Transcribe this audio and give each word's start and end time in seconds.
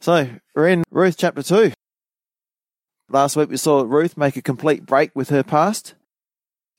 So, 0.00 0.28
we're 0.54 0.68
in 0.68 0.84
Ruth 0.92 1.16
chapter 1.18 1.42
2. 1.42 1.72
Last 3.10 3.34
week 3.34 3.50
we 3.50 3.56
saw 3.56 3.82
Ruth 3.82 4.16
make 4.16 4.36
a 4.36 4.42
complete 4.42 4.86
break 4.86 5.10
with 5.12 5.30
her 5.30 5.42
past. 5.42 5.94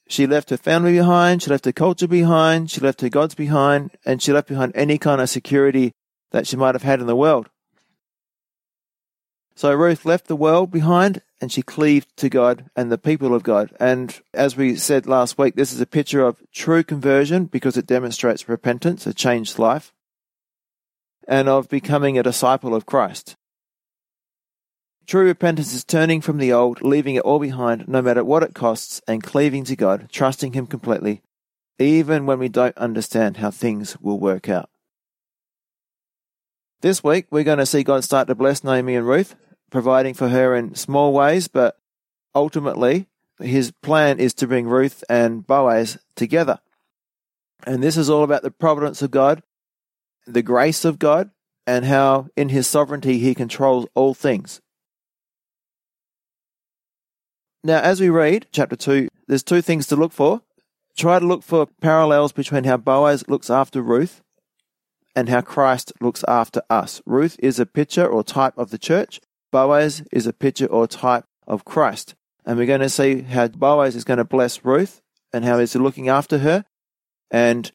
She 0.07 0.25
left 0.25 0.51
her 0.51 0.57
family 0.57 0.93
behind, 0.93 1.43
she 1.43 1.49
left 1.49 1.65
her 1.65 1.73
culture 1.73 2.07
behind, 2.07 2.71
she 2.71 2.79
left 2.79 3.01
her 3.01 3.09
gods 3.09 3.35
behind, 3.35 3.91
and 4.05 4.21
she 4.21 4.31
left 4.31 4.47
behind 4.47 4.71
any 4.73 4.97
kind 4.97 5.19
of 5.19 5.29
security 5.29 5.91
that 6.31 6.47
she 6.47 6.55
might 6.55 6.75
have 6.75 6.83
had 6.83 7.01
in 7.01 7.07
the 7.07 7.15
world. 7.15 7.49
So 9.53 9.73
Ruth 9.73 10.05
left 10.05 10.27
the 10.27 10.37
world 10.37 10.71
behind 10.71 11.21
and 11.41 11.51
she 11.51 11.61
cleaved 11.61 12.15
to 12.17 12.29
God 12.29 12.69
and 12.73 12.89
the 12.89 12.97
people 12.97 13.35
of 13.35 13.43
God. 13.43 13.75
And 13.79 14.17
as 14.33 14.55
we 14.55 14.77
said 14.77 15.05
last 15.05 15.37
week, 15.37 15.55
this 15.55 15.73
is 15.73 15.81
a 15.81 15.85
picture 15.85 16.25
of 16.25 16.41
true 16.53 16.83
conversion 16.83 17.45
because 17.45 17.75
it 17.75 17.85
demonstrates 17.85 18.47
repentance, 18.47 19.05
a 19.05 19.13
changed 19.13 19.59
life 19.59 19.91
and 21.29 21.47
of 21.47 21.69
becoming 21.69 22.17
a 22.17 22.23
disciple 22.23 22.73
of 22.73 22.87
Christ. 22.87 23.37
True 25.05 25.25
repentance 25.25 25.73
is 25.73 25.85
turning 25.85 26.21
from 26.21 26.39
the 26.39 26.51
old, 26.51 26.81
leaving 26.81 27.15
it 27.15 27.21
all 27.21 27.37
behind, 27.37 27.87
no 27.87 28.01
matter 28.01 28.23
what 28.23 28.41
it 28.41 28.55
costs, 28.55 28.99
and 29.07 29.21
cleaving 29.21 29.63
to 29.65 29.75
God, 29.75 30.09
trusting 30.11 30.53
Him 30.53 30.65
completely, 30.65 31.21
even 31.77 32.25
when 32.25 32.39
we 32.39 32.49
don't 32.49 32.77
understand 32.77 33.37
how 33.37 33.51
things 33.51 33.95
will 34.01 34.19
work 34.19 34.49
out. 34.49 34.71
This 36.81 37.03
week, 37.03 37.27
we're 37.29 37.43
going 37.43 37.59
to 37.59 37.65
see 37.65 37.83
God 37.83 38.03
start 38.03 38.27
to 38.27 38.35
bless 38.35 38.63
Naomi 38.63 38.95
and 38.95 39.07
Ruth, 39.07 39.35
providing 39.69 40.15
for 40.15 40.29
her 40.29 40.55
in 40.55 40.73
small 40.73 41.13
ways, 41.13 41.47
but 41.47 41.77
ultimately, 42.33 43.07
His 43.39 43.71
plan 43.83 44.19
is 44.19 44.33
to 44.35 44.47
bring 44.47 44.67
Ruth 44.67 45.03
and 45.07 45.45
Boaz 45.45 45.99
together. 46.15 46.59
And 47.67 47.83
this 47.83 47.97
is 47.97 48.09
all 48.09 48.23
about 48.23 48.41
the 48.41 48.51
providence 48.51 49.03
of 49.03 49.11
God 49.11 49.43
the 50.33 50.41
grace 50.41 50.85
of 50.85 50.99
God 50.99 51.31
and 51.65 51.85
how 51.85 52.27
in 52.35 52.49
his 52.49 52.67
sovereignty 52.67 53.19
he 53.19 53.35
controls 53.35 53.85
all 53.95 54.13
things. 54.13 54.61
Now, 57.63 57.81
as 57.81 57.99
we 57.99 58.09
read 58.09 58.47
chapter 58.51 58.75
2, 58.75 59.09
there's 59.27 59.43
two 59.43 59.61
things 59.61 59.87
to 59.87 59.95
look 59.95 60.13
for. 60.13 60.41
Try 60.97 61.19
to 61.19 61.25
look 61.25 61.43
for 61.43 61.67
parallels 61.81 62.31
between 62.31 62.63
how 62.63 62.77
Boaz 62.77 63.27
looks 63.27 63.49
after 63.49 63.81
Ruth 63.81 64.21
and 65.15 65.27
how 65.29 65.41
Christ 65.41 65.91
looks 65.99 66.23
after 66.27 66.61
us. 66.69 67.01
Ruth 67.05 67.35
is 67.39 67.59
a 67.59 67.65
picture 67.65 68.07
or 68.07 68.23
type 68.23 68.57
of 68.57 68.69
the 68.69 68.77
church, 68.77 69.19
Boaz 69.51 70.03
is 70.11 70.27
a 70.27 70.33
picture 70.33 70.67
or 70.67 70.87
type 70.87 71.25
of 71.47 71.65
Christ. 71.65 72.15
And 72.45 72.57
we're 72.57 72.67
going 72.67 72.81
to 72.81 72.89
see 72.89 73.21
how 73.21 73.47
Boaz 73.47 73.95
is 73.95 74.03
going 74.03 74.17
to 74.17 74.23
bless 74.23 74.63
Ruth 74.63 75.01
and 75.33 75.43
how 75.45 75.59
he's 75.59 75.75
looking 75.75 76.09
after 76.09 76.39
her. 76.39 76.65
And 77.31 77.71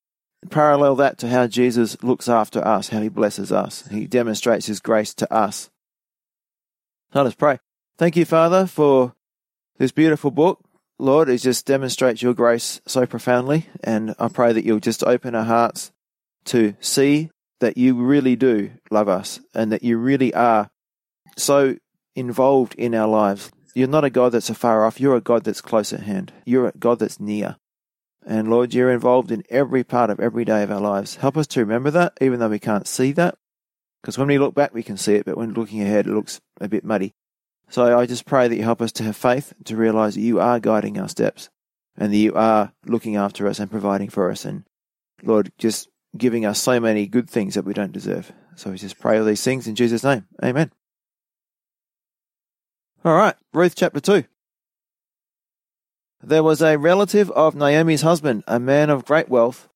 parallel 0.51 0.97
that 0.97 1.19
to 1.19 1.29
how 1.29 1.47
Jesus 1.47 2.03
looks 2.03 2.29
after 2.29 2.65
us, 2.67 2.89
how 2.89 3.01
he 3.01 3.09
blesses 3.09 3.53
us. 3.53 3.87
He 3.89 4.07
demonstrates 4.07 4.67
his 4.67 4.81
grace 4.81 5.15
to 5.15 5.33
us. 5.33 5.71
So 7.13 7.23
let's 7.23 7.37
pray. 7.37 7.59
Thank 7.97 8.17
you, 8.17 8.25
Father, 8.25 8.67
for 8.67 9.15
this 9.79 9.93
beautiful 9.93 10.31
book. 10.31 10.61
Lord, 10.99 11.29
it 11.29 11.39
just 11.39 11.67
demonstrates 11.67 12.23
your 12.23 12.35
grace 12.35 12.81
so 12.87 13.07
profoundly. 13.07 13.67
And 13.83 14.15
I 14.19 14.29
pray 14.29 14.53
that 14.53 14.65
you'll 14.65 14.81
just 14.81 15.05
open 15.05 15.35
our 15.35 15.45
hearts 15.45 15.93
to 16.47 16.75
see 16.81 17.31
that 17.61 17.77
you 17.77 17.95
really 17.95 18.37
do 18.37 18.71
love 18.91 19.09
us 19.09 19.41
and 19.55 19.73
that 19.73 19.83
you 19.83 19.97
really 19.97 20.35
are 20.35 20.71
so 21.37 21.77
involved 22.15 22.75
in 22.75 22.95
our 22.95 23.09
lives. 23.09 23.51
You're 23.75 23.89
not 23.89 24.05
a 24.05 24.11
God 24.11 24.33
that's 24.33 24.51
afar 24.51 24.85
off. 24.85 25.01
You're 25.01 25.17
a 25.17 25.21
God 25.21 25.45
that's 25.45 25.61
close 25.61 25.93
at 25.93 26.01
hand. 26.01 26.33
You're 26.45 26.69
a 26.69 26.73
God 26.79 27.01
that's 27.01 27.19
near. 27.19 27.57
And 28.27 28.49
Lord, 28.49 28.73
you're 28.73 28.91
involved 28.91 29.31
in 29.31 29.45
every 29.51 29.85
part 29.85 30.11
of 30.11 30.19
every 30.19 30.45
day 30.45 30.63
of 30.63 30.71
our 30.71 30.81
lives. 30.81 31.17
Help 31.17 31.37
us 31.37 31.47
to 31.49 31.61
remember 31.61 31.91
that, 31.91 32.17
even 32.21 32.41
though 32.41 32.49
we 32.49 32.59
can't 32.59 32.87
see 32.87 33.13
that. 33.13 33.37
Because 34.01 34.19
when 34.19 34.29
we 34.29 34.39
look 34.39 34.55
back, 34.55 34.73
we 34.73 34.83
can 34.83 34.97
see 34.97 35.15
it, 35.15 35.25
but 35.25 35.37
when 35.37 35.53
looking 35.53 35.83
ahead, 35.83 36.07
it 36.07 36.13
looks 36.13 36.41
a 36.61 36.69
bit 36.69 36.85
muddy. 36.85 37.15
So 37.69 37.99
I 37.99 38.07
just 38.07 38.27
pray 38.27 38.49
that 38.49 38.57
you 38.57 38.63
help 38.63 38.83
us 38.83 38.93
to 38.93 39.03
have 39.05 39.17
faith, 39.17 39.53
to 39.65 39.77
realize 39.77 40.15
that 40.15 40.21
you 40.21 40.41
are 40.41 40.61
guiding 40.61 40.99
our 40.99 41.09
steps, 41.09 41.49
and 41.97 42.13
that 42.13 42.17
you 42.17 42.35
are 42.35 42.73
looking 42.87 43.17
after 43.17 43.47
us 43.47 43.59
and 43.59 43.71
providing 43.71 44.11
for 44.11 44.31
us. 44.31 44.45
And 44.45 44.65
Lord, 45.23 45.53
just 45.59 45.89
giving 46.17 46.45
us 46.45 46.61
so 46.61 46.81
many 46.81 47.07
good 47.07 47.29
things 47.29 47.55
that 47.55 47.65
we 47.65 47.75
don't 47.75 47.93
deserve. 47.93 48.33
So 48.57 48.71
we 48.71 48.79
just 48.79 48.99
pray 48.99 49.19
all 49.19 49.25
these 49.25 49.43
things 49.43 49.67
in 49.67 49.75
Jesus' 49.75 50.05
name. 50.05 50.27
Amen. 50.43 50.71
All 53.05 53.17
right, 53.17 53.35
Ruth 53.53 53.75
chapter 53.75 54.01
2. 54.01 54.25
There 56.27 56.43
was 56.43 56.63
a 56.63 56.79
relative 56.79 57.31
of 57.33 57.55
Naomi's 57.55 58.01
husband, 58.01 58.45
a 58.47 58.59
man 58.59 58.89
of 58.89 59.05
great 59.05 59.29
wealth, 59.29 59.69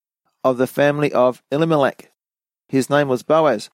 of 0.42 0.56
the 0.56 0.66
family 0.66 1.12
of 1.12 1.42
Elimelech. 1.52 2.10
His 2.70 2.88
name 2.88 3.08
was 3.08 3.22
Boaz. 3.22 3.68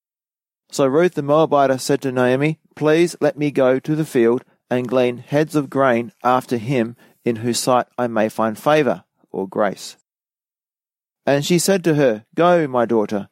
So 0.72 0.84
Ruth 0.84 1.14
the 1.14 1.22
Moabite 1.22 1.80
said 1.80 2.02
to 2.02 2.10
Naomi, 2.10 2.58
Please 2.74 3.14
let 3.20 3.38
me 3.38 3.52
go 3.52 3.78
to 3.78 3.94
the 3.94 4.04
field 4.04 4.44
and 4.68 4.88
glean 4.88 5.18
heads 5.18 5.54
of 5.54 5.70
grain 5.70 6.10
after 6.24 6.56
him 6.56 6.96
in 7.24 7.36
whose 7.36 7.60
sight 7.60 7.86
I 7.96 8.08
may 8.08 8.28
find 8.28 8.58
favour 8.58 9.04
or 9.30 9.46
grace. 9.46 9.96
And 11.24 11.44
she 11.44 11.60
said 11.60 11.84
to 11.84 11.94
her, 11.94 12.24
Go, 12.34 12.66
my 12.66 12.86
daughter. 12.86 13.28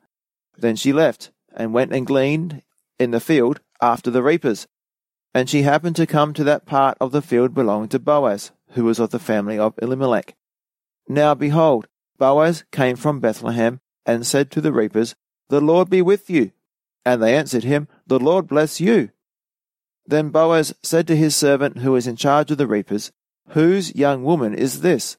Then 0.57 0.77
she 0.77 0.93
left 0.93 1.33
and 1.53 1.75
went 1.75 1.93
and 1.93 2.07
gleaned 2.07 2.63
in 2.97 3.11
the 3.11 3.19
field 3.19 3.59
after 3.81 4.09
the 4.09 4.23
reapers. 4.23 4.69
And 5.35 5.51
she 5.51 5.63
happened 5.63 5.97
to 5.97 6.07
come 6.07 6.33
to 6.35 6.45
that 6.45 6.65
part 6.65 6.97
of 7.01 7.11
the 7.11 7.23
field 7.23 7.55
belonging 7.55 7.89
to 7.89 7.99
Boaz, 7.99 8.53
who 8.73 8.85
was 8.85 8.99
of 8.99 9.11
the 9.11 9.19
family 9.19 9.59
of 9.59 9.75
Elimelech. 9.81 10.35
Now 11.09 11.35
behold, 11.35 11.89
Boaz 12.19 12.65
came 12.71 12.97
from 12.97 13.21
Bethlehem 13.21 13.81
and 14.07 14.27
said 14.27 14.51
to 14.53 14.61
the 14.61 14.73
reapers, 14.73 15.15
The 15.49 15.61
Lord 15.61 15.91
be 15.91 16.03
with 16.03 16.31
you. 16.31 16.53
And 17.05 17.23
they 17.23 17.37
answered 17.37 17.65
him, 17.65 17.89
The 18.07 18.19
Lord 18.19 18.47
bless 18.47 18.81
you. 18.81 19.11
Then 20.07 20.31
Boaz 20.31 20.75
said 20.83 21.07
to 21.09 21.17
his 21.17 21.35
servant 21.37 21.79
who 21.79 21.93
was 21.93 22.07
in 22.07 22.17
charge 22.17 22.51
of 22.51 22.59
the 22.59 22.67
reapers, 22.67 23.13
Whose 23.49 23.95
young 23.95 24.25
woman 24.25 24.55
is 24.55 24.81
this? 24.81 25.17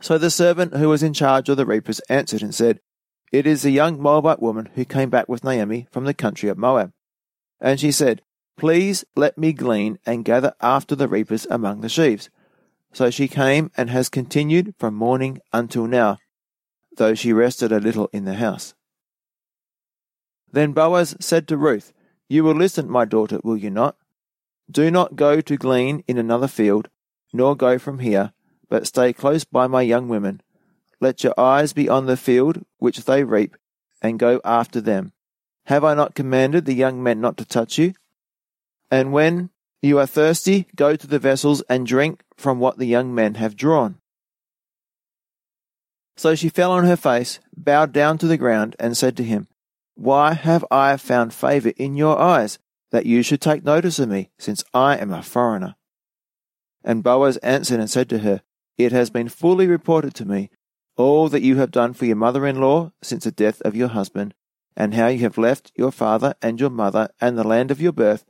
So 0.00 0.18
the 0.18 0.30
servant 0.30 0.76
who 0.76 0.88
was 0.88 1.02
in 1.02 1.12
charge 1.12 1.48
of 1.48 1.56
the 1.56 1.66
reapers 1.66 2.00
answered 2.08 2.42
and 2.42 2.54
said, 2.54 2.80
It 3.32 3.46
is 3.46 3.64
a 3.64 3.70
young 3.70 4.00
Moabite 4.00 4.42
woman 4.42 4.70
who 4.74 4.84
came 4.84 5.10
back 5.10 5.28
with 5.28 5.44
Naomi 5.44 5.86
from 5.90 6.04
the 6.04 6.14
country 6.14 6.48
of 6.48 6.58
Moab. 6.58 6.92
And 7.60 7.80
she 7.80 7.90
said, 7.90 8.22
Please 8.56 9.04
let 9.14 9.36
me 9.36 9.52
glean 9.52 9.98
and 10.06 10.24
gather 10.24 10.54
after 10.60 10.96
the 10.96 11.08
reapers 11.08 11.46
among 11.50 11.82
the 11.82 11.88
sheaves. 11.88 12.30
So 12.92 13.10
she 13.10 13.28
came 13.28 13.70
and 13.76 13.90
has 13.90 14.08
continued 14.08 14.74
from 14.78 14.94
morning 14.94 15.40
until 15.52 15.86
now, 15.86 16.16
though 16.96 17.14
she 17.14 17.32
rested 17.32 17.70
a 17.70 17.80
little 17.80 18.08
in 18.12 18.24
the 18.24 18.34
house. 18.34 18.74
Then 20.50 20.72
Boaz 20.72 21.14
said 21.20 21.46
to 21.48 21.58
Ruth, 21.58 21.92
You 22.28 22.44
will 22.44 22.54
listen, 22.54 22.88
my 22.88 23.04
daughter, 23.04 23.40
will 23.44 23.58
you 23.58 23.68
not? 23.68 23.96
Do 24.70 24.90
not 24.90 25.16
go 25.16 25.42
to 25.42 25.56
glean 25.58 26.02
in 26.08 26.16
another 26.16 26.48
field, 26.48 26.88
nor 27.32 27.54
go 27.54 27.78
from 27.78 27.98
here, 27.98 28.32
but 28.70 28.86
stay 28.86 29.12
close 29.12 29.44
by 29.44 29.66
my 29.66 29.82
young 29.82 30.08
women. 30.08 30.40
Let 30.98 31.22
your 31.22 31.38
eyes 31.38 31.74
be 31.74 31.90
on 31.90 32.06
the 32.06 32.16
field 32.16 32.64
which 32.78 33.04
they 33.04 33.22
reap, 33.22 33.56
and 34.00 34.18
go 34.18 34.40
after 34.44 34.80
them. 34.80 35.12
Have 35.66 35.84
I 35.84 35.92
not 35.94 36.14
commanded 36.14 36.64
the 36.64 36.74
young 36.74 37.02
men 37.02 37.20
not 37.20 37.36
to 37.36 37.44
touch 37.44 37.76
you? 37.76 37.92
And 38.90 39.12
when 39.12 39.50
you 39.82 39.98
are 39.98 40.06
thirsty, 40.06 40.66
go 40.76 40.96
to 40.96 41.06
the 41.06 41.18
vessels 41.18 41.62
and 41.68 41.86
drink 41.86 42.22
from 42.36 42.58
what 42.58 42.78
the 42.78 42.86
young 42.86 43.14
men 43.14 43.34
have 43.34 43.56
drawn. 43.56 43.98
So 46.16 46.34
she 46.34 46.48
fell 46.48 46.72
on 46.72 46.84
her 46.84 46.96
face, 46.96 47.40
bowed 47.56 47.92
down 47.92 48.18
to 48.18 48.26
the 48.26 48.38
ground, 48.38 48.74
and 48.78 48.96
said 48.96 49.16
to 49.18 49.24
him, 49.24 49.48
Why 49.94 50.32
have 50.32 50.64
I 50.70 50.96
found 50.96 51.34
favor 51.34 51.72
in 51.76 51.94
your 51.94 52.18
eyes, 52.18 52.58
that 52.90 53.06
you 53.06 53.22
should 53.22 53.40
take 53.40 53.64
notice 53.64 53.98
of 53.98 54.08
me, 54.08 54.30
since 54.38 54.64
I 54.72 54.96
am 54.96 55.12
a 55.12 55.22
foreigner? 55.22 55.76
And 56.82 57.02
Boaz 57.02 57.36
answered 57.38 57.80
and 57.80 57.90
said 57.90 58.08
to 58.10 58.20
her, 58.20 58.40
It 58.78 58.92
has 58.92 59.10
been 59.10 59.28
fully 59.28 59.66
reported 59.66 60.14
to 60.14 60.24
me 60.24 60.50
all 60.96 61.28
that 61.28 61.42
you 61.42 61.56
have 61.56 61.70
done 61.70 61.92
for 61.92 62.06
your 62.06 62.16
mother 62.16 62.46
in 62.46 62.60
law 62.60 62.92
since 63.02 63.24
the 63.24 63.30
death 63.30 63.60
of 63.62 63.76
your 63.76 63.88
husband, 63.88 64.32
and 64.74 64.94
how 64.94 65.08
you 65.08 65.18
have 65.20 65.36
left 65.36 65.72
your 65.74 65.92
father 65.92 66.34
and 66.40 66.58
your 66.58 66.70
mother 66.70 67.10
and 67.20 67.36
the 67.36 67.46
land 67.46 67.70
of 67.70 67.80
your 67.80 67.92
birth 67.92 68.24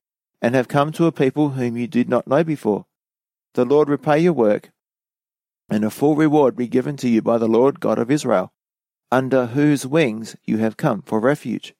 and 0.46 0.54
have 0.54 0.68
come 0.68 0.92
to 0.92 1.06
a 1.06 1.10
people 1.10 1.48
whom 1.50 1.76
you 1.76 1.88
did 1.88 2.08
not 2.08 2.28
know 2.28 2.44
before. 2.44 2.86
The 3.54 3.64
Lord 3.64 3.88
repay 3.88 4.20
your 4.20 4.32
work, 4.32 4.70
and 5.68 5.84
a 5.84 5.90
full 5.90 6.14
reward 6.14 6.54
be 6.54 6.68
given 6.68 6.96
to 6.98 7.08
you 7.08 7.20
by 7.20 7.36
the 7.36 7.48
Lord 7.48 7.80
God 7.80 7.98
of 7.98 8.12
Israel, 8.12 8.52
under 9.10 9.46
whose 9.46 9.84
wings 9.84 10.36
you 10.44 10.58
have 10.58 10.76
come 10.76 11.02
for 11.02 11.18
refuge. 11.18 11.74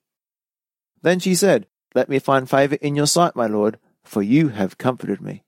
Then 1.01 1.19
she 1.19 1.33
said, 1.33 1.67
Let 1.95 2.09
me 2.09 2.19
find 2.19 2.49
favour 2.49 2.75
in 2.81 2.97
your 2.97 3.07
sight, 3.07 3.37
my 3.37 3.47
Lord, 3.47 3.79
for 4.03 4.21
you 4.21 4.49
have 4.49 4.77
comforted 4.77 5.21
me, 5.21 5.45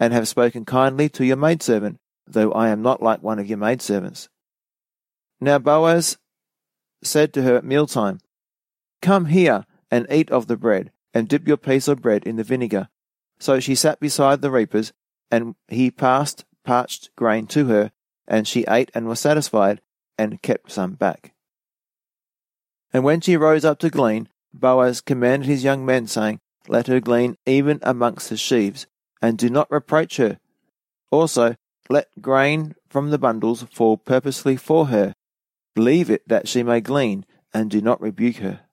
and 0.00 0.14
have 0.14 0.26
spoken 0.26 0.64
kindly 0.64 1.10
to 1.10 1.26
your 1.26 1.36
maidservant, 1.36 1.98
though 2.26 2.52
I 2.52 2.70
am 2.70 2.80
not 2.80 3.02
like 3.02 3.22
one 3.22 3.38
of 3.38 3.46
your 3.46 3.58
maidservants. 3.58 4.30
Now 5.38 5.58
Boaz 5.58 6.16
said 7.02 7.34
to 7.34 7.42
her 7.42 7.56
at 7.56 7.64
mealtime, 7.66 8.20
Come 9.02 9.26
here 9.26 9.66
and 9.90 10.06
eat 10.10 10.30
of 10.30 10.46
the 10.46 10.56
bread 10.56 10.92
and 11.18 11.28
dip 11.28 11.48
your 11.48 11.56
piece 11.56 11.88
of 11.88 12.00
bread 12.00 12.22
in 12.22 12.36
the 12.36 12.44
vinegar. 12.44 12.88
So 13.40 13.58
she 13.58 13.74
sat 13.74 13.98
beside 13.98 14.40
the 14.40 14.52
reapers, 14.52 14.92
and 15.32 15.56
he 15.66 15.90
passed 15.90 16.44
parched 16.64 17.10
grain 17.16 17.48
to 17.48 17.66
her, 17.66 17.90
and 18.28 18.46
she 18.46 18.64
ate 18.68 18.92
and 18.94 19.08
was 19.08 19.18
satisfied, 19.18 19.80
and 20.16 20.40
kept 20.42 20.70
some 20.70 20.92
back. 20.92 21.34
And 22.92 23.02
when 23.02 23.20
she 23.20 23.36
rose 23.36 23.64
up 23.64 23.80
to 23.80 23.90
glean, 23.90 24.28
Boaz 24.54 25.00
commanded 25.00 25.48
his 25.48 25.64
young 25.64 25.84
men, 25.84 26.06
saying, 26.06 26.38
Let 26.68 26.86
her 26.86 27.00
glean 27.00 27.36
even 27.46 27.80
amongst 27.82 28.30
the 28.30 28.36
sheaves, 28.36 28.86
and 29.20 29.36
do 29.36 29.50
not 29.50 29.70
reproach 29.72 30.18
her. 30.18 30.38
Also, 31.10 31.56
let 31.88 32.22
grain 32.22 32.76
from 32.88 33.10
the 33.10 33.18
bundles 33.18 33.64
fall 33.72 33.96
purposely 33.96 34.56
for 34.56 34.86
her. 34.86 35.14
Leave 35.74 36.10
it 36.10 36.22
that 36.28 36.46
she 36.46 36.62
may 36.62 36.80
glean, 36.80 37.26
and 37.52 37.70
do 37.70 37.80
not 37.80 38.00
rebuke 38.00 38.36
her. 38.36 38.67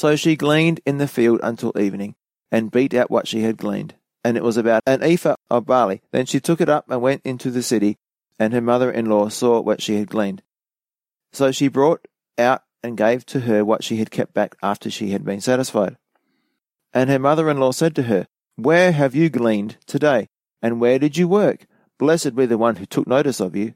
So 0.00 0.16
she 0.16 0.34
gleaned 0.34 0.80
in 0.86 0.96
the 0.96 1.06
field 1.06 1.40
until 1.42 1.78
evening, 1.78 2.14
and 2.50 2.70
beat 2.70 2.94
out 2.94 3.10
what 3.10 3.28
she 3.28 3.42
had 3.42 3.58
gleaned, 3.58 3.96
and 4.24 4.34
it 4.38 4.42
was 4.42 4.56
about 4.56 4.82
an 4.86 5.02
ephah 5.02 5.36
of 5.50 5.66
barley. 5.66 6.00
Then 6.10 6.24
she 6.24 6.40
took 6.40 6.62
it 6.62 6.70
up 6.70 6.86
and 6.88 7.02
went 7.02 7.20
into 7.22 7.50
the 7.50 7.62
city, 7.62 7.98
and 8.38 8.54
her 8.54 8.62
mother 8.62 8.90
in 8.90 9.04
law 9.04 9.28
saw 9.28 9.60
what 9.60 9.82
she 9.82 9.96
had 9.96 10.08
gleaned. 10.08 10.42
So 11.34 11.52
she 11.52 11.68
brought 11.68 12.08
out 12.38 12.62
and 12.82 12.96
gave 12.96 13.26
to 13.26 13.40
her 13.40 13.62
what 13.62 13.84
she 13.84 13.98
had 13.98 14.10
kept 14.10 14.32
back 14.32 14.56
after 14.62 14.90
she 14.90 15.10
had 15.10 15.22
been 15.22 15.42
satisfied. 15.42 15.98
And 16.94 17.10
her 17.10 17.18
mother 17.18 17.50
in 17.50 17.60
law 17.60 17.72
said 17.72 17.94
to 17.96 18.04
her, 18.04 18.26
Where 18.56 18.92
have 18.92 19.14
you 19.14 19.28
gleaned 19.28 19.76
today? 19.84 20.30
And 20.62 20.80
where 20.80 20.98
did 20.98 21.18
you 21.18 21.28
work? 21.28 21.66
Blessed 21.98 22.34
be 22.34 22.46
the 22.46 22.56
one 22.56 22.76
who 22.76 22.86
took 22.86 23.06
notice 23.06 23.38
of 23.38 23.54
you. 23.54 23.74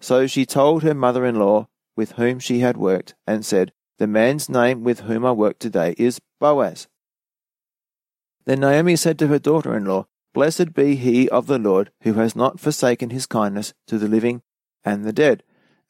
So 0.00 0.26
she 0.26 0.44
told 0.44 0.82
her 0.82 0.92
mother 0.92 1.24
in 1.24 1.36
law 1.36 1.68
with 1.94 2.12
whom 2.18 2.40
she 2.40 2.58
had 2.58 2.76
worked, 2.76 3.14
and 3.28 3.46
said, 3.46 3.72
The 3.98 4.06
man's 4.06 4.48
name 4.48 4.84
with 4.84 5.00
whom 5.00 5.24
I 5.24 5.32
work 5.32 5.58
today 5.58 5.94
is 5.98 6.20
Boaz. 6.40 6.88
Then 8.44 8.60
Naomi 8.60 8.96
said 8.96 9.18
to 9.20 9.28
her 9.28 9.38
daughter 9.38 9.76
in 9.76 9.84
law, 9.84 10.06
Blessed 10.34 10.72
be 10.72 10.96
he 10.96 11.28
of 11.28 11.46
the 11.46 11.58
Lord, 11.58 11.90
who 12.02 12.14
has 12.14 12.34
not 12.34 12.58
forsaken 12.58 13.10
his 13.10 13.26
kindness 13.26 13.74
to 13.86 13.98
the 13.98 14.08
living 14.08 14.42
and 14.84 15.04
the 15.04 15.12
dead. 15.12 15.42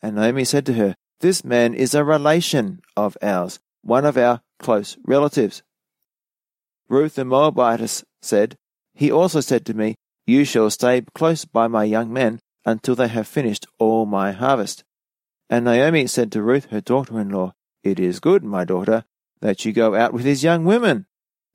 And 0.03 0.17
Naomi 0.17 0.45
said 0.45 0.67
to 0.67 0.75
her, 0.75 0.97
This 1.21 1.45
man 1.45 1.75
is 1.75 1.95
a 1.95 2.05
relation 2.05 2.83
of 2.97 3.17
ours, 3.23 3.61
one 3.83 4.05
of 4.05 4.19
our 4.19 4.41
close 4.59 4.97
relatives. 5.05 5.63
Ruth 6.89 7.15
the 7.15 7.25
Moabitess 7.25 8.05
said, 8.21 8.57
He 8.95 9.11
also 9.11 9.41
said 9.41 9.65
to 9.67 9.75
me, 9.75 9.95
You 10.27 10.45
shall 10.45 10.71
stay 10.71 11.03
close 11.15 11.45
by 11.45 11.69
my 11.69 11.85
young 11.85 12.13
men 12.13 12.41
until 12.67 12.95
they 12.95 13.09
have 13.09 13.29
finished 13.29 13.67
all 13.79 14.07
my 14.07 14.33
harvest. 14.33 14.85
And 15.49 15.65
Naomi 15.65 16.07
said 16.07 16.33
to 16.33 16.43
Ruth, 16.43 16.67
her 16.67 16.81
daughter 16.81 17.21
in 17.21 17.29
law, 17.29 17.53
It 17.83 17.99
is 17.99 18.21
good, 18.21 18.45
my 18.45 18.65
daughter, 18.65 19.05
that 19.41 19.65
you 19.65 19.73
go 19.73 19.95
out 19.95 20.13
with 20.13 20.25
these 20.25 20.45
young 20.45 20.65
women, 20.65 21.07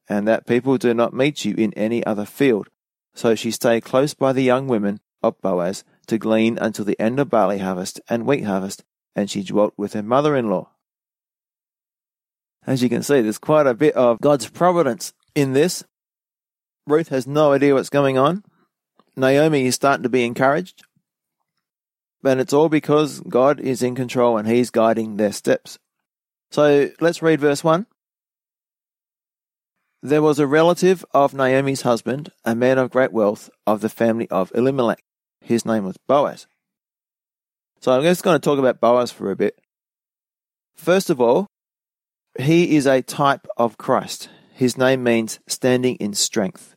and 0.10 0.28
that 0.28 0.48
people 0.48 0.78
do 0.78 0.94
not 0.94 1.14
meet 1.14 1.46
you 1.46 1.56
in 1.56 1.74
any 1.74 2.06
other 2.06 2.26
field. 2.26 2.70
So 3.14 3.34
she 3.36 3.52
stayed 3.52 3.84
close 3.84 4.14
by 4.14 4.34
the 4.34 4.44
young 4.44 4.68
women 4.68 5.00
of 5.24 5.42
Boaz 5.42 5.84
to 6.08 6.18
glean 6.18 6.58
until 6.60 6.86
the 6.86 7.00
end 7.00 7.20
of 7.20 7.30
barley 7.30 7.60
harvest 7.60 8.00
and 8.10 8.26
wheat 8.26 8.44
harvest, 8.44 8.84
and 9.16 9.30
she 9.30 9.44
dwelt 9.44 9.74
with 9.78 9.94
her 9.94 10.04
mother 10.04 10.36
in 10.36 10.50
law. 10.50 10.70
As 12.66 12.84
you 12.84 12.90
can 12.90 13.02
see, 13.02 13.22
there's 13.22 13.38
quite 13.38 13.66
a 13.66 13.74
bit 13.74 13.96
of 13.96 14.20
God's 14.20 14.50
providence 14.50 15.14
in 15.34 15.54
this. 15.54 15.86
Ruth 16.86 17.08
has 17.10 17.26
no 17.26 17.54
idea 17.54 17.74
what's 17.74 17.90
going 17.90 18.18
on. 18.18 18.44
Naomi 19.16 19.66
is 19.66 19.76
starting 19.76 20.04
to 20.04 20.10
be 20.10 20.26
encouraged. 20.26 20.84
But 22.22 22.40
it's 22.40 22.54
all 22.54 22.70
because 22.70 23.22
God 23.22 23.60
is 23.60 23.82
in 23.82 23.96
control 23.96 24.38
and 24.38 24.48
He's 24.48 24.70
guiding 24.70 25.16
their 25.16 25.32
steps. 25.32 25.80
So 26.52 26.90
let's 27.00 27.22
read 27.22 27.40
verse 27.40 27.64
1. 27.64 27.86
There 30.04 30.22
was 30.22 30.40
a 30.40 30.48
relative 30.48 31.04
of 31.14 31.34
Naomi's 31.34 31.82
husband, 31.82 32.32
a 32.46 32.56
man 32.56 32.78
of 32.78 32.92
great 32.92 33.12
wealth, 33.12 33.50
of 33.66 33.82
the 33.82 33.90
family 33.90 34.30
of 34.30 34.52
Elimelech. 34.54 35.04
His 35.42 35.66
name 35.66 35.86
was 35.86 35.98
Boaz. 36.08 36.48
So 37.82 37.92
I'm 37.92 38.04
just 38.04 38.24
going 38.24 38.40
to 38.40 38.44
talk 38.44 38.60
about 38.60 38.80
Boaz 38.80 39.12
for 39.12 39.32
a 39.32 39.36
bit. 39.36 39.60
First 40.76 41.10
of 41.10 41.20
all, 41.20 41.48
he 42.40 42.76
is 42.76 42.86
a 42.86 43.02
type 43.02 43.48
of 43.58 43.78
Christ. 43.78 44.30
His 44.54 44.78
name 44.78 45.04
means 45.04 45.40
standing 45.48 45.96
in 45.96 46.14
strength. 46.14 46.76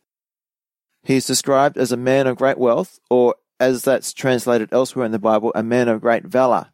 He 1.03 1.17
is 1.17 1.27
described 1.27 1.79
as 1.79 1.93
a 1.93 1.97
man 1.97 2.27
of 2.27 2.37
great 2.37 2.59
wealth, 2.59 2.99
or 3.11 3.37
as 3.59 3.85
that's 3.85 4.13
translated 4.13 4.71
elsewhere 4.73 5.05
in 5.05 5.13
the 5.13 5.19
Bible, 5.19 5.53
a 5.55 5.63
man 5.63 5.89
of 5.89 6.01
great 6.01 6.25
valor. 6.25 6.71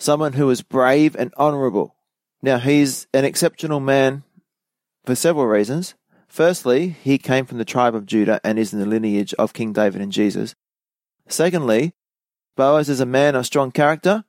Someone 0.00 0.32
who 0.32 0.48
is 0.48 0.62
brave 0.62 1.14
and 1.14 1.30
honorable. 1.36 1.94
Now, 2.42 2.58
he's 2.58 3.06
an 3.12 3.26
exceptional 3.26 3.80
man 3.80 4.22
for 5.04 5.14
several 5.14 5.44
reasons. 5.44 5.94
Firstly, 6.26 6.88
he 6.88 7.18
came 7.18 7.44
from 7.44 7.58
the 7.58 7.66
tribe 7.66 7.94
of 7.94 8.06
Judah 8.06 8.40
and 8.42 8.58
is 8.58 8.72
in 8.72 8.80
the 8.80 8.86
lineage 8.86 9.34
of 9.34 9.52
King 9.52 9.74
David 9.74 10.00
and 10.00 10.10
Jesus. 10.10 10.54
Secondly, 11.28 11.92
Boaz 12.56 12.88
is 12.88 13.00
a 13.00 13.06
man 13.06 13.34
of 13.34 13.44
strong 13.44 13.70
character. 13.72 14.24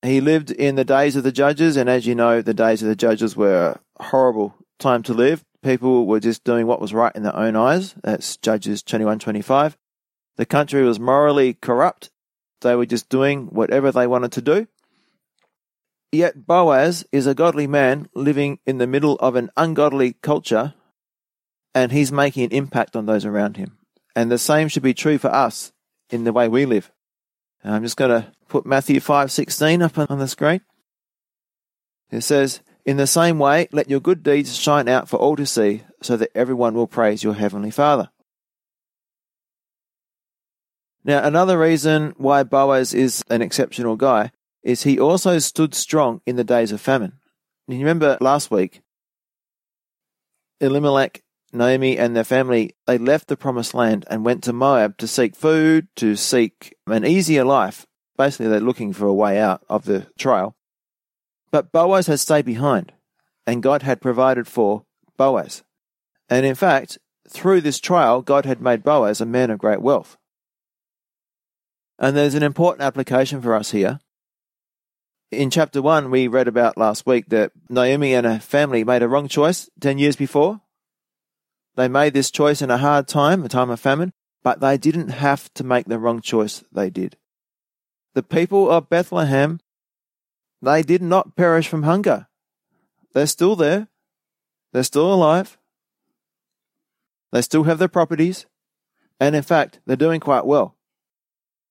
He 0.00 0.22
lived 0.22 0.50
in 0.50 0.76
the 0.76 0.86
days 0.86 1.16
of 1.16 1.22
the 1.22 1.32
judges, 1.32 1.76
and 1.76 1.90
as 1.90 2.06
you 2.06 2.14
know, 2.14 2.40
the 2.40 2.54
days 2.54 2.82
of 2.82 2.88
the 2.88 2.96
judges 2.96 3.36
were 3.36 3.78
a 3.98 4.02
horrible 4.02 4.54
time 4.78 5.02
to 5.02 5.12
live. 5.12 5.44
People 5.62 6.06
were 6.06 6.20
just 6.20 6.44
doing 6.44 6.66
what 6.66 6.80
was 6.80 6.94
right 6.94 7.14
in 7.14 7.24
their 7.24 7.36
own 7.36 7.56
eyes. 7.56 7.94
That's 8.02 8.38
Judges 8.38 8.82
21:25. 8.82 9.76
The 10.36 10.46
country 10.46 10.82
was 10.82 10.98
morally 10.98 11.52
corrupt. 11.52 12.10
They 12.62 12.74
were 12.74 12.86
just 12.86 13.10
doing 13.10 13.48
whatever 13.48 13.92
they 13.92 14.06
wanted 14.06 14.32
to 14.32 14.40
do. 14.40 14.66
Yet 16.12 16.46
Boaz 16.46 17.04
is 17.12 17.26
a 17.26 17.34
godly 17.34 17.68
man 17.68 18.08
living 18.14 18.58
in 18.66 18.78
the 18.78 18.86
middle 18.86 19.14
of 19.16 19.36
an 19.36 19.50
ungodly 19.56 20.14
culture, 20.14 20.74
and 21.72 21.92
he's 21.92 22.10
making 22.10 22.44
an 22.44 22.52
impact 22.52 22.96
on 22.96 23.06
those 23.06 23.24
around 23.24 23.56
him. 23.56 23.78
And 24.16 24.30
the 24.30 24.38
same 24.38 24.66
should 24.66 24.82
be 24.82 24.94
true 24.94 25.18
for 25.18 25.32
us 25.32 25.72
in 26.10 26.24
the 26.24 26.32
way 26.32 26.48
we 26.48 26.66
live. 26.66 26.90
And 27.62 27.74
I'm 27.74 27.84
just 27.84 27.96
going 27.96 28.10
to 28.10 28.32
put 28.48 28.66
Matthew 28.66 28.98
5:16 28.98 29.82
up 29.82 29.98
on 30.10 30.18
the 30.18 30.26
screen. 30.26 30.62
It 32.10 32.22
says, 32.22 32.60
"In 32.84 32.96
the 32.96 33.06
same 33.06 33.38
way, 33.38 33.68
let 33.70 33.88
your 33.88 34.00
good 34.00 34.24
deeds 34.24 34.56
shine 34.56 34.88
out 34.88 35.08
for 35.08 35.16
all 35.16 35.36
to 35.36 35.46
see, 35.46 35.84
so 36.02 36.16
that 36.16 36.32
everyone 36.34 36.74
will 36.74 36.88
praise 36.88 37.22
your 37.22 37.34
heavenly 37.34 37.70
Father." 37.70 38.10
Now, 41.04 41.22
another 41.22 41.56
reason 41.56 42.14
why 42.16 42.42
Boaz 42.42 42.92
is 42.92 43.22
an 43.30 43.42
exceptional 43.42 43.94
guy 43.94 44.32
is 44.62 44.82
he 44.82 44.98
also 44.98 45.38
stood 45.38 45.74
strong 45.74 46.20
in 46.26 46.36
the 46.36 46.44
days 46.44 46.72
of 46.72 46.80
famine. 46.80 47.14
You 47.68 47.78
remember 47.78 48.18
last 48.20 48.50
week, 48.50 48.82
Elimelech, 50.60 51.22
Naomi, 51.52 51.96
and 51.96 52.14
their 52.14 52.24
family, 52.24 52.74
they 52.86 52.98
left 52.98 53.28
the 53.28 53.36
promised 53.36 53.74
land 53.74 54.04
and 54.10 54.24
went 54.24 54.42
to 54.44 54.52
Moab 54.52 54.96
to 54.98 55.06
seek 55.06 55.34
food, 55.34 55.88
to 55.96 56.16
seek 56.16 56.76
an 56.86 57.04
easier 57.04 57.44
life. 57.44 57.86
Basically, 58.16 58.48
they're 58.48 58.60
looking 58.60 58.92
for 58.92 59.06
a 59.06 59.14
way 59.14 59.38
out 59.38 59.62
of 59.68 59.84
the 59.84 60.06
trial. 60.18 60.56
But 61.50 61.72
Boaz 61.72 62.06
had 62.06 62.20
stayed 62.20 62.44
behind, 62.44 62.92
and 63.46 63.62
God 63.62 63.82
had 63.82 64.00
provided 64.00 64.46
for 64.46 64.84
Boaz. 65.16 65.62
And 66.28 66.46
in 66.46 66.54
fact, 66.54 66.98
through 67.28 67.62
this 67.62 67.80
trial, 67.80 68.22
God 68.22 68.44
had 68.44 68.60
made 68.60 68.82
Boaz 68.82 69.20
a 69.20 69.26
man 69.26 69.50
of 69.50 69.58
great 69.58 69.80
wealth. 69.80 70.16
And 71.98 72.16
there's 72.16 72.34
an 72.34 72.42
important 72.42 72.82
application 72.82 73.42
for 73.42 73.54
us 73.54 73.70
here. 73.72 74.00
In 75.30 75.48
chapter 75.50 75.80
1, 75.80 76.10
we 76.10 76.26
read 76.26 76.48
about 76.48 76.76
last 76.76 77.06
week 77.06 77.28
that 77.28 77.52
Naomi 77.68 78.14
and 78.14 78.26
her 78.26 78.40
family 78.40 78.82
made 78.82 79.02
a 79.02 79.08
wrong 79.08 79.28
choice 79.28 79.70
10 79.78 79.98
years 79.98 80.16
before. 80.16 80.60
They 81.76 81.86
made 81.86 82.14
this 82.14 82.32
choice 82.32 82.60
in 82.60 82.70
a 82.70 82.78
hard 82.78 83.06
time, 83.06 83.44
a 83.44 83.48
time 83.48 83.70
of 83.70 83.78
famine, 83.78 84.12
but 84.42 84.58
they 84.58 84.76
didn't 84.76 85.10
have 85.10 85.52
to 85.54 85.62
make 85.62 85.86
the 85.86 86.00
wrong 86.00 86.20
choice 86.20 86.64
they 86.72 86.90
did. 86.90 87.16
The 88.14 88.24
people 88.24 88.68
of 88.68 88.88
Bethlehem, 88.88 89.60
they 90.60 90.82
did 90.82 91.00
not 91.00 91.36
perish 91.36 91.68
from 91.68 91.84
hunger. 91.84 92.26
They're 93.14 93.26
still 93.26 93.54
there. 93.54 93.86
They're 94.72 94.82
still 94.82 95.14
alive. 95.14 95.58
They 97.30 97.42
still 97.42 97.62
have 97.64 97.78
their 97.78 97.86
properties. 97.86 98.46
And 99.20 99.36
in 99.36 99.42
fact, 99.42 99.78
they're 99.86 99.94
doing 99.94 100.18
quite 100.18 100.44
well. 100.44 100.76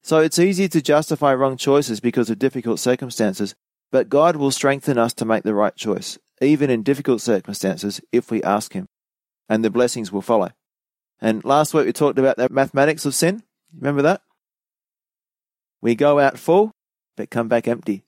So 0.03 0.19
it's 0.19 0.39
easy 0.39 0.67
to 0.69 0.81
justify 0.81 1.33
wrong 1.33 1.57
choices 1.57 1.99
because 1.99 2.29
of 2.29 2.39
difficult 2.39 2.79
circumstances, 2.79 3.55
but 3.91 4.09
God 4.09 4.35
will 4.35 4.51
strengthen 4.51 4.97
us 4.97 5.13
to 5.15 5.25
make 5.25 5.43
the 5.43 5.53
right 5.53 5.75
choice, 5.75 6.17
even 6.41 6.69
in 6.69 6.83
difficult 6.83 7.21
circumstances, 7.21 8.01
if 8.11 8.31
we 8.31 8.41
ask 8.43 8.73
Him, 8.73 8.87
and 9.47 9.63
the 9.63 9.69
blessings 9.69 10.11
will 10.11 10.21
follow. 10.21 10.51
And 11.21 11.43
last 11.43 11.73
week 11.73 11.85
we 11.85 11.93
talked 11.93 12.17
about 12.17 12.37
the 12.37 12.47
mathematics 12.49 13.05
of 13.05 13.13
sin. 13.13 13.43
Remember 13.75 14.01
that? 14.03 14.21
We 15.81 15.95
go 15.95 16.19
out 16.19 16.37
full, 16.37 16.71
but 17.17 17.29
come 17.29 17.47
back 17.47 17.67
empty. 17.67 18.03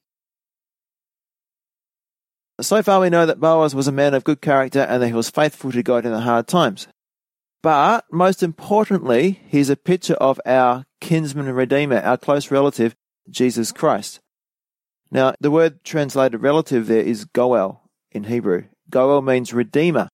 So 2.59 2.83
far, 2.83 3.01
we 3.01 3.09
know 3.09 3.25
that 3.25 3.39
Boaz 3.39 3.73
was 3.73 3.87
a 3.87 3.91
man 3.91 4.13
of 4.13 4.23
good 4.23 4.39
character 4.39 4.81
and 4.81 5.01
that 5.01 5.07
he 5.07 5.13
was 5.13 5.29
faithful 5.29 5.71
to 5.71 5.81
God 5.81 6.05
in 6.05 6.11
the 6.11 6.21
hard 6.21 6.47
times. 6.47 6.87
But 7.63 8.05
most 8.11 8.41
importantly, 8.41 9.39
he's 9.47 9.69
a 9.69 9.75
picture 9.75 10.15
of 10.15 10.39
our 10.45 10.85
kinsman 10.99 11.47
and 11.47 11.55
redeemer, 11.55 11.99
our 11.99 12.17
close 12.17 12.49
relative, 12.49 12.95
Jesus 13.29 13.71
Christ. 13.71 14.19
Now, 15.11 15.35
the 15.39 15.51
word 15.51 15.83
translated 15.83 16.41
relative 16.41 16.87
there 16.87 17.01
is 17.01 17.25
Goel 17.25 17.89
in 18.11 18.25
Hebrew. 18.25 18.65
Goel 18.89 19.21
means 19.21 19.53
redeemer. 19.53 20.09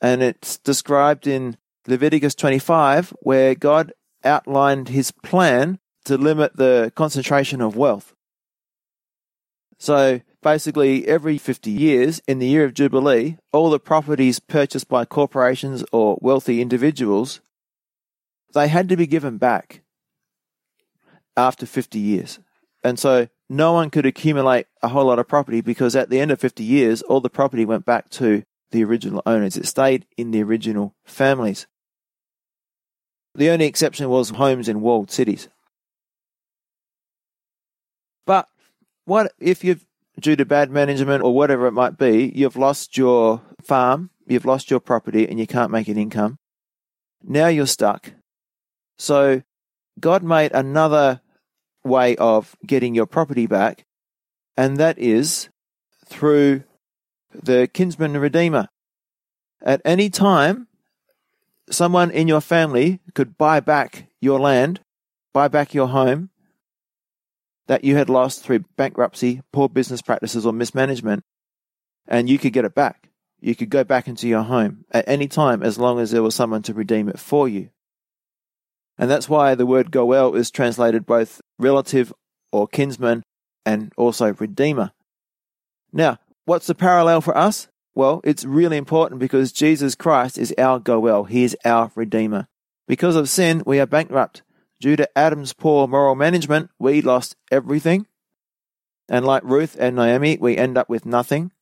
And 0.00 0.22
it's 0.22 0.58
described 0.58 1.26
in 1.26 1.56
Leviticus 1.86 2.34
25, 2.34 3.14
where 3.20 3.54
God 3.54 3.92
outlined 4.22 4.88
his 4.88 5.10
plan 5.10 5.78
to 6.04 6.16
limit 6.16 6.56
the 6.56 6.92
concentration 6.94 7.60
of 7.60 7.76
wealth. 7.76 8.14
So, 9.78 10.20
basically 10.44 11.08
every 11.08 11.38
50 11.38 11.70
years, 11.70 12.22
in 12.28 12.38
the 12.38 12.46
year 12.46 12.64
of 12.64 12.74
Jubilee, 12.74 13.38
all 13.50 13.70
the 13.70 13.80
properties 13.80 14.38
purchased 14.38 14.88
by 14.88 15.04
corporations 15.04 15.82
or 15.90 16.18
wealthy 16.20 16.60
individuals, 16.60 17.40
they 18.52 18.68
had 18.68 18.88
to 18.90 18.96
be 18.96 19.08
given 19.08 19.38
back 19.38 19.80
after 21.36 21.66
50 21.66 21.98
years. 21.98 22.38
And 22.84 22.98
so 22.98 23.28
no 23.48 23.72
one 23.72 23.90
could 23.90 24.06
accumulate 24.06 24.66
a 24.82 24.88
whole 24.88 25.06
lot 25.06 25.18
of 25.18 25.26
property 25.26 25.62
because 25.62 25.96
at 25.96 26.10
the 26.10 26.20
end 26.20 26.30
of 26.30 26.38
50 26.38 26.62
years, 26.62 27.02
all 27.02 27.20
the 27.20 27.30
property 27.30 27.64
went 27.64 27.86
back 27.86 28.10
to 28.10 28.44
the 28.70 28.84
original 28.84 29.22
owners. 29.24 29.56
It 29.56 29.66
stayed 29.66 30.06
in 30.16 30.30
the 30.30 30.42
original 30.42 30.94
families. 31.04 31.66
The 33.34 33.50
only 33.50 33.64
exception 33.64 34.08
was 34.10 34.30
homes 34.30 34.68
in 34.68 34.82
walled 34.82 35.10
cities. 35.10 35.48
But 38.26 38.48
what 39.06 39.32
if 39.40 39.64
you've, 39.64 39.86
due 40.20 40.36
to 40.36 40.44
bad 40.44 40.70
management 40.70 41.22
or 41.22 41.34
whatever 41.34 41.66
it 41.66 41.72
might 41.72 41.98
be, 41.98 42.32
you've 42.34 42.56
lost 42.56 42.96
your 42.96 43.42
farm, 43.62 44.10
you've 44.26 44.44
lost 44.44 44.70
your 44.70 44.80
property, 44.80 45.28
and 45.28 45.38
you 45.38 45.46
can't 45.46 45.70
make 45.70 45.88
an 45.88 45.98
income? 45.98 46.38
Now 47.22 47.48
you're 47.48 47.66
stuck. 47.66 48.12
So 48.98 49.42
God 49.98 50.22
made 50.22 50.52
another 50.52 51.20
way 51.84 52.16
of 52.16 52.56
getting 52.66 52.94
your 52.94 53.06
property 53.06 53.46
back, 53.46 53.84
and 54.56 54.76
that 54.78 54.98
is 54.98 55.48
through 56.06 56.64
the 57.32 57.68
kinsman 57.72 58.16
redeemer. 58.16 58.68
At 59.62 59.80
any 59.84 60.10
time, 60.10 60.68
someone 61.70 62.10
in 62.10 62.28
your 62.28 62.40
family 62.40 63.00
could 63.14 63.36
buy 63.36 63.60
back 63.60 64.08
your 64.20 64.38
land, 64.38 64.80
buy 65.32 65.48
back 65.48 65.74
your 65.74 65.88
home 65.88 66.30
that 67.66 67.84
you 67.84 67.96
had 67.96 68.10
lost 68.10 68.42
through 68.42 68.64
bankruptcy, 68.76 69.42
poor 69.52 69.68
business 69.68 70.02
practices, 70.02 70.44
or 70.44 70.52
mismanagement, 70.52 71.24
and 72.06 72.28
you 72.28 72.38
could 72.38 72.52
get 72.52 72.64
it 72.64 72.74
back. 72.74 73.10
You 73.40 73.54
could 73.54 73.70
go 73.70 73.84
back 73.84 74.08
into 74.08 74.28
your 74.28 74.42
home 74.42 74.84
at 74.90 75.08
any 75.08 75.28
time 75.28 75.62
as 75.62 75.78
long 75.78 75.98
as 75.98 76.10
there 76.10 76.22
was 76.22 76.34
someone 76.34 76.62
to 76.62 76.74
redeem 76.74 77.08
it 77.08 77.18
for 77.18 77.48
you. 77.48 77.70
And 78.96 79.10
that's 79.10 79.28
why 79.28 79.54
the 79.54 79.66
word 79.66 79.90
goel 79.90 80.34
is 80.34 80.50
translated 80.50 81.04
both 81.04 81.40
relative 81.58 82.12
or 82.52 82.68
kinsman 82.68 83.22
and 83.66 83.92
also 83.96 84.34
redeemer. 84.34 84.92
Now, 85.92 86.18
what's 86.44 86.66
the 86.66 86.74
parallel 86.74 87.20
for 87.20 87.36
us? 87.36 87.68
Well, 87.94 88.20
it's 88.24 88.44
really 88.44 88.76
important 88.76 89.20
because 89.20 89.52
Jesus 89.52 89.94
Christ 89.94 90.38
is 90.38 90.54
our 90.58 90.78
goel. 90.78 91.24
He 91.24 91.44
is 91.44 91.56
our 91.64 91.92
redeemer. 91.94 92.46
Because 92.86 93.16
of 93.16 93.28
sin, 93.28 93.62
we 93.64 93.80
are 93.80 93.86
bankrupt. 93.86 94.42
Due 94.80 94.96
to 94.96 95.18
Adam's 95.18 95.52
poor 95.52 95.86
moral 95.86 96.14
management, 96.14 96.70
we 96.78 97.00
lost 97.00 97.36
everything. 97.50 98.06
And 99.08 99.24
like 99.24 99.44
Ruth 99.44 99.76
and 99.78 99.96
Naomi, 99.96 100.38
we 100.40 100.56
end 100.56 100.76
up 100.78 100.88
with 100.88 101.06
nothing. 101.06 101.52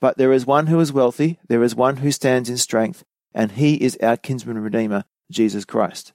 But 0.00 0.18
there 0.18 0.32
is 0.32 0.46
one 0.46 0.66
who 0.66 0.80
is 0.80 0.92
wealthy, 0.92 1.38
there 1.48 1.62
is 1.62 1.74
one 1.74 1.98
who 1.98 2.10
stands 2.10 2.50
in 2.50 2.56
strength, 2.56 3.04
and 3.34 3.52
he 3.52 3.74
is 3.74 3.96
our 4.02 4.16
kinsman 4.16 4.58
redeemer, 4.58 5.04
Jesus 5.30 5.64
Christ. 5.64 6.12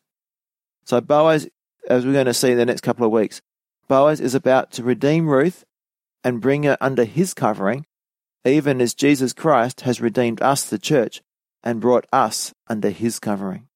So 0.84 1.02
Boaz, 1.02 1.48
as 1.90 2.06
we're 2.06 2.14
going 2.14 2.26
to 2.26 2.34
see 2.34 2.52
in 2.52 2.58
the 2.58 2.66
next 2.66 2.82
couple 2.82 3.06
of 3.06 3.12
weeks, 3.12 3.42
Boaz 3.88 4.20
is 4.20 4.36
about 4.36 4.72
to 4.74 4.84
redeem 4.84 5.30
Ruth 5.30 5.64
and 6.24 6.42
bring 6.42 6.64
her 6.64 6.78
under 6.82 7.06
his 7.06 7.34
covering, 7.34 7.86
even 8.44 8.82
as 8.82 8.94
Jesus 8.94 9.32
Christ 9.34 9.82
has 9.82 10.02
redeemed 10.02 10.42
us, 10.42 10.70
the 10.70 10.78
church, 10.78 11.22
and 11.64 11.82
brought 11.82 12.06
us 12.12 12.54
under 12.68 12.90
his 12.90 13.20
covering. 13.20 13.67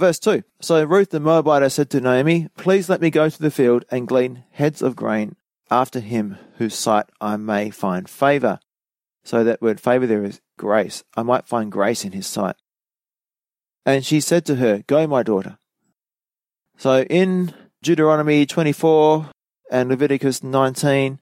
Verse 0.00 0.18
2 0.18 0.44
So 0.62 0.82
Ruth 0.82 1.10
the 1.10 1.20
Moabite 1.20 1.70
said 1.70 1.90
to 1.90 2.00
Naomi, 2.00 2.48
Please 2.56 2.88
let 2.88 3.02
me 3.02 3.10
go 3.10 3.28
to 3.28 3.38
the 3.38 3.50
field 3.50 3.84
and 3.90 4.08
glean 4.08 4.44
heads 4.52 4.80
of 4.80 4.96
grain 4.96 5.36
after 5.70 6.00
him 6.00 6.38
whose 6.56 6.74
sight 6.74 7.04
I 7.20 7.36
may 7.36 7.68
find 7.68 8.08
favor. 8.08 8.60
So 9.24 9.44
that 9.44 9.60
word 9.60 9.78
favor 9.78 10.06
there 10.06 10.24
is 10.24 10.40
grace. 10.56 11.04
I 11.18 11.22
might 11.22 11.46
find 11.46 11.70
grace 11.70 12.02
in 12.02 12.12
his 12.12 12.26
sight. 12.26 12.56
And 13.84 14.02
she 14.02 14.20
said 14.20 14.46
to 14.46 14.56
her, 14.56 14.82
Go, 14.86 15.06
my 15.06 15.22
daughter. 15.22 15.58
So 16.78 17.02
in 17.02 17.52
Deuteronomy 17.82 18.46
24 18.46 19.28
and 19.70 19.90
Leviticus 19.90 20.42
19, 20.42 21.20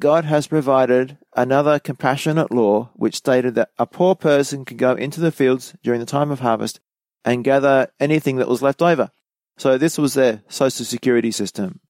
God 0.00 0.24
has 0.24 0.48
provided 0.48 1.18
another 1.36 1.78
compassionate 1.78 2.50
law 2.50 2.90
which 2.94 3.14
stated 3.18 3.54
that 3.54 3.70
a 3.78 3.86
poor 3.86 4.16
person 4.16 4.64
could 4.64 4.78
go 4.78 4.94
into 4.94 5.20
the 5.20 5.30
fields 5.30 5.76
during 5.84 6.00
the 6.00 6.06
time 6.06 6.32
of 6.32 6.40
harvest 6.40 6.80
and 7.24 7.44
gather 7.44 7.88
anything 8.00 8.36
that 8.36 8.48
was 8.48 8.62
left 8.62 8.82
over. 8.82 9.10
So 9.58 9.78
this 9.78 9.98
was 9.98 10.14
their 10.14 10.42
social 10.48 10.84
security 10.84 11.30
system. 11.30 11.80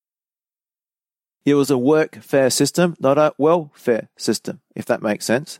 It 1.45 1.55
was 1.55 1.71
a 1.71 1.75
workfare 1.75 2.53
system, 2.53 2.97
not 3.01 3.19
a 3.19 3.35
welfare 3.39 4.09
system, 4.17 4.61
if 4.77 4.85
that 4.87 5.03
makes 5.03 5.25
sense. 5.25 5.59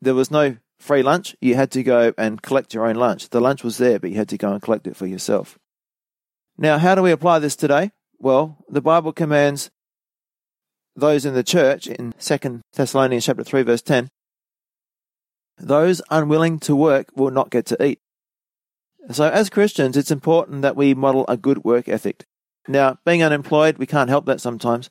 There 0.00 0.14
was 0.14 0.30
no 0.30 0.56
free 0.78 1.02
lunch, 1.02 1.36
you 1.40 1.54
had 1.54 1.70
to 1.72 1.82
go 1.82 2.12
and 2.16 2.42
collect 2.42 2.74
your 2.74 2.86
own 2.86 2.96
lunch. 2.96 3.30
The 3.30 3.40
lunch 3.40 3.64
was 3.64 3.78
there, 3.78 3.98
but 3.98 4.10
you 4.10 4.16
had 4.16 4.28
to 4.28 4.38
go 4.38 4.52
and 4.52 4.62
collect 4.62 4.86
it 4.86 4.96
for 4.96 5.06
yourself. 5.06 5.58
Now, 6.58 6.78
how 6.78 6.94
do 6.94 7.02
we 7.02 7.10
apply 7.10 7.38
this 7.38 7.56
today? 7.56 7.92
Well, 8.18 8.58
the 8.68 8.80
Bible 8.80 9.12
commands 9.12 9.70
those 10.94 11.26
in 11.26 11.34
the 11.34 11.42
church 11.42 11.86
in 11.86 12.14
2 12.18 12.62
Thessalonians 12.72 13.26
chapter 13.26 13.44
3 13.44 13.62
verse 13.62 13.82
10 13.82 14.08
those 15.58 16.02
unwilling 16.10 16.58
to 16.60 16.76
work 16.76 17.08
will 17.14 17.30
not 17.30 17.50
get 17.50 17.66
to 17.66 17.82
eat. 17.84 18.00
So 19.12 19.28
as 19.28 19.50
Christians, 19.50 19.96
it's 19.96 20.10
important 20.10 20.62
that 20.62 20.76
we 20.76 20.94
model 20.94 21.24
a 21.28 21.36
good 21.36 21.64
work 21.64 21.88
ethic. 21.88 22.24
Now, 22.66 22.98
being 23.04 23.22
unemployed, 23.22 23.78
we 23.78 23.86
can't 23.86 24.10
help 24.10 24.26
that 24.26 24.40
sometimes, 24.40 24.90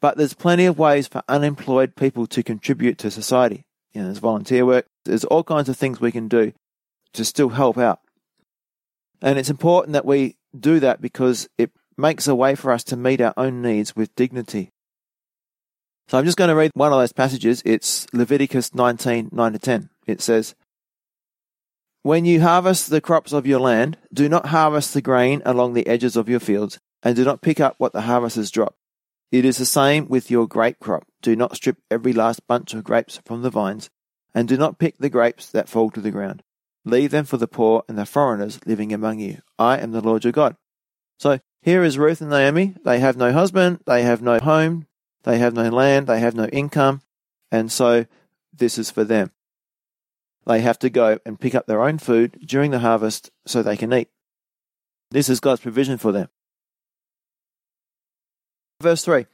but 0.00 0.16
there's 0.16 0.34
plenty 0.34 0.66
of 0.66 0.78
ways 0.78 1.06
for 1.06 1.22
unemployed 1.28 1.94
people 1.94 2.26
to 2.28 2.42
contribute 2.42 2.98
to 2.98 3.10
society. 3.10 3.64
You 3.92 4.00
know, 4.00 4.08
there's 4.08 4.18
volunteer 4.18 4.66
work, 4.66 4.86
there's 5.04 5.24
all 5.24 5.44
kinds 5.44 5.68
of 5.68 5.76
things 5.76 6.00
we 6.00 6.12
can 6.12 6.26
do 6.28 6.52
to 7.12 7.24
still 7.24 7.50
help 7.50 7.78
out. 7.78 8.00
And 9.22 9.38
it's 9.38 9.50
important 9.50 9.92
that 9.92 10.04
we 10.04 10.36
do 10.58 10.80
that 10.80 11.00
because 11.00 11.48
it 11.56 11.70
makes 11.96 12.26
a 12.26 12.34
way 12.34 12.54
for 12.54 12.72
us 12.72 12.84
to 12.84 12.96
meet 12.96 13.20
our 13.20 13.32
own 13.36 13.62
needs 13.62 13.94
with 13.96 14.14
dignity. 14.16 14.70
So 16.08 16.18
I'm 16.18 16.24
just 16.24 16.36
going 16.36 16.48
to 16.48 16.56
read 16.56 16.70
one 16.74 16.92
of 16.92 16.98
those 16.98 17.12
passages. 17.12 17.62
It's 17.64 18.06
Leviticus 18.12 18.74
19, 18.74 19.30
9 19.32 19.52
to 19.52 19.58
10. 19.58 19.90
It 20.06 20.20
says, 20.20 20.54
When 22.06 22.24
you 22.24 22.40
harvest 22.40 22.88
the 22.88 23.00
crops 23.00 23.32
of 23.32 23.48
your 23.48 23.58
land, 23.58 23.98
do 24.14 24.28
not 24.28 24.46
harvest 24.46 24.94
the 24.94 25.02
grain 25.02 25.42
along 25.44 25.72
the 25.72 25.88
edges 25.88 26.14
of 26.14 26.28
your 26.28 26.38
fields, 26.38 26.78
and 27.02 27.16
do 27.16 27.24
not 27.24 27.42
pick 27.42 27.58
up 27.58 27.74
what 27.78 27.92
the 27.92 28.02
harvesters 28.02 28.52
drop. 28.52 28.76
It 29.32 29.44
is 29.44 29.58
the 29.58 29.66
same 29.66 30.06
with 30.06 30.30
your 30.30 30.46
grape 30.46 30.78
crop. 30.78 31.02
Do 31.20 31.34
not 31.34 31.56
strip 31.56 31.78
every 31.90 32.12
last 32.12 32.46
bunch 32.46 32.74
of 32.74 32.84
grapes 32.84 33.20
from 33.24 33.42
the 33.42 33.50
vines, 33.50 33.90
and 34.32 34.46
do 34.46 34.56
not 34.56 34.78
pick 34.78 34.98
the 34.98 35.10
grapes 35.10 35.50
that 35.50 35.68
fall 35.68 35.90
to 35.90 36.00
the 36.00 36.12
ground. 36.12 36.44
Leave 36.84 37.10
them 37.10 37.24
for 37.24 37.38
the 37.38 37.48
poor 37.48 37.82
and 37.88 37.98
the 37.98 38.06
foreigners 38.06 38.60
living 38.64 38.92
among 38.92 39.18
you. 39.18 39.42
I 39.58 39.78
am 39.78 39.90
the 39.90 40.00
Lord 40.00 40.22
your 40.22 40.32
God. 40.32 40.54
So 41.18 41.40
here 41.60 41.82
is 41.82 41.98
Ruth 41.98 42.20
and 42.20 42.30
Naomi. 42.30 42.76
They 42.84 43.00
have 43.00 43.16
no 43.16 43.32
husband, 43.32 43.80
they 43.84 44.02
have 44.02 44.22
no 44.22 44.38
home, 44.38 44.86
they 45.24 45.38
have 45.38 45.54
no 45.54 45.70
land, 45.70 46.06
they 46.06 46.20
have 46.20 46.36
no 46.36 46.46
income, 46.46 47.02
and 47.50 47.72
so 47.72 48.06
this 48.56 48.78
is 48.78 48.92
for 48.92 49.02
them. 49.02 49.32
They 50.46 50.60
have 50.60 50.78
to 50.80 50.90
go 50.90 51.18
and 51.26 51.40
pick 51.40 51.54
up 51.54 51.66
their 51.66 51.82
own 51.82 51.98
food 51.98 52.38
during 52.46 52.70
the 52.70 52.78
harvest 52.78 53.30
so 53.46 53.62
they 53.62 53.76
can 53.76 53.92
eat. 53.92 54.08
This 55.10 55.28
is 55.28 55.40
God's 55.40 55.60
provision 55.60 55.98
for 55.98 56.12
them. 56.12 56.28
Verse 58.80 59.04
3 59.04 59.26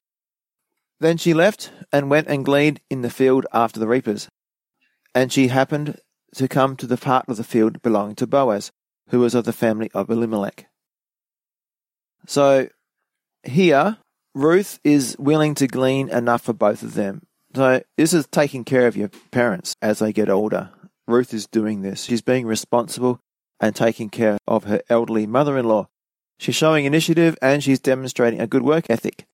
Then 1.01 1.19
she 1.19 1.35
left 1.35 1.71
and 1.93 2.11
went 2.11 2.29
and 2.29 2.45
gleaned 2.45 2.81
in 2.89 3.03
the 3.03 3.11
field 3.11 3.47
after 3.53 3.79
the 3.79 3.89
reapers. 3.89 4.29
And 5.15 5.31
she 5.31 5.49
happened 5.49 5.99
to 6.35 6.49
come 6.49 6.77
to 6.77 6.87
the 6.87 6.97
part 6.97 7.29
of 7.29 7.37
the 7.37 7.45
field 7.45 7.83
belonging 7.83 8.17
to 8.17 8.27
Boaz, 8.27 8.73
who 9.11 9.21
was 9.21 9.35
of 9.35 9.45
the 9.45 9.53
family 9.53 9.91
of 9.93 10.09
Elimelech. 10.09 10.67
So 12.27 12.69
here, 13.43 13.99
Ruth 14.35 14.79
is 14.83 15.17
willing 15.19 15.55
to 15.57 15.67
glean 15.67 16.09
enough 16.09 16.43
for 16.43 16.55
both 16.55 16.83
of 16.83 16.95
them. 16.95 17.27
So 17.55 17.83
this 17.99 18.15
is 18.15 18.27
taking 18.29 18.65
care 18.65 18.87
of 18.87 18.97
your 18.97 19.11
parents 19.31 19.75
as 19.83 19.99
they 19.99 20.13
get 20.13 20.31
older. 20.31 20.71
Ruth 21.07 21.35
is 21.35 21.47
doing 21.47 21.83
this. 21.83 22.05
She's 22.05 22.23
being 22.23 22.47
responsible 22.47 23.21
and 23.61 23.75
taking 23.75 24.11
care 24.11 24.39
of 24.47 24.65
her 24.65 24.83
elderly 24.89 25.27
mother 25.27 25.57
in 25.59 25.67
law. 25.67 25.89
She's 26.39 26.57
showing 26.57 26.85
initiative 26.85 27.37
and 27.41 27.63
she's 27.63 27.79
demonstrating 27.79 28.41
a 28.41 28.47
good 28.47 28.63
work 28.63 28.87
ethic. 28.89 29.27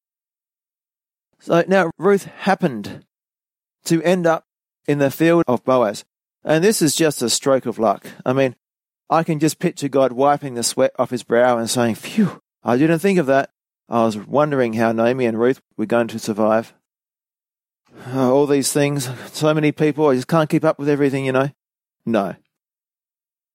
So 1.40 1.64
now 1.66 1.90
Ruth 1.98 2.24
happened 2.24 3.04
to 3.84 4.02
end 4.02 4.26
up 4.26 4.44
in 4.86 4.98
the 4.98 5.10
field 5.10 5.44
of 5.46 5.64
Boaz. 5.64 6.04
And 6.44 6.62
this 6.62 6.82
is 6.82 6.94
just 6.94 7.22
a 7.22 7.30
stroke 7.30 7.66
of 7.66 7.78
luck. 7.78 8.06
I 8.24 8.32
mean, 8.32 8.56
I 9.10 9.22
can 9.22 9.38
just 9.38 9.58
picture 9.58 9.88
God 9.88 10.12
wiping 10.12 10.54
the 10.54 10.62
sweat 10.62 10.92
off 10.98 11.10
his 11.10 11.22
brow 11.22 11.58
and 11.58 11.68
saying, 11.68 11.96
Phew, 11.96 12.40
I 12.62 12.76
didn't 12.76 12.98
think 12.98 13.18
of 13.18 13.26
that. 13.26 13.50
I 13.88 14.04
was 14.04 14.18
wondering 14.18 14.74
how 14.74 14.92
Naomi 14.92 15.24
and 15.24 15.38
Ruth 15.40 15.62
were 15.76 15.86
going 15.86 16.08
to 16.08 16.18
survive. 16.18 16.74
Uh, 18.06 18.30
all 18.30 18.46
these 18.46 18.72
things, 18.72 19.08
so 19.32 19.54
many 19.54 19.72
people, 19.72 20.08
I 20.08 20.14
just 20.14 20.28
can't 20.28 20.50
keep 20.50 20.64
up 20.64 20.78
with 20.78 20.88
everything, 20.88 21.24
you 21.24 21.32
know? 21.32 21.50
No. 22.08 22.34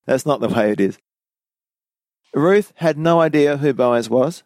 That's 0.06 0.26
not 0.26 0.40
the 0.40 0.48
way 0.50 0.72
it 0.72 0.80
is. 0.80 0.98
Ruth 2.34 2.72
had 2.76 2.98
no 2.98 3.20
idea 3.20 3.58
who 3.58 3.74
Boaz 3.74 4.10
was. 4.10 4.44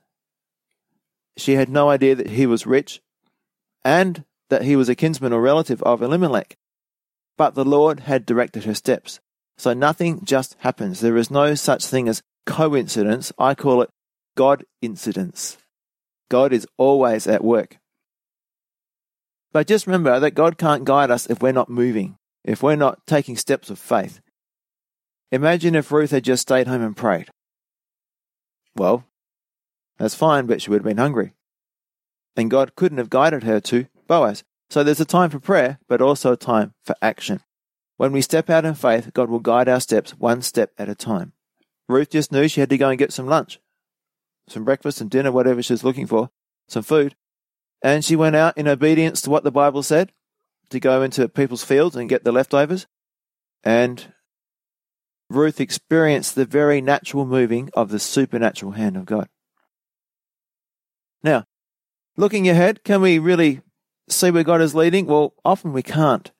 She 1.35 1.53
had 1.53 1.69
no 1.69 1.89
idea 1.89 2.15
that 2.15 2.29
he 2.31 2.45
was 2.45 2.65
rich. 2.65 3.01
and 3.83 4.23
that 4.49 4.63
he 4.63 4.75
was 4.75 4.89
a 4.89 4.95
kinsman 4.95 5.33
or 5.33 5.41
relative 5.41 5.81
of 5.83 6.01
Elimelech. 6.01 6.57
But 7.37 7.55
the 7.55 7.65
Lord 7.65 8.01
had 8.01 8.25
directed 8.25 8.63
her 8.63 8.73
steps. 8.73 9.19
So 9.57 9.73
nothing 9.73 10.25
just 10.25 10.55
happens. 10.59 10.99
There 10.99 11.17
is 11.17 11.31
no 11.31 11.55
such 11.55 11.85
thing 11.85 12.07
as 12.07 12.21
coincidence. 12.45 13.31
I 13.37 13.55
call 13.55 13.81
it 13.81 13.89
God 14.35 14.65
incidence. 14.81 15.57
God 16.29 16.51
is 16.53 16.67
always 16.77 17.27
at 17.27 17.43
work. 17.43 17.77
But 19.53 19.67
just 19.67 19.87
remember 19.87 20.19
that 20.19 20.31
God 20.31 20.57
can't 20.57 20.83
guide 20.83 21.11
us 21.11 21.29
if 21.29 21.41
we're 21.41 21.51
not 21.53 21.69
moving, 21.69 22.17
if 22.47 22.63
we're 22.63 22.77
not 22.77 23.05
taking 23.05 23.35
steps 23.35 23.69
of 23.69 23.77
faith. 23.77 24.21
Imagine 25.31 25.75
if 25.75 25.91
Ruth 25.91 26.11
had 26.11 26.23
just 26.23 26.43
stayed 26.43 26.65
home 26.65 26.81
and 26.81 26.95
prayed. 26.95 27.29
Well, 28.75 29.03
that's 29.99 30.15
fine, 30.15 30.45
but 30.45 30.61
she 30.61 30.69
would 30.69 30.79
have 30.79 30.85
been 30.85 30.97
hungry. 30.97 31.33
And 32.37 32.49
God 32.49 32.75
couldn't 32.75 32.99
have 32.99 33.09
guided 33.09 33.43
her 33.43 33.59
to 33.59 33.87
Boaz. 34.07 34.43
So 34.69 34.83
there's 34.83 35.01
a 35.01 35.05
time 35.05 35.29
for 35.29 35.39
prayer, 35.39 35.79
but 35.89 36.01
also 36.01 36.31
a 36.31 36.37
time 36.37 36.73
for 36.83 36.95
action. 37.01 37.41
When 37.97 38.13
we 38.13 38.21
step 38.21 38.49
out 38.49 38.63
in 38.63 38.75
faith, 38.75 39.11
God 39.13 39.29
will 39.29 39.39
guide 39.39 39.67
our 39.67 39.81
steps 39.81 40.11
one 40.11 40.41
step 40.41 40.71
at 40.77 40.89
a 40.89 40.95
time. 40.95 41.33
Ruth 41.89 42.11
just 42.11 42.31
knew 42.31 42.47
she 42.47 42.61
had 42.61 42.69
to 42.69 42.77
go 42.77 42.89
and 42.89 42.99
get 42.99 43.11
some 43.11 43.27
lunch, 43.27 43.59
some 44.47 44.63
breakfast, 44.63 44.99
some 44.99 45.09
dinner, 45.09 45.31
whatever 45.31 45.61
she 45.61 45.73
was 45.73 45.83
looking 45.83 46.07
for, 46.07 46.29
some 46.69 46.83
food. 46.83 47.15
And 47.81 48.05
she 48.05 48.15
went 48.15 48.35
out 48.35 48.57
in 48.57 48.67
obedience 48.67 49.21
to 49.23 49.29
what 49.29 49.43
the 49.43 49.51
Bible 49.51 49.83
said 49.83 50.11
to 50.69 50.79
go 50.79 51.01
into 51.01 51.27
people's 51.29 51.63
fields 51.63 51.95
and 51.95 52.09
get 52.09 52.23
the 52.23 52.31
leftovers. 52.31 52.87
And 53.63 54.13
Ruth 55.29 55.59
experienced 55.59 56.35
the 56.35 56.45
very 56.45 56.81
natural 56.81 57.25
moving 57.25 57.69
of 57.73 57.89
the 57.89 57.99
supernatural 57.99 58.73
hand 58.73 58.95
of 58.95 59.05
God. 59.05 59.27
Now, 61.23 61.45
looking 62.15 62.47
ahead, 62.47 62.83
can 62.83 63.01
we 63.01 63.19
really 63.19 63.61
see 64.09 64.31
where 64.31 64.43
God 64.43 64.61
is 64.61 64.75
leading? 64.75 65.05
Well, 65.05 65.33
often 65.43 65.73
we 65.73 65.83
can't. 65.83 66.31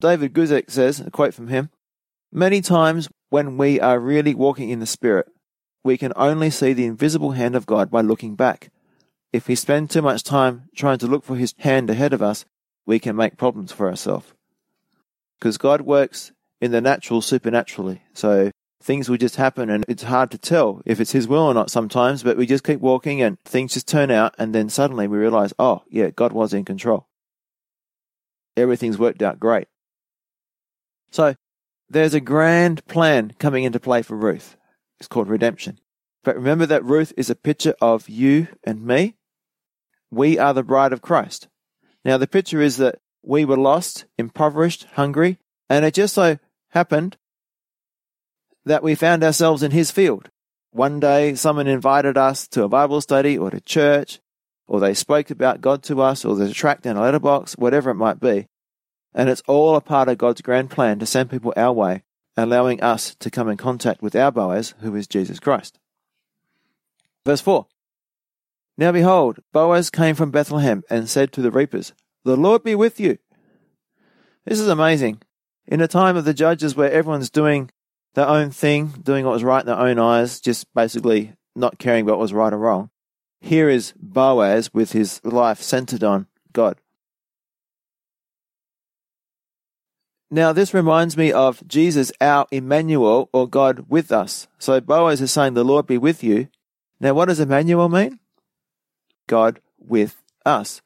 David 0.00 0.34
Guzik 0.34 0.70
says, 0.70 1.00
a 1.00 1.10
quote 1.10 1.32
from 1.32 1.48
him 1.48 1.70
Many 2.32 2.60
times 2.60 3.08
when 3.30 3.56
we 3.56 3.80
are 3.80 3.98
really 3.98 4.34
walking 4.34 4.68
in 4.68 4.80
the 4.80 4.86
Spirit, 4.86 5.26
we 5.84 5.96
can 5.96 6.12
only 6.16 6.50
see 6.50 6.72
the 6.72 6.84
invisible 6.84 7.30
hand 7.32 7.56
of 7.56 7.64
God 7.64 7.90
by 7.90 8.02
looking 8.02 8.34
back. 8.34 8.70
If 9.32 9.48
we 9.48 9.54
spend 9.54 9.90
too 9.90 10.02
much 10.02 10.22
time 10.22 10.68
trying 10.74 10.98
to 10.98 11.06
look 11.06 11.24
for 11.24 11.36
His 11.36 11.54
hand 11.58 11.88
ahead 11.88 12.12
of 12.12 12.20
us, 12.20 12.44
we 12.86 12.98
can 12.98 13.16
make 13.16 13.36
problems 13.36 13.72
for 13.72 13.88
ourselves. 13.88 14.32
Because 15.38 15.58
God 15.58 15.82
works 15.82 16.32
in 16.60 16.70
the 16.70 16.80
natural 16.80 17.20
supernaturally. 17.20 18.02
So 18.14 18.50
things 18.82 19.08
will 19.08 19.16
just 19.16 19.36
happen 19.36 19.68
and 19.68 19.84
it's 19.88 20.04
hard 20.04 20.30
to 20.30 20.38
tell 20.38 20.80
if 20.86 21.00
it's 21.00 21.12
His 21.12 21.28
will 21.28 21.42
or 21.42 21.54
not 21.54 21.70
sometimes, 21.70 22.22
but 22.22 22.36
we 22.36 22.46
just 22.46 22.64
keep 22.64 22.80
walking 22.80 23.20
and 23.20 23.38
things 23.44 23.74
just 23.74 23.88
turn 23.88 24.10
out 24.10 24.34
and 24.38 24.54
then 24.54 24.68
suddenly 24.68 25.08
we 25.08 25.18
realize, 25.18 25.52
oh, 25.58 25.82
yeah, 25.90 26.10
God 26.10 26.32
was 26.32 26.54
in 26.54 26.64
control. 26.64 27.06
Everything's 28.56 28.98
worked 28.98 29.20
out 29.20 29.38
great. 29.38 29.68
So 31.10 31.34
there's 31.90 32.14
a 32.14 32.20
grand 32.20 32.86
plan 32.86 33.32
coming 33.38 33.64
into 33.64 33.80
play 33.80 34.02
for 34.02 34.16
Ruth. 34.16 34.56
It's 34.98 35.08
called 35.08 35.28
redemption. 35.28 35.78
But 36.24 36.36
remember 36.36 36.66
that 36.66 36.84
Ruth 36.84 37.12
is 37.16 37.30
a 37.30 37.36
picture 37.36 37.74
of 37.80 38.08
you 38.08 38.48
and 38.64 38.84
me. 38.84 39.14
We 40.10 40.38
are 40.38 40.54
the 40.54 40.62
bride 40.62 40.92
of 40.92 41.02
Christ. 41.02 41.48
Now, 42.06 42.18
the 42.18 42.28
picture 42.28 42.60
is 42.60 42.76
that 42.76 43.00
we 43.24 43.44
were 43.44 43.56
lost, 43.56 44.04
impoverished, 44.16 44.86
hungry, 44.92 45.40
and 45.68 45.84
it 45.84 45.92
just 45.92 46.14
so 46.14 46.38
happened 46.68 47.16
that 48.64 48.84
we 48.84 48.94
found 48.94 49.24
ourselves 49.24 49.64
in 49.64 49.72
his 49.72 49.90
field. 49.90 50.30
One 50.70 51.00
day, 51.00 51.34
someone 51.34 51.66
invited 51.66 52.16
us 52.16 52.46
to 52.48 52.62
a 52.62 52.68
Bible 52.68 53.00
study 53.00 53.36
or 53.36 53.50
to 53.50 53.60
church, 53.60 54.20
or 54.68 54.78
they 54.78 54.94
spoke 54.94 55.30
about 55.30 55.60
God 55.60 55.82
to 55.84 56.00
us, 56.00 56.24
or 56.24 56.36
there's 56.36 56.52
a 56.52 56.54
tract 56.54 56.86
in 56.86 56.96
a 56.96 57.00
letterbox, 57.00 57.54
whatever 57.54 57.90
it 57.90 57.94
might 57.94 58.20
be. 58.20 58.46
And 59.12 59.28
it's 59.28 59.42
all 59.48 59.74
a 59.74 59.80
part 59.80 60.08
of 60.08 60.16
God's 60.16 60.42
grand 60.42 60.70
plan 60.70 61.00
to 61.00 61.06
send 61.06 61.28
people 61.28 61.52
our 61.56 61.72
way, 61.72 62.04
allowing 62.36 62.80
us 62.84 63.16
to 63.16 63.32
come 63.32 63.48
in 63.48 63.56
contact 63.56 64.00
with 64.00 64.14
our 64.14 64.30
Boaz, 64.30 64.74
who 64.78 64.94
is 64.94 65.08
Jesus 65.08 65.40
Christ. 65.40 65.80
Verse 67.24 67.40
4 67.40 67.66
Now 68.78 68.92
behold, 68.92 69.38
Boaz 69.52 69.90
came 69.90 70.14
from 70.14 70.30
Bethlehem 70.30 70.82
and 70.90 71.08
said 71.08 71.32
to 71.32 71.40
the 71.40 71.50
reapers, 71.50 71.92
The 72.24 72.36
Lord 72.36 72.62
be 72.62 72.74
with 72.74 73.00
you. 73.00 73.18
This 74.44 74.60
is 74.60 74.68
amazing. 74.68 75.22
In 75.66 75.80
a 75.80 75.88
time 75.88 76.16
of 76.16 76.24
the 76.24 76.34
judges 76.34 76.76
where 76.76 76.90
everyone's 76.90 77.30
doing 77.30 77.70
their 78.14 78.28
own 78.28 78.50
thing, 78.50 78.88
doing 79.02 79.24
what 79.24 79.32
was 79.32 79.44
right 79.44 79.60
in 79.60 79.66
their 79.66 79.78
own 79.78 79.98
eyes, 79.98 80.40
just 80.40 80.72
basically 80.74 81.32
not 81.54 81.78
caring 81.78 82.02
about 82.02 82.18
what 82.18 82.22
was 82.22 82.32
right 82.32 82.52
or 82.52 82.58
wrong, 82.58 82.90
here 83.40 83.68
is 83.68 83.94
Boaz 83.96 84.72
with 84.72 84.92
his 84.92 85.20
life 85.24 85.62
centered 85.62 86.04
on 86.04 86.26
God. 86.52 86.80
Now, 90.30 90.52
this 90.52 90.74
reminds 90.74 91.16
me 91.16 91.32
of 91.32 91.66
Jesus, 91.66 92.10
our 92.20 92.46
Emmanuel, 92.50 93.30
or 93.32 93.48
God 93.48 93.86
with 93.88 94.10
us. 94.10 94.48
So 94.58 94.80
Boaz 94.80 95.20
is 95.20 95.30
saying, 95.30 95.54
The 95.54 95.64
Lord 95.64 95.86
be 95.86 95.98
with 95.98 96.24
you. 96.24 96.48
Now, 97.00 97.14
what 97.14 97.26
does 97.26 97.40
Emmanuel 97.40 97.88
mean? 97.88 98.18
God 99.26 99.60
with 99.78 100.22
us. 100.44 100.82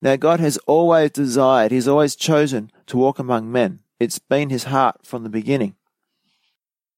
Now, 0.00 0.16
God 0.16 0.40
has 0.40 0.58
always 0.66 1.10
desired, 1.10 1.72
He's 1.72 1.88
always 1.88 2.16
chosen 2.16 2.70
to 2.86 2.96
walk 2.96 3.18
among 3.18 3.52
men. 3.52 3.80
It's 4.00 4.18
been 4.18 4.50
His 4.50 4.64
heart 4.64 5.06
from 5.06 5.22
the 5.22 5.28
beginning. 5.28 5.76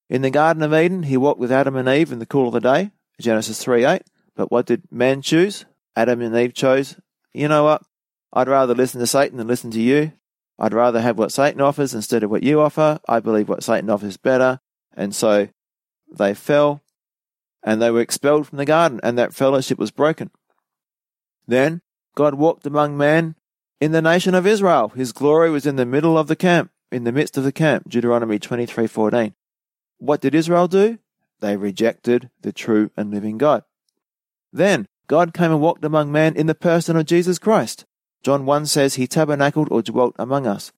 In 0.09 0.23
the 0.23 0.31
Garden 0.31 0.63
of 0.63 0.73
Eden, 0.73 1.05
He 1.05 1.17
walked 1.17 1.41
with 1.41 1.53
Adam 1.53 1.77
and 1.77 1.89
Eve 1.89 2.13
in 2.13 2.19
the 2.19 2.27
cool 2.27 2.49
of 2.49 2.55
the 2.55 2.61
day, 2.61 2.93
Genesis 3.21 3.63
3 3.63 3.85
8. 3.85 4.03
But 4.35 4.51
what 4.51 4.67
did 4.67 4.91
man 4.91 5.23
choose? 5.23 5.65
Adam 5.97 6.21
and 6.21 6.37
Eve 6.37 6.55
chose, 6.55 6.97
you 7.33 7.49
know 7.49 7.65
what? 7.65 7.83
I'd 8.33 8.49
rather 8.49 8.75
listen 8.75 9.01
to 9.01 9.07
Satan 9.07 9.39
than 9.39 9.47
listen 9.47 9.71
to 9.73 9.81
you. 9.81 10.13
I'd 10.59 10.75
rather 10.75 11.01
have 11.01 11.19
what 11.19 11.33
Satan 11.33 11.61
offers 11.61 11.95
instead 11.95 12.23
of 12.23 12.31
what 12.31 12.43
you 12.43 12.61
offer. 12.61 13.01
I 13.09 13.21
believe 13.21 13.49
what 13.49 13.63
Satan 13.63 13.91
offers 13.91 14.17
better. 14.17 14.61
And 14.97 15.15
so 15.15 15.49
they 16.11 16.35
fell 16.35 16.83
and 17.63 17.81
they 17.81 17.91
were 17.91 18.01
expelled 18.01 18.47
from 18.47 18.59
the 18.59 18.67
garden, 18.67 19.01
and 19.03 19.19
that 19.19 19.35
fellowship 19.35 19.79
was 19.79 19.91
broken. 19.91 20.31
Then 21.47 21.83
God 22.15 22.35
walked 22.35 22.67
among 22.67 22.97
men 22.97 23.35
in 23.81 23.93
the 23.93 24.03
nation 24.03 24.35
of 24.35 24.47
Israel. 24.47 24.91
His 24.91 25.13
glory 25.13 25.51
was 25.51 25.67
in 25.67 25.77
the 25.77 25.87
middle 25.87 26.17
of 26.17 26.29
the 26.29 26.37
camp, 26.37 26.71
in 26.91 27.05
the 27.05 27.13
midst 27.13 27.37
of 27.37 27.45
the 27.45 27.53
camp. 27.53 27.89
Deuteronomy 27.89 28.39
23:14. 28.39 29.35
What 29.99 30.21
did 30.21 30.35
Israel 30.35 30.69
do? 30.69 30.99
They 31.41 31.57
rejected 31.57 32.31
the 32.41 32.53
true 32.53 32.91
and 32.97 33.11
living 33.11 33.39
God. 33.39 33.65
Then 34.53 34.87
God 35.07 35.35
came 35.35 35.51
and 35.51 35.61
walked 35.61 35.85
among 35.85 36.11
men 36.11 36.35
in 36.35 36.47
the 36.47 36.55
person 36.55 36.97
of 36.97 37.07
Jesus 37.07 37.39
Christ. 37.39 37.85
John 38.23 38.47
1 38.47 38.67
says 38.67 38.95
he 38.95 39.07
tabernacled 39.07 39.69
or 39.71 39.83
dwelt 39.83 40.15
among 40.19 40.47
us. 40.47 40.73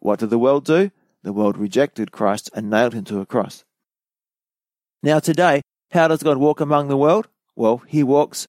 What 0.00 0.18
did 0.18 0.30
the 0.30 0.38
world 0.38 0.64
do? 0.64 0.90
The 1.22 1.32
world 1.32 1.56
rejected 1.56 2.10
Christ 2.10 2.50
and 2.54 2.70
nailed 2.70 2.94
him 2.94 3.04
to 3.04 3.20
a 3.20 3.26
cross. 3.26 3.64
Now, 5.02 5.20
today, 5.20 5.62
how 5.92 6.08
does 6.08 6.22
God 6.22 6.38
walk 6.38 6.60
among 6.60 6.88
the 6.88 6.96
world? 6.96 7.28
Well, 7.54 7.82
he 7.86 8.02
walks 8.02 8.48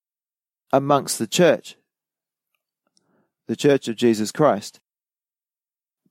amongst 0.71 1.19
the 1.19 1.27
church, 1.27 1.75
the 3.47 3.55
church 3.55 3.87
of 3.87 3.95
Jesus 3.95 4.31
Christ. 4.31 4.79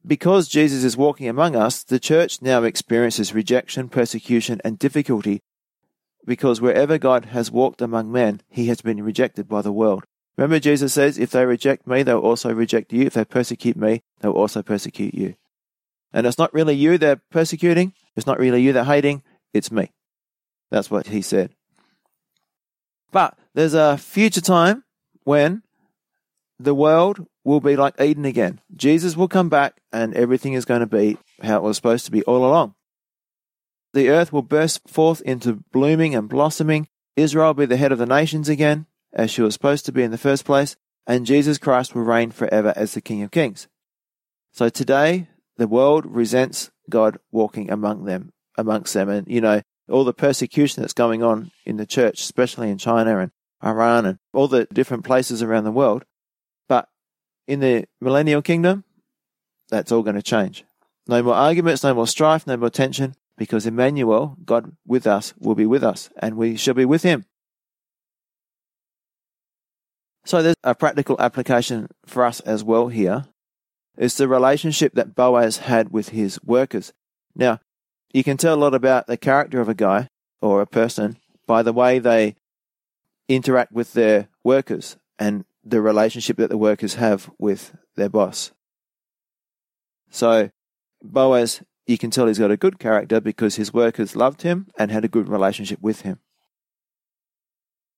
Because 0.06 0.48
Jesus 0.48 0.84
is 0.84 0.96
walking 0.96 1.28
among 1.28 1.54
us, 1.54 1.82
the 1.82 2.00
church 2.00 2.40
now 2.40 2.62
experiences 2.62 3.34
rejection, 3.34 3.88
persecution, 3.88 4.60
and 4.64 4.78
difficulty 4.78 5.42
because 6.28 6.60
wherever 6.60 6.98
God 6.98 7.26
has 7.26 7.50
walked 7.50 7.80
among 7.80 8.12
men, 8.12 8.42
he 8.50 8.66
has 8.66 8.82
been 8.82 9.02
rejected 9.02 9.48
by 9.48 9.62
the 9.62 9.72
world. 9.72 10.04
Remember, 10.36 10.60
Jesus 10.60 10.92
says, 10.92 11.18
if 11.18 11.30
they 11.30 11.44
reject 11.46 11.86
me, 11.86 12.02
they'll 12.02 12.18
also 12.18 12.52
reject 12.52 12.92
you. 12.92 13.06
If 13.06 13.14
they 13.14 13.24
persecute 13.24 13.76
me, 13.76 14.02
they'll 14.20 14.32
also 14.32 14.62
persecute 14.62 15.14
you. 15.14 15.36
And 16.12 16.26
it's 16.26 16.38
not 16.38 16.52
really 16.52 16.74
you 16.74 16.98
they're 16.98 17.22
persecuting. 17.30 17.94
It's 18.14 18.26
not 18.26 18.38
really 18.38 18.62
you 18.62 18.74
they're 18.74 18.84
hating. 18.84 19.22
It's 19.54 19.72
me. 19.72 19.90
That's 20.70 20.90
what 20.90 21.08
he 21.08 21.22
said. 21.22 21.54
But 23.10 23.36
there's 23.54 23.74
a 23.74 23.98
future 23.98 24.40
time 24.40 24.84
when 25.24 25.62
the 26.58 26.74
world 26.74 27.26
will 27.44 27.60
be 27.60 27.76
like 27.76 28.00
Eden 28.00 28.24
again. 28.24 28.60
Jesus 28.74 29.16
will 29.16 29.28
come 29.28 29.48
back 29.48 29.80
and 29.92 30.14
everything 30.14 30.52
is 30.52 30.64
going 30.64 30.80
to 30.80 30.86
be 30.86 31.18
how 31.42 31.58
it 31.58 31.62
was 31.62 31.76
supposed 31.76 32.04
to 32.06 32.10
be 32.10 32.22
all 32.24 32.44
along. 32.44 32.74
The 33.94 34.10
earth 34.10 34.32
will 34.32 34.42
burst 34.42 34.88
forth 34.88 35.22
into 35.22 35.64
blooming 35.72 36.14
and 36.14 36.28
blossoming. 36.28 36.88
Israel 37.16 37.48
will 37.48 37.54
be 37.54 37.66
the 37.66 37.76
head 37.76 37.92
of 37.92 37.98
the 37.98 38.06
nations 38.06 38.48
again 38.48 38.86
as 39.12 39.30
she 39.30 39.42
was 39.42 39.54
supposed 39.54 39.86
to 39.86 39.92
be 39.92 40.02
in 40.02 40.10
the 40.10 40.18
first 40.18 40.44
place, 40.44 40.76
and 41.06 41.24
Jesus 41.24 41.56
Christ 41.56 41.94
will 41.94 42.02
reign 42.02 42.30
forever 42.30 42.74
as 42.76 42.92
the 42.92 43.00
King 43.00 43.22
of 43.22 43.30
Kings. 43.30 43.66
So 44.52 44.68
today, 44.68 45.28
the 45.56 45.66
world 45.66 46.04
resents 46.06 46.70
God 46.90 47.18
walking 47.32 47.70
among 47.70 48.04
them, 48.04 48.32
amongst 48.56 48.92
them, 48.94 49.08
and 49.08 49.26
you 49.26 49.40
know 49.40 49.62
all 49.88 50.04
the 50.04 50.12
persecution 50.12 50.82
that's 50.82 50.92
going 50.92 51.22
on 51.22 51.50
in 51.64 51.76
the 51.76 51.86
church, 51.86 52.20
especially 52.20 52.70
in 52.70 52.78
China 52.78 53.18
and 53.18 53.30
Iran 53.64 54.06
and 54.06 54.18
all 54.32 54.48
the 54.48 54.66
different 54.72 55.04
places 55.04 55.42
around 55.42 55.64
the 55.64 55.72
world. 55.72 56.04
But 56.68 56.88
in 57.46 57.60
the 57.60 57.86
millennial 58.00 58.42
kingdom, 58.42 58.84
that's 59.68 59.92
all 59.92 60.02
going 60.02 60.16
to 60.16 60.22
change. 60.22 60.64
No 61.06 61.22
more 61.22 61.34
arguments, 61.34 61.82
no 61.82 61.94
more 61.94 62.06
strife, 62.06 62.46
no 62.46 62.56
more 62.56 62.70
tension, 62.70 63.14
because 63.36 63.66
Emmanuel, 63.66 64.36
God 64.44 64.76
with 64.86 65.06
us, 65.06 65.32
will 65.38 65.54
be 65.54 65.66
with 65.66 65.82
us, 65.82 66.10
and 66.18 66.36
we 66.36 66.56
shall 66.56 66.74
be 66.74 66.84
with 66.84 67.02
him. 67.02 67.24
So 70.24 70.42
there's 70.42 70.56
a 70.62 70.74
practical 70.74 71.16
application 71.18 71.88
for 72.04 72.24
us 72.24 72.40
as 72.40 72.62
well 72.62 72.88
here. 72.88 73.26
It's 73.96 74.16
the 74.16 74.28
relationship 74.28 74.92
that 74.94 75.14
Boaz 75.14 75.58
had 75.58 75.90
with 75.90 76.10
his 76.10 76.38
workers. 76.44 76.92
Now, 77.34 77.60
you 78.12 78.24
can 78.24 78.36
tell 78.36 78.54
a 78.54 78.56
lot 78.56 78.74
about 78.74 79.06
the 79.06 79.16
character 79.16 79.60
of 79.60 79.68
a 79.68 79.74
guy 79.74 80.08
or 80.40 80.60
a 80.60 80.66
person 80.66 81.18
by 81.46 81.62
the 81.62 81.72
way 81.72 81.98
they 81.98 82.36
interact 83.28 83.72
with 83.72 83.92
their 83.92 84.28
workers 84.44 84.96
and 85.18 85.44
the 85.64 85.80
relationship 85.80 86.36
that 86.38 86.50
the 86.50 86.58
workers 86.58 86.94
have 86.94 87.30
with 87.38 87.76
their 87.96 88.08
boss. 88.08 88.52
So, 90.10 90.50
Boaz, 91.02 91.62
you 91.86 91.98
can 91.98 92.10
tell 92.10 92.26
he's 92.26 92.38
got 92.38 92.50
a 92.50 92.56
good 92.56 92.78
character 92.78 93.20
because 93.20 93.56
his 93.56 93.72
workers 93.72 94.16
loved 94.16 94.42
him 94.42 94.68
and 94.78 94.90
had 94.90 95.04
a 95.04 95.08
good 95.08 95.28
relationship 95.28 95.80
with 95.82 96.02
him. 96.02 96.20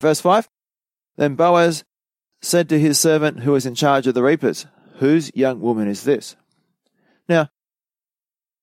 Verse 0.01 0.21
5 0.21 0.49
Then 1.17 1.35
Boaz 1.35 1.85
said 2.41 2.69
to 2.69 2.79
his 2.79 2.99
servant 2.99 3.41
who 3.41 3.53
was 3.53 3.67
in 3.67 3.75
charge 3.75 4.07
of 4.07 4.15
the 4.15 4.23
reapers, 4.23 4.67
Whose 4.97 5.31
young 5.35 5.61
woman 5.61 5.89
is 5.89 6.05
this? 6.05 6.37
Now, 7.29 7.49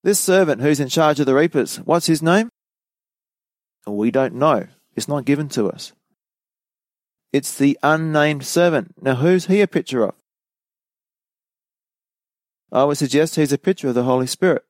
this 0.08 0.22
servant 0.22 0.62
who's 0.62 0.80
in 0.80 0.88
charge 0.88 1.20
of 1.20 1.26
the 1.26 1.36
reapers, 1.36 1.82
what's 1.82 2.06
his 2.06 2.22
name? 2.22 2.48
We 3.86 4.10
don't 4.10 4.36
know. 4.36 4.68
It's 4.96 5.10
not 5.10 5.26
given 5.26 5.50
to 5.50 5.70
us. 5.70 5.92
It's 7.34 7.58
the 7.58 7.78
unnamed 7.84 8.46
servant. 8.46 8.96
Now, 9.02 9.16
who's 9.16 9.48
he 9.48 9.60
a 9.60 9.68
picture 9.68 10.04
of? 10.04 10.16
I 12.72 12.86
would 12.86 12.98
suggest 12.98 13.36
he's 13.36 13.52
a 13.52 13.58
picture 13.58 13.90
of 13.90 13.96
the 13.96 14.06
Holy 14.06 14.28
Spirit. 14.28 14.64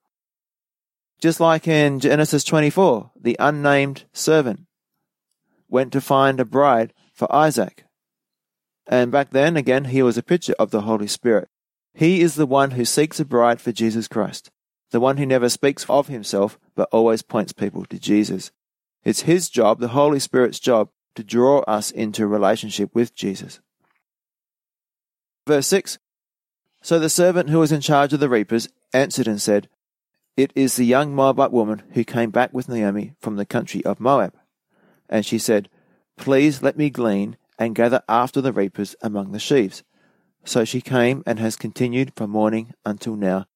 Just 1.21 1.39
like 1.39 1.67
in 1.67 2.00
Genesis 2.00 2.43
24, 2.43 3.12
the 3.21 3.38
unnamed 3.39 4.06
servant 4.13 4.62
went 5.69 5.93
to 5.93 6.02
find 6.02 6.39
a 6.39 6.45
bride 6.45 6.93
for 7.13 7.32
Isaac. 7.32 7.86
And 8.88 9.12
back 9.12 9.30
then, 9.30 9.56
again, 9.56 9.86
he 9.86 10.02
was 10.02 10.17
a 10.17 10.23
picture 10.23 10.56
of 10.58 10.71
the 10.71 10.82
Holy 10.82 11.06
Spirit. 11.06 11.47
He 11.93 12.21
is 12.21 12.34
the 12.34 12.47
one 12.47 12.71
who 12.71 12.86
seeks 12.86 13.19
a 13.19 13.26
bride 13.26 13.62
for 13.62 13.71
Jesus 13.71 14.08
Christ, 14.08 14.50
the 14.91 15.00
one 15.00 15.17
who 15.17 15.26
never 15.26 15.50
speaks 15.50 15.86
of 15.89 16.08
himself, 16.08 16.58
but 16.76 16.89
always 16.91 17.21
points 17.21 17.54
people 17.54 17.86
to 17.86 18.00
Jesus. 18.00 18.52
It's 19.04 19.21
his 19.21 19.50
job, 19.50 19.80
the 19.80 19.89
Holy 19.89 20.19
Spirit's 20.19 20.60
job, 20.60 20.89
to 21.15 21.23
draw 21.23 21.60
us 21.62 21.91
into 21.91 22.28
relationship 22.28 22.93
with 22.93 23.15
Jesus. 23.15 23.60
Verse 25.45 25.67
6 25.67 25.97
So 26.82 27.00
the 27.00 27.10
servant 27.10 27.50
who 27.50 27.60
was 27.60 27.71
in 27.71 27.82
charge 27.82 28.13
of 28.13 28.19
the 28.19 28.30
reapers 28.30 28.69
answered 28.93 29.28
and 29.28 29.41
said, 29.41 29.69
It 30.36 30.52
is 30.56 30.76
the 30.76 30.86
young 30.86 31.15
Moabite 31.15 31.52
woman 31.52 31.84
who 31.93 32.04
came 32.04 32.30
back 32.30 32.54
with 32.54 32.69
Naomi 32.69 33.13
from 33.19 33.36
the 33.36 33.45
country 33.45 33.84
of 33.86 34.00
Moab. 34.00 34.34
And 35.10 35.26
she 35.26 35.39
said, 35.39 35.69
Please 36.17 36.62
let 36.62 36.78
me 36.78 36.89
glean 36.89 37.38
and 37.58 37.76
gather 37.76 38.04
after 38.08 38.41
the 38.41 38.54
reapers 38.54 38.95
among 39.02 39.32
the 39.32 39.39
sheaves. 39.39 39.84
So 40.43 40.63
she 40.65 40.82
came 40.82 41.23
and 41.26 41.39
has 41.39 41.56
continued 41.56 42.13
from 42.15 42.30
morning 42.30 42.73
until 42.86 43.15
now, 43.15 43.47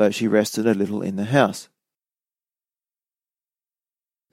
though 0.00 0.10
she 0.10 0.26
rested 0.26 0.66
a 0.66 0.72
little 0.72 1.02
in 1.02 1.16
the 1.16 1.26
house. 1.26 1.68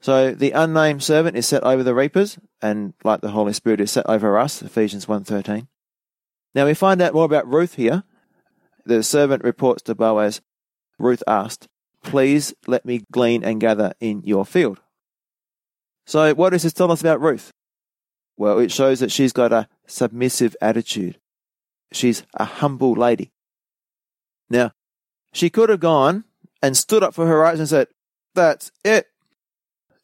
So 0.00 0.32
the 0.32 0.52
unnamed 0.52 1.02
servant 1.02 1.36
is 1.36 1.46
set 1.46 1.62
over 1.62 1.82
the 1.82 1.94
reapers, 1.94 2.38
and 2.62 2.94
like 3.04 3.20
the 3.20 3.32
Holy 3.32 3.52
Spirit 3.52 3.82
is 3.82 3.90
set 3.90 4.08
over 4.08 4.38
us, 4.38 4.62
Ephesians 4.62 5.04
1.13. 5.04 5.68
Now 6.54 6.64
we 6.64 6.72
find 6.72 7.02
out 7.02 7.12
more 7.12 7.26
about 7.26 7.46
Ruth 7.46 7.74
here. 7.74 8.04
The 8.86 9.02
servant 9.02 9.44
reports 9.44 9.82
to 9.82 9.94
Boaz, 9.94 10.40
Ruth 10.98 11.22
asked, 11.26 11.68
Please 12.02 12.54
let 12.66 12.86
me 12.86 13.04
glean 13.12 13.44
and 13.44 13.60
gather 13.60 13.92
in 14.00 14.22
your 14.24 14.46
field. 14.46 14.80
So 16.06 16.32
what 16.32 16.50
does 16.50 16.62
this 16.62 16.72
tell 16.72 16.90
us 16.90 17.02
about 17.02 17.20
Ruth? 17.20 17.52
Well, 18.38 18.58
it 18.58 18.72
shows 18.72 19.00
that 19.00 19.12
she's 19.12 19.34
got 19.34 19.52
a 19.52 19.68
submissive 19.86 20.56
attitude. 20.62 21.18
She's 21.92 22.22
a 22.32 22.46
humble 22.46 22.94
lady. 22.94 23.32
Now, 24.48 24.72
she 25.38 25.50
could 25.50 25.68
have 25.68 25.80
gone 25.80 26.24
and 26.62 26.76
stood 26.76 27.02
up 27.02 27.14
for 27.14 27.26
her 27.26 27.38
rights 27.38 27.60
and 27.60 27.68
said, 27.68 27.88
That's 28.34 28.72
it. 28.84 29.06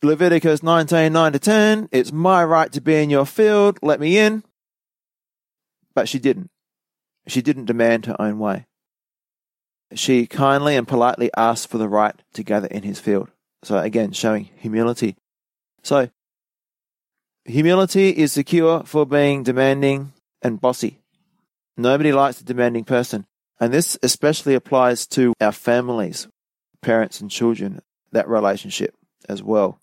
Leviticus 0.02 0.62
19 0.62 1.12
9 1.12 1.32
to 1.32 1.38
10, 1.38 1.88
it's 1.90 2.12
my 2.12 2.44
right 2.44 2.70
to 2.72 2.80
be 2.80 2.96
in 2.96 3.10
your 3.10 3.24
field, 3.24 3.78
let 3.82 4.00
me 4.00 4.18
in. 4.18 4.44
But 5.94 6.08
she 6.08 6.18
didn't. 6.18 6.50
She 7.26 7.40
didn't 7.40 7.64
demand 7.64 8.06
her 8.06 8.20
own 8.20 8.38
way. 8.38 8.66
She 9.94 10.26
kindly 10.26 10.76
and 10.76 10.86
politely 10.86 11.30
asked 11.36 11.68
for 11.68 11.78
the 11.78 11.88
right 11.88 12.14
to 12.34 12.42
gather 12.42 12.66
in 12.66 12.82
his 12.82 13.00
field. 13.00 13.30
So, 13.62 13.78
again, 13.78 14.12
showing 14.12 14.50
humility. 14.56 15.16
So, 15.82 16.10
humility 17.44 18.10
is 18.10 18.34
the 18.34 18.44
cure 18.44 18.82
for 18.84 19.06
being 19.06 19.42
demanding 19.42 20.12
and 20.42 20.60
bossy. 20.60 21.00
Nobody 21.76 22.12
likes 22.12 22.40
a 22.40 22.44
demanding 22.44 22.84
person. 22.84 23.26
And 23.60 23.72
this 23.72 23.96
especially 24.02 24.54
applies 24.54 25.06
to 25.08 25.32
our 25.40 25.52
families, 25.52 26.28
parents 26.80 27.20
and 27.20 27.30
children, 27.30 27.80
that 28.12 28.28
relationship 28.28 28.94
as 29.28 29.42
well. 29.42 29.80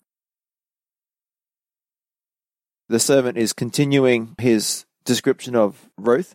The 2.88 3.00
servant 3.00 3.38
is 3.38 3.52
continuing 3.52 4.34
his 4.38 4.84
description 5.04 5.56
of 5.56 5.88
Ruth. 5.96 6.34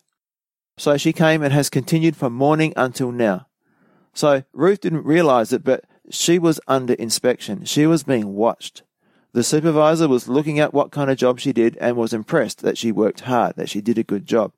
So 0.78 0.98
she 0.98 1.14
came 1.14 1.44
and 1.44 1.54
has 1.54 1.70
continued 1.70 2.16
from 2.16 2.34
morning 2.34 2.74
until 2.76 3.12
now. 3.12 3.48
So 4.14 4.44
Ruth 4.54 4.82
didn't 4.82 5.06
realize 5.06 5.54
it, 5.54 5.64
but 5.64 5.86
she 6.10 6.40
was 6.40 6.60
under 6.68 6.94
inspection. 6.94 7.66
She 7.66 7.86
was 7.86 8.04
being 8.04 8.34
watched. 8.34 8.84
The 9.34 9.44
supervisor 9.44 10.08
was 10.08 10.28
looking 10.28 10.60
at 10.60 10.74
what 10.74 10.92
kind 10.92 11.12
of 11.12 11.18
job 11.18 11.40
she 11.40 11.54
did 11.54 11.78
and 11.78 11.96
was 11.96 12.14
impressed 12.14 12.62
that 12.62 12.78
she 12.78 12.92
worked 12.92 13.22
hard, 13.22 13.56
that 13.58 13.70
she 13.70 13.82
did 13.82 14.00
a 14.00 14.04
good 14.04 14.26
job. 14.26 14.54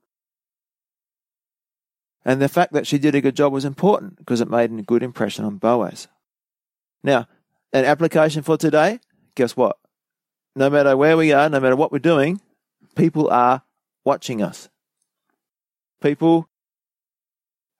And 2.25 2.41
the 2.41 2.49
fact 2.49 2.73
that 2.73 2.85
she 2.85 2.97
did 2.97 3.15
a 3.15 3.21
good 3.21 3.35
job 3.35 3.53
was 3.53 3.65
important 3.65 4.17
because 4.17 4.41
it 4.41 4.49
made 4.49 4.71
a 4.71 4.81
good 4.81 5.03
impression 5.03 5.45
on 5.45 5.57
Boaz. 5.57 6.07
Now, 7.03 7.27
an 7.71 7.85
application 7.85 8.43
for 8.43 8.57
today, 8.57 8.99
guess 9.35 9.55
what? 9.55 9.77
No 10.55 10.69
matter 10.69 10.97
where 10.97 11.15
we 11.15 11.31
are, 11.31 11.47
no 11.49 11.59
matter 11.59 11.75
what 11.75 11.91
we're 11.91 11.99
doing, 11.99 12.41
people 12.95 13.29
are 13.29 13.63
watching 14.03 14.41
us. 14.41 14.69
People 16.01 16.49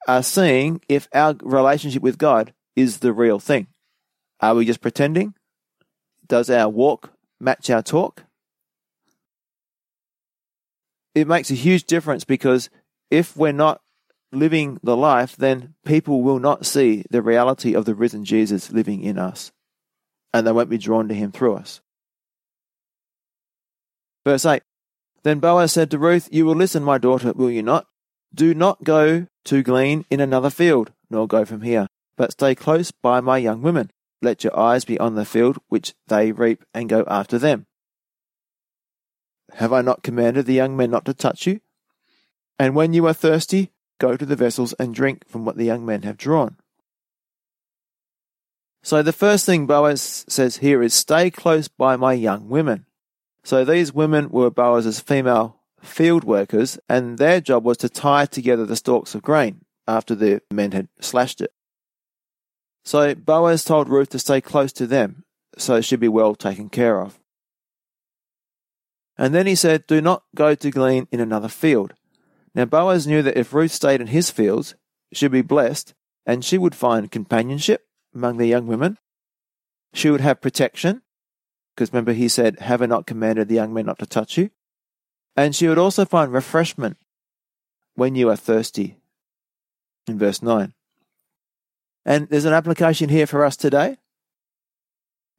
are 0.07 0.23
seeing 0.23 0.81
if 0.87 1.07
our 1.13 1.35
relationship 1.41 2.01
with 2.01 2.17
God 2.17 2.53
is 2.75 2.99
the 2.99 3.11
real 3.11 3.39
thing. 3.39 3.67
Are 4.39 4.55
we 4.55 4.65
just 4.65 4.81
pretending? 4.81 5.33
Does 6.27 6.49
our 6.49 6.69
walk 6.69 7.11
match 7.39 7.69
our 7.69 7.81
talk? 7.81 8.23
It 11.13 11.27
makes 11.27 11.51
a 11.51 11.55
huge 11.55 11.85
difference 11.85 12.23
because 12.23 12.69
if 13.09 13.35
we're 13.35 13.51
not 13.51 13.81
living 14.31 14.79
the 14.83 14.95
life, 14.95 15.35
then 15.35 15.75
people 15.85 16.21
will 16.21 16.39
not 16.39 16.65
see 16.65 17.03
the 17.09 17.21
reality 17.21 17.73
of 17.73 17.85
the 17.85 17.95
risen 17.95 18.25
Jesus 18.25 18.71
living 18.71 19.01
in 19.01 19.17
us, 19.17 19.51
and 20.33 20.45
they 20.45 20.51
won't 20.51 20.69
be 20.69 20.77
drawn 20.77 21.07
to 21.07 21.15
him 21.15 21.31
through 21.31 21.55
us. 21.55 21.81
Verse 24.25 24.45
8 24.45 24.61
Then 25.23 25.39
Boaz 25.39 25.71
said 25.71 25.91
to 25.91 25.97
Ruth, 25.97 26.29
You 26.31 26.45
will 26.45 26.55
listen, 26.55 26.83
my 26.83 26.97
daughter, 26.97 27.33
will 27.33 27.51
you 27.51 27.63
not? 27.63 27.87
Do 28.33 28.53
not 28.53 28.83
go 28.83 29.27
to 29.45 29.63
glean 29.63 30.05
in 30.09 30.19
another 30.19 30.51
field, 30.51 30.91
nor 31.09 31.27
go 31.27 31.45
from 31.45 31.61
here, 31.61 31.87
but 32.15 32.33
stay 32.33 32.53
close 32.53 32.91
by 32.91 33.21
my 33.21 33.37
young 33.37 33.61
women. 33.61 33.91
Let 34.21 34.43
your 34.43 34.57
eyes 34.57 34.85
be 34.85 34.99
on 34.99 35.15
the 35.15 35.25
field 35.25 35.57
which 35.69 35.93
they 36.07 36.31
reap, 36.31 36.63
and 36.73 36.89
go 36.89 37.03
after 37.07 37.39
them. 37.39 37.65
Have 39.53 39.73
I 39.73 39.81
not 39.81 40.03
commanded 40.03 40.45
the 40.45 40.53
young 40.53 40.77
men 40.77 40.91
not 40.91 41.05
to 41.05 41.13
touch 41.13 41.47
you? 41.47 41.61
And 42.59 42.75
when 42.75 42.93
you 42.93 43.07
are 43.07 43.13
thirsty, 43.13 43.71
Go 43.99 44.17
to 44.17 44.25
the 44.25 44.35
vessels 44.35 44.73
and 44.79 44.95
drink 44.95 45.27
from 45.27 45.45
what 45.45 45.57
the 45.57 45.65
young 45.65 45.85
men 45.85 46.03
have 46.03 46.17
drawn. 46.17 46.57
So 48.81 49.03
the 49.03 49.13
first 49.13 49.45
thing 49.45 49.67
Boaz 49.67 50.25
says 50.27 50.57
here 50.57 50.81
is 50.81 50.93
stay 50.93 51.29
close 51.29 51.67
by 51.67 51.95
my 51.97 52.13
young 52.13 52.49
women. 52.49 52.85
So 53.43 53.65
these 53.65 53.93
women 53.93 54.29
were 54.29 54.49
Boaz's 54.49 54.99
female 54.99 55.57
field 55.81 56.23
workers, 56.23 56.79
and 56.87 57.17
their 57.17 57.41
job 57.41 57.63
was 57.63 57.77
to 57.77 57.89
tie 57.89 58.25
together 58.25 58.65
the 58.65 58.75
stalks 58.75 59.15
of 59.15 59.21
grain 59.21 59.65
after 59.87 60.15
the 60.15 60.41
men 60.51 60.71
had 60.71 60.87
slashed 60.99 61.41
it. 61.41 61.51
So 62.85 63.15
Boaz 63.15 63.63
told 63.63 63.89
Ruth 63.89 64.09
to 64.09 64.19
stay 64.19 64.41
close 64.41 64.71
to 64.73 64.87
them, 64.87 65.23
so 65.57 65.81
she'd 65.81 65.99
be 65.99 66.07
well 66.07 66.35
taken 66.35 66.69
care 66.69 67.01
of. 67.01 67.19
And 69.17 69.35
then 69.35 69.47
he 69.47 69.55
said, 69.55 69.85
Do 69.85 69.99
not 69.99 70.23
go 70.33 70.55
to 70.55 70.71
glean 70.71 71.07
in 71.11 71.19
another 71.19 71.49
field. 71.49 71.93
Now 72.55 72.65
Boaz 72.65 73.07
knew 73.07 73.21
that 73.21 73.37
if 73.37 73.53
Ruth 73.53 73.71
stayed 73.71 74.01
in 74.01 74.07
his 74.07 74.31
fields, 74.31 74.75
she'd 75.13 75.31
be 75.31 75.41
blessed, 75.41 75.93
and 76.25 76.43
she 76.43 76.57
would 76.57 76.75
find 76.75 77.11
companionship 77.11 77.87
among 78.13 78.37
the 78.37 78.47
young 78.47 78.67
women. 78.67 78.97
She 79.93 80.09
would 80.09 80.21
have 80.21 80.41
protection, 80.41 81.01
because 81.75 81.91
remember 81.91 82.13
he 82.13 82.27
said, 82.27 82.59
Have 82.59 82.81
I 82.81 82.85
not 82.85 83.07
commanded 83.07 83.47
the 83.47 83.55
young 83.55 83.73
men 83.73 83.85
not 83.85 83.99
to 83.99 84.05
touch 84.05 84.37
you? 84.37 84.49
And 85.35 85.55
she 85.55 85.67
would 85.67 85.77
also 85.77 86.05
find 86.05 86.33
refreshment 86.33 86.97
when 87.95 88.15
you 88.15 88.29
are 88.29 88.35
thirsty, 88.35 88.97
in 90.07 90.17
verse 90.17 90.41
9. 90.41 90.73
And 92.05 92.27
there's 92.29 92.45
an 92.45 92.53
application 92.53 93.09
here 93.09 93.27
for 93.27 93.45
us 93.45 93.55
today. 93.55 93.97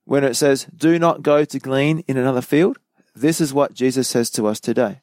When 0.04 0.24
it 0.24 0.34
says, 0.34 0.66
Do 0.74 0.98
not 0.98 1.22
go 1.22 1.44
to 1.44 1.58
glean 1.58 2.00
in 2.06 2.16
another 2.16 2.42
field, 2.42 2.78
this 3.14 3.40
is 3.40 3.54
what 3.54 3.74
Jesus 3.74 4.08
says 4.08 4.30
to 4.30 4.46
us 4.46 4.60
today. 4.60 5.02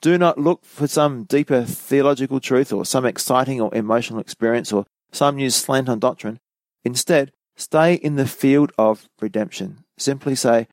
Do 0.00 0.16
not 0.16 0.38
look 0.38 0.64
for 0.64 0.86
some 0.86 1.24
deeper 1.24 1.64
theological 1.64 2.40
truth 2.40 2.72
or 2.72 2.84
some 2.84 3.04
exciting 3.04 3.60
or 3.60 3.74
emotional 3.74 4.20
experience 4.20 4.72
or 4.72 4.86
some 5.12 5.36
new 5.36 5.50
slant 5.50 5.88
on 5.88 5.98
doctrine. 5.98 6.38
Instead, 6.84 7.32
stay 7.56 7.94
in 7.94 8.14
the 8.14 8.26
field 8.26 8.72
of 8.78 9.08
redemption. 9.20 9.84
Simply 9.98 10.34
say, 10.34 10.68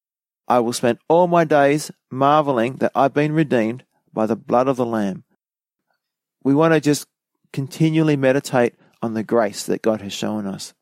I 0.48 0.60
will 0.60 0.74
spend 0.74 1.00
all 1.10 1.28
my 1.28 1.44
days 1.44 1.90
marveling 2.12 2.76
that 2.76 2.92
I've 2.94 3.14
been 3.14 3.32
redeemed 3.32 3.84
by 4.14 4.28
the 4.28 4.36
blood 4.36 4.68
of 4.68 4.78
the 4.78 4.86
Lamb. 4.86 5.24
We 6.44 6.54
want 6.54 6.74
to 6.76 6.80
just 6.80 7.08
continually 7.52 8.16
meditate 8.16 8.76
on 9.02 9.16
the 9.16 9.24
grace 9.24 9.66
that 9.66 9.82
God 9.82 10.02
has 10.02 10.14
shown 10.14 10.46
us. 10.46 10.74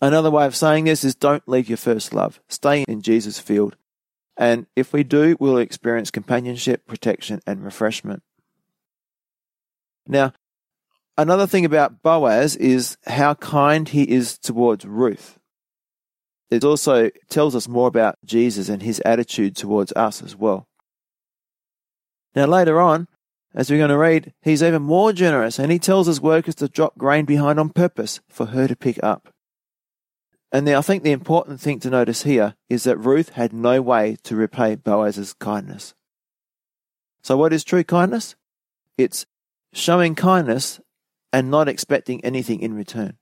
Another 0.00 0.32
way 0.32 0.46
of 0.46 0.56
saying 0.56 0.84
this 0.84 1.04
is 1.04 1.14
don't 1.14 1.48
leave 1.48 1.68
your 1.68 1.76
first 1.76 2.12
love. 2.12 2.40
Stay 2.48 2.82
in 2.88 3.02
Jesus' 3.02 3.38
field. 3.38 3.76
And 4.36 4.66
if 4.76 4.92
we 4.92 5.04
do, 5.04 5.36
we'll 5.38 5.58
experience 5.58 6.10
companionship, 6.10 6.86
protection, 6.86 7.40
and 7.46 7.64
refreshment. 7.64 8.22
Now, 10.06 10.32
another 11.18 11.46
thing 11.46 11.64
about 11.64 12.02
Boaz 12.02 12.56
is 12.56 12.96
how 13.06 13.34
kind 13.34 13.88
he 13.88 14.02
is 14.02 14.38
towards 14.38 14.84
Ruth. 14.84 15.38
It 16.50 16.64
also 16.64 17.10
tells 17.30 17.54
us 17.54 17.68
more 17.68 17.88
about 17.88 18.18
Jesus 18.24 18.68
and 18.68 18.82
his 18.82 19.00
attitude 19.04 19.56
towards 19.56 19.92
us 19.92 20.22
as 20.22 20.36
well. 20.36 20.68
Now, 22.34 22.46
later 22.46 22.80
on, 22.80 23.08
as 23.54 23.70
we're 23.70 23.78
going 23.78 23.90
to 23.90 23.98
read, 23.98 24.32
he's 24.42 24.62
even 24.62 24.82
more 24.82 25.12
generous 25.12 25.58
and 25.58 25.70
he 25.70 25.78
tells 25.78 26.06
his 26.06 26.20
workers 26.20 26.54
to 26.56 26.68
drop 26.68 26.96
grain 26.96 27.24
behind 27.24 27.60
on 27.60 27.70
purpose 27.70 28.20
for 28.28 28.46
her 28.46 28.66
to 28.66 28.76
pick 28.76 29.02
up. 29.02 29.32
And 30.52 30.66
now 30.66 30.78
I 30.78 30.82
think 30.82 31.02
the 31.02 31.12
important 31.12 31.60
thing 31.60 31.80
to 31.80 31.90
notice 31.90 32.24
here 32.24 32.54
is 32.68 32.84
that 32.84 32.98
Ruth 32.98 33.30
had 33.30 33.54
no 33.54 33.80
way 33.80 34.18
to 34.24 34.36
repay 34.36 34.74
Boaz's 34.74 35.32
kindness. 35.32 35.94
So, 37.22 37.38
what 37.38 37.54
is 37.54 37.64
true 37.64 37.84
kindness? 37.84 38.36
It's 38.98 39.24
showing 39.72 40.14
kindness 40.14 40.78
and 41.32 41.50
not 41.50 41.68
expecting 41.68 42.22
anything 42.22 42.60
in 42.60 42.74
return. 42.74 43.16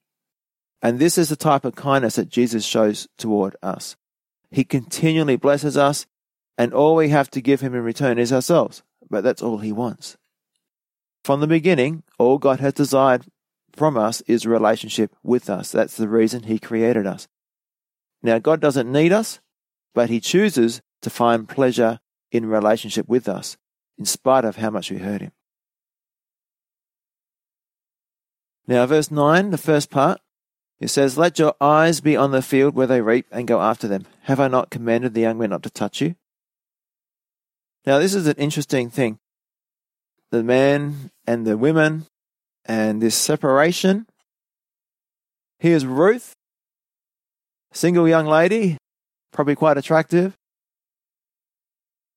And 0.83 0.99
this 0.99 1.17
is 1.19 1.29
the 1.29 1.37
type 1.37 1.65
of 1.65 1.77
kindness 1.77 2.17
that 2.17 2.29
Jesus 2.29 2.65
shows 2.65 3.07
toward 3.17 3.55
us. 3.63 3.97
He 4.51 4.65
continually 4.65 5.37
blesses 5.37 5.77
us, 5.77 6.07
and 6.59 6.75
all 6.75 6.97
we 6.97 7.11
have 7.11 7.31
to 7.31 7.41
give 7.41 7.61
him 7.61 7.75
in 7.75 7.83
return 7.83 8.19
is 8.19 8.33
ourselves. 8.33 8.83
But 9.09 9.23
that's 9.23 9.43
all 9.43 9.59
he 9.59 9.71
wants. 9.71 10.17
From 11.23 11.41
the 11.41 11.47
beginning, 11.47 12.03
all 12.19 12.39
God 12.39 12.61
has 12.61 12.73
desired 12.73 13.27
from 13.75 13.97
us 13.97 14.21
is 14.23 14.47
relationship 14.47 15.15
with 15.23 15.49
us. 15.49 15.71
That's 15.71 15.97
the 15.97 16.09
reason 16.09 16.45
He 16.45 16.59
created 16.59 17.07
us. 17.07 17.29
Now, 18.23 18.39
God 18.39 18.61
doesn't 18.61 18.91
need 18.91 19.13
us, 19.13 19.41
but 19.95 20.11
He 20.11 20.21
chooses 20.21 20.83
to 21.03 21.11
find 21.11 21.49
pleasure 21.49 22.01
in 22.31 22.47
relationship 22.47 23.09
with 23.09 23.29
us, 23.29 23.57
in 23.99 24.05
spite 24.05 24.45
of 24.45 24.57
how 24.57 24.71
much 24.71 24.91
we 24.91 24.99
hurt 24.99 25.21
Him. 25.21 25.33
Now, 28.67 28.87
verse 28.87 29.11
9, 29.11 29.51
the 29.51 29.59
first 29.59 29.91
part, 29.91 30.21
it 30.79 30.89
says, 30.89 31.19
Let 31.19 31.39
your 31.39 31.55
eyes 31.61 32.01
be 32.01 32.17
on 32.17 32.31
the 32.31 32.43
field 32.43 32.75
where 32.75 32.87
they 32.87 33.01
reap 33.01 33.27
and 33.31 33.49
go 33.49 33.61
after 33.61 33.89
them. 33.89 34.07
Have 34.23 34.41
I 34.41 34.49
not 34.49 34.71
commanded 34.71 35.13
the 35.13 35.23
young 35.23 35.39
men 35.39 35.51
not 35.51 35.63
to 35.65 35.71
touch 35.71 36.01
you? 36.01 36.15
Now, 37.85 37.99
this 37.99 38.15
is 38.15 38.27
an 38.27 38.37
interesting 38.37 38.91
thing. 38.91 39.19
The 40.31 40.43
men 40.43 41.11
and 41.27 41.47
the 41.47 41.57
women 41.57 42.07
and 42.65 43.01
this 43.01 43.15
separation. 43.15 44.07
Here's 45.59 45.85
Ruth, 45.85 46.33
single 47.73 48.09
young 48.09 48.27
lady, 48.27 48.77
probably 49.33 49.55
quite 49.55 49.79
attractive. 49.79 50.35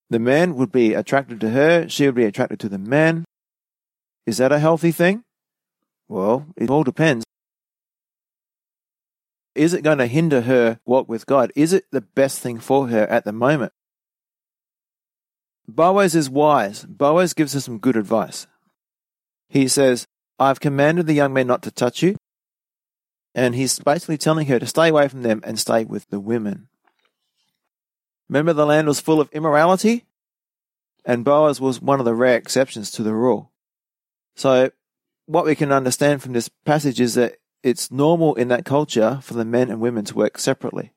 The 0.10 0.20
man 0.20 0.56
would 0.56 0.72
be 0.72 0.94
attracted 0.94 1.40
to 1.42 1.50
her, 1.50 1.90
she 1.90 2.06
would 2.06 2.16
be 2.16 2.26
attracted 2.26 2.60
to 2.62 2.70
the 2.70 2.78
man. 2.78 3.26
Is 4.26 4.38
that 4.38 4.52
a 4.52 4.60
healthy 4.60 4.92
thing? 4.92 5.24
Well, 6.08 6.46
it 6.56 6.70
all 6.70 6.84
depends. 6.84 7.26
Is 9.56 9.74
it 9.74 9.84
going 9.84 10.00
to 10.00 10.08
hinder 10.08 10.42
her 10.42 10.80
walk 10.86 11.08
with 11.08 11.26
God? 11.26 11.52
Is 11.56 11.74
it 11.74 11.86
the 11.92 12.02
best 12.02 12.40
thing 12.40 12.60
for 12.60 12.88
her 12.88 13.06
at 13.08 13.26
the 13.26 13.32
moment? 13.32 13.72
Boaz 15.68 16.16
is 16.16 16.30
wise. 16.30 16.86
Boaz 16.86 17.34
gives 17.34 17.54
her 17.54 17.60
some 17.60 17.78
good 17.78 17.96
advice. 17.96 18.48
He 19.50 19.68
says, 19.68 20.08
I've 20.40 20.60
commanded 20.60 21.08
the 21.08 21.14
young 21.14 21.34
men 21.34 21.48
not 21.48 21.62
to 21.64 21.72
touch 21.72 22.02
you. 22.02 22.16
And 23.36 23.56
he's 23.56 23.80
basically 23.80 24.18
telling 24.18 24.48
her 24.48 24.60
to 24.60 24.68
stay 24.68 24.90
away 24.90 25.08
from 25.08 25.24
them 25.24 25.42
and 25.44 25.60
stay 25.60 25.86
with 25.86 26.10
the 26.10 26.20
women. 26.20 26.68
Remember, 28.30 28.54
the 28.54 28.66
land 28.66 28.88
was 28.88 29.00
full 29.00 29.20
of 29.20 29.30
immorality, 29.32 30.06
and 31.06 31.26
Boaz 31.26 31.60
was 31.60 31.82
one 31.82 32.00
of 32.00 32.06
the 32.06 32.16
rare 32.16 32.38
exceptions 32.38 32.92
to 32.92 33.04
the 33.04 33.14
rule. 33.14 33.52
So, 34.36 34.72
what 35.26 35.46
we 35.46 35.56
can 35.56 35.72
understand 35.72 36.22
from 36.22 36.34
this 36.34 36.50
passage 36.66 37.00
is 37.00 37.16
that 37.16 37.38
it's 37.64 37.92
normal 37.92 38.36
in 38.36 38.50
that 38.50 38.66
culture 38.66 39.20
for 39.22 39.34
the 39.34 39.46
men 39.46 39.70
and 39.70 39.80
women 39.80 40.06
to 40.06 40.16
work 40.16 40.38
separately. 40.38 40.94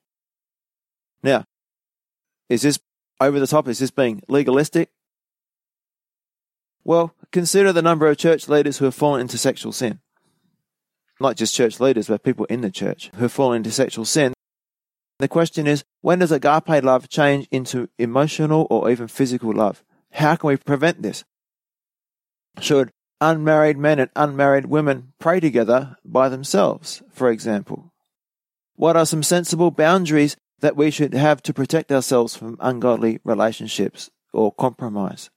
Now, 1.23 1.45
is 2.49 2.61
this 2.61 2.79
over 3.19 3.39
the 3.39 3.47
top? 3.47 3.67
Is 3.67 3.79
this 3.79 3.91
being 3.91 4.21
legalistic? 4.27 4.89
Well, 6.87 7.13
consider 7.33 7.73
the 7.73 7.81
number 7.81 8.07
of 8.07 8.17
church 8.17 8.47
leaders 8.47 8.77
who 8.77 8.85
have 8.85 8.95
fallen 8.95 9.19
into 9.19 9.37
sexual 9.37 9.73
sin. 9.73 9.99
Not 11.19 11.35
just 11.35 11.53
church 11.53 11.81
leaders, 11.81 12.07
but 12.07 12.23
people 12.23 12.45
in 12.45 12.61
the 12.61 12.71
church 12.71 13.11
who 13.13 13.23
have 13.23 13.33
fallen 13.33 13.57
into 13.57 13.71
sexual 13.71 14.05
sin. 14.05 14.33
The 15.19 15.27
question 15.27 15.67
is, 15.67 15.83
when 15.99 16.19
does 16.19 16.31
agape 16.31 16.81
love 16.81 17.09
change 17.09 17.45
into 17.51 17.89
emotional 17.99 18.67
or 18.69 18.89
even 18.89 19.09
physical 19.09 19.51
love? 19.51 19.83
How 20.13 20.37
can 20.37 20.47
we 20.47 20.55
prevent 20.55 21.01
this? 21.01 21.25
Should 22.61 22.91
unmarried 23.19 23.77
men 23.77 23.99
and 23.99 24.09
unmarried 24.15 24.67
women 24.67 25.11
pray 25.19 25.41
together 25.41 25.97
by 26.05 26.29
themselves, 26.29 27.03
for 27.11 27.29
example? 27.29 27.91
What 28.77 28.95
are 28.95 29.05
some 29.05 29.23
sensible 29.23 29.71
boundaries 29.71 30.37
that 30.61 30.77
we 30.77 30.91
should 30.91 31.13
have 31.13 31.43
to 31.43 31.53
protect 31.53 31.91
ourselves 31.91 32.37
from 32.37 32.55
ungodly 32.61 33.19
relationships 33.25 34.09
or 34.31 34.53
compromise? 34.53 35.29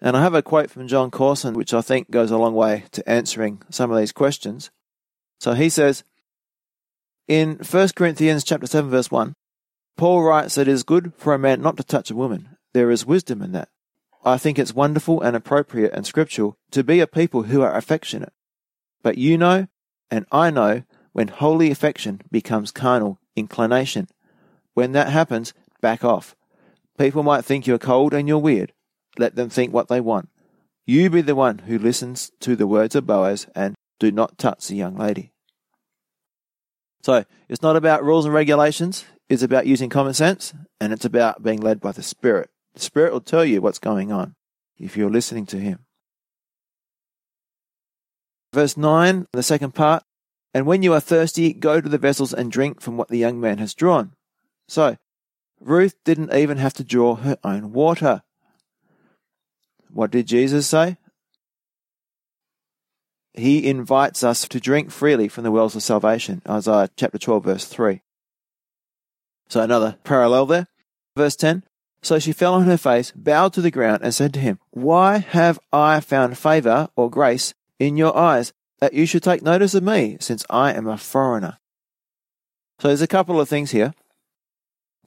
And 0.00 0.16
I 0.16 0.22
have 0.22 0.34
a 0.34 0.42
quote 0.42 0.70
from 0.70 0.88
Jon 0.88 1.10
Courson, 1.10 1.54
which 1.54 1.74
I 1.74 1.82
think 1.82 2.10
goes 2.10 2.30
a 2.30 2.38
long 2.38 2.54
way 2.54 2.84
to 2.92 3.08
answering 3.08 3.62
some 3.70 3.90
of 3.90 3.98
these 3.98 4.12
questions. 4.12 4.70
So 5.38 5.52
he 5.52 5.68
says, 5.68 6.04
in 7.28 7.56
1 7.58 7.88
Corinthians 7.94 8.44
chapter 8.44 8.66
7 8.66 8.90
verse 8.90 9.10
1, 9.10 9.34
Paul 9.96 10.22
writes 10.22 10.54
that 10.54 10.68
it 10.68 10.72
is 10.72 10.82
good 10.82 11.12
for 11.16 11.34
a 11.34 11.38
man 11.38 11.60
not 11.60 11.76
to 11.76 11.84
touch 11.84 12.10
a 12.10 12.16
woman. 12.16 12.56
There 12.72 12.90
is 12.90 13.04
wisdom 13.04 13.42
in 13.42 13.52
that. 13.52 13.68
I 14.24 14.38
think 14.38 14.58
it's 14.58 14.74
wonderful 14.74 15.20
and 15.20 15.36
appropriate 15.36 15.92
and 15.92 16.06
scriptural 16.06 16.56
to 16.72 16.84
be 16.84 17.00
a 17.00 17.06
people 17.06 17.44
who 17.44 17.62
are 17.62 17.76
affectionate. 17.76 18.32
But 19.02 19.18
you 19.18 19.38
know, 19.38 19.68
and 20.10 20.26
I 20.32 20.50
know, 20.50 20.82
when 21.12 21.28
holy 21.28 21.70
affection 21.70 22.20
becomes 22.30 22.70
carnal 22.70 23.18
inclination. 23.36 24.08
When 24.74 24.92
that 24.92 25.08
happens, 25.08 25.52
back 25.80 26.04
off. 26.04 26.36
People 26.98 27.22
might 27.22 27.44
think 27.44 27.66
you're 27.66 27.78
cold 27.78 28.14
and 28.14 28.28
you're 28.28 28.38
weird. 28.38 28.72
Let 29.20 29.36
them 29.36 29.50
think 29.50 29.72
what 29.74 29.88
they 29.88 30.00
want. 30.00 30.30
You 30.86 31.10
be 31.10 31.20
the 31.20 31.34
one 31.34 31.58
who 31.58 31.78
listens 31.78 32.32
to 32.40 32.56
the 32.56 32.66
words 32.66 32.94
of 32.94 33.06
Boaz 33.06 33.46
and 33.54 33.74
do 33.98 34.10
not 34.10 34.38
touch 34.38 34.66
the 34.66 34.76
young 34.76 34.96
lady. 34.96 35.30
So, 37.02 37.26
it's 37.46 37.60
not 37.60 37.76
about 37.76 38.02
rules 38.02 38.24
and 38.24 38.32
regulations, 38.32 39.04
it's 39.28 39.42
about 39.42 39.66
using 39.66 39.90
common 39.90 40.14
sense, 40.14 40.54
and 40.80 40.90
it's 40.92 41.04
about 41.04 41.42
being 41.42 41.60
led 41.60 41.80
by 41.80 41.92
the 41.92 42.02
Spirit. 42.02 42.48
The 42.72 42.80
Spirit 42.80 43.12
will 43.12 43.20
tell 43.20 43.44
you 43.44 43.60
what's 43.60 43.78
going 43.78 44.10
on 44.10 44.36
if 44.78 44.96
you're 44.96 45.10
listening 45.10 45.44
to 45.46 45.58
Him. 45.58 45.80
Verse 48.54 48.76
9, 48.76 49.26
the 49.32 49.42
second 49.42 49.74
part, 49.74 50.02
and 50.54 50.64
when 50.64 50.82
you 50.82 50.94
are 50.94 51.00
thirsty, 51.00 51.52
go 51.52 51.82
to 51.82 51.88
the 51.90 51.98
vessels 51.98 52.32
and 52.32 52.50
drink 52.50 52.80
from 52.80 52.96
what 52.96 53.08
the 53.08 53.18
young 53.18 53.38
man 53.38 53.58
has 53.58 53.74
drawn. 53.74 54.14
So, 54.66 54.96
Ruth 55.60 55.94
didn't 56.06 56.32
even 56.32 56.56
have 56.56 56.72
to 56.74 56.84
draw 56.84 57.16
her 57.16 57.36
own 57.44 57.72
water. 57.72 58.22
What 59.92 60.10
did 60.10 60.26
Jesus 60.26 60.66
say? 60.66 60.96
He 63.34 63.66
invites 63.68 64.24
us 64.24 64.46
to 64.48 64.60
drink 64.60 64.90
freely 64.90 65.28
from 65.28 65.44
the 65.44 65.50
wells 65.50 65.76
of 65.76 65.82
salvation. 65.82 66.42
Isaiah 66.48 66.90
chapter 66.96 67.18
12, 67.18 67.44
verse 67.44 67.64
3. 67.64 68.02
So 69.48 69.60
another 69.60 69.96
parallel 70.04 70.46
there. 70.46 70.66
Verse 71.16 71.36
10. 71.36 71.64
So 72.02 72.18
she 72.18 72.32
fell 72.32 72.54
on 72.54 72.64
her 72.64 72.78
face, 72.78 73.12
bowed 73.14 73.52
to 73.54 73.60
the 73.60 73.70
ground, 73.70 74.00
and 74.02 74.14
said 74.14 74.32
to 74.34 74.40
him, 74.40 74.58
Why 74.70 75.18
have 75.18 75.58
I 75.72 76.00
found 76.00 76.38
favor 76.38 76.88
or 76.96 77.10
grace 77.10 77.52
in 77.78 77.96
your 77.96 78.16
eyes 78.16 78.52
that 78.80 78.94
you 78.94 79.06
should 79.06 79.22
take 79.22 79.42
notice 79.42 79.74
of 79.74 79.82
me, 79.82 80.16
since 80.20 80.44
I 80.48 80.72
am 80.72 80.86
a 80.86 80.96
foreigner? 80.96 81.58
So 82.78 82.88
there's 82.88 83.02
a 83.02 83.06
couple 83.06 83.40
of 83.40 83.48
things 83.48 83.72
here. 83.72 83.92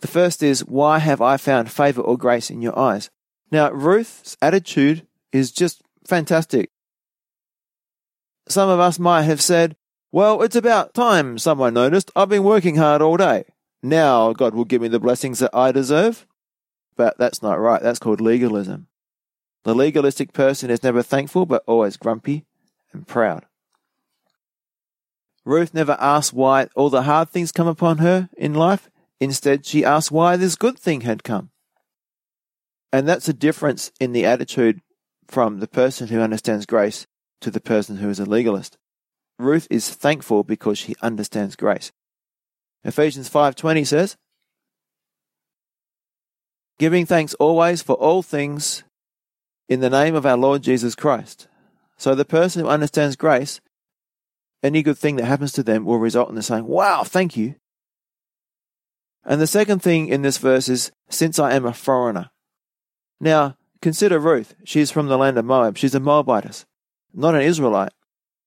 The 0.01 0.07
first 0.07 0.43
is, 0.43 0.65
Why 0.65 0.99
have 0.99 1.21
I 1.21 1.37
found 1.37 1.71
favor 1.71 2.01
or 2.01 2.17
grace 2.17 2.51
in 2.51 2.61
your 2.61 2.77
eyes? 2.77 3.09
Now, 3.53 3.71
Ruth's 3.71 4.35
attitude 4.41 5.05
is 5.31 5.51
just 5.51 5.83
fantastic. 6.07 6.71
Some 8.47 8.67
of 8.67 8.79
us 8.79 8.97
might 8.97 9.21
have 9.23 9.43
said, 9.43 9.75
Well, 10.11 10.41
it's 10.41 10.55
about 10.55 10.95
time 10.95 11.37
someone 11.37 11.75
noticed. 11.75 12.09
I've 12.15 12.29
been 12.29 12.43
working 12.43 12.77
hard 12.77 13.03
all 13.03 13.15
day. 13.15 13.43
Now 13.83 14.33
God 14.33 14.55
will 14.55 14.65
give 14.65 14.81
me 14.81 14.87
the 14.87 14.99
blessings 14.99 15.37
that 15.37 15.51
I 15.53 15.71
deserve. 15.71 16.25
but 16.95 17.15
that's 17.19 17.43
not 17.43 17.59
right. 17.59 17.79
That's 17.79 17.99
called 17.99 18.19
legalism. 18.19 18.87
The 19.65 19.75
legalistic 19.75 20.33
person 20.33 20.71
is 20.71 20.81
never 20.81 21.03
thankful, 21.03 21.45
but 21.45 21.63
always 21.67 21.95
grumpy 21.95 22.45
and 22.91 23.07
proud. 23.07 23.45
Ruth 25.45 25.75
never 25.75 25.95
asked 25.99 26.33
why 26.33 26.69
all 26.75 26.89
the 26.89 27.03
hard 27.03 27.29
things 27.29 27.51
come 27.51 27.67
upon 27.67 27.99
her 27.99 28.29
in 28.35 28.55
life. 28.55 28.89
Instead, 29.19 29.63
she 29.63 29.85
asked 29.85 30.11
why 30.11 30.37
this 30.37 30.55
good 30.55 30.79
thing 30.79 31.01
had 31.01 31.23
come. 31.23 31.51
And 32.93 33.07
that's 33.07 33.27
a 33.27 33.33
difference 33.33 33.91
in 33.99 34.13
the 34.13 34.23
attitude 34.23 34.79
from 35.27 35.59
the 35.59 35.67
person 35.67 36.09
who 36.09 36.21
understands 36.21 36.67
grace 36.67 37.07
to 37.41 37.49
the 37.49 37.59
person 37.59 37.97
who 37.97 38.09
is 38.09 38.19
a 38.19 38.25
legalist. 38.25 38.77
Ruth 39.39 39.67
is 39.71 39.89
thankful 39.89 40.43
because 40.43 40.77
she 40.77 40.95
understands 41.01 41.55
grace. 41.55 41.91
Ephesians 42.83 43.27
5:20 43.29 43.83
says, 43.83 44.15
"Giving 46.77 47.07
thanks 47.07 47.33
always 47.35 47.81
for 47.81 47.95
all 47.95 48.21
things 48.21 48.83
in 49.67 49.79
the 49.79 49.89
name 49.89 50.13
of 50.13 50.27
our 50.27 50.37
Lord 50.37 50.61
Jesus 50.61 50.93
Christ." 50.93 51.47
So 51.97 52.13
the 52.13 52.25
person 52.25 52.61
who 52.61 52.69
understands 52.69 53.15
grace, 53.15 53.59
any 54.61 54.83
good 54.83 54.99
thing 54.99 55.15
that 55.15 55.25
happens 55.25 55.51
to 55.53 55.63
them 55.63 55.83
will 55.83 55.97
result 55.97 56.29
in 56.29 56.35
them 56.35 56.43
saying, 56.43 56.67
"Wow, 56.67 57.03
thank 57.03 57.35
you." 57.35 57.55
And 59.23 59.41
the 59.41 59.47
second 59.47 59.79
thing 59.81 60.09
in 60.09 60.21
this 60.21 60.37
verse 60.37 60.69
is, 60.69 60.91
"Since 61.09 61.39
I 61.39 61.55
am 61.55 61.65
a 61.65 61.73
foreigner." 61.73 62.29
Now, 63.23 63.55
consider 63.81 64.19
Ruth. 64.19 64.53
She's 64.65 64.91
from 64.91 65.07
the 65.07 65.17
land 65.17 65.37
of 65.37 65.45
Moab. 65.45 65.77
She's 65.77 65.95
a 65.95 66.01
Moabitess, 66.01 66.65
not 67.13 67.35
an 67.35 67.41
Israelite. 67.41 67.93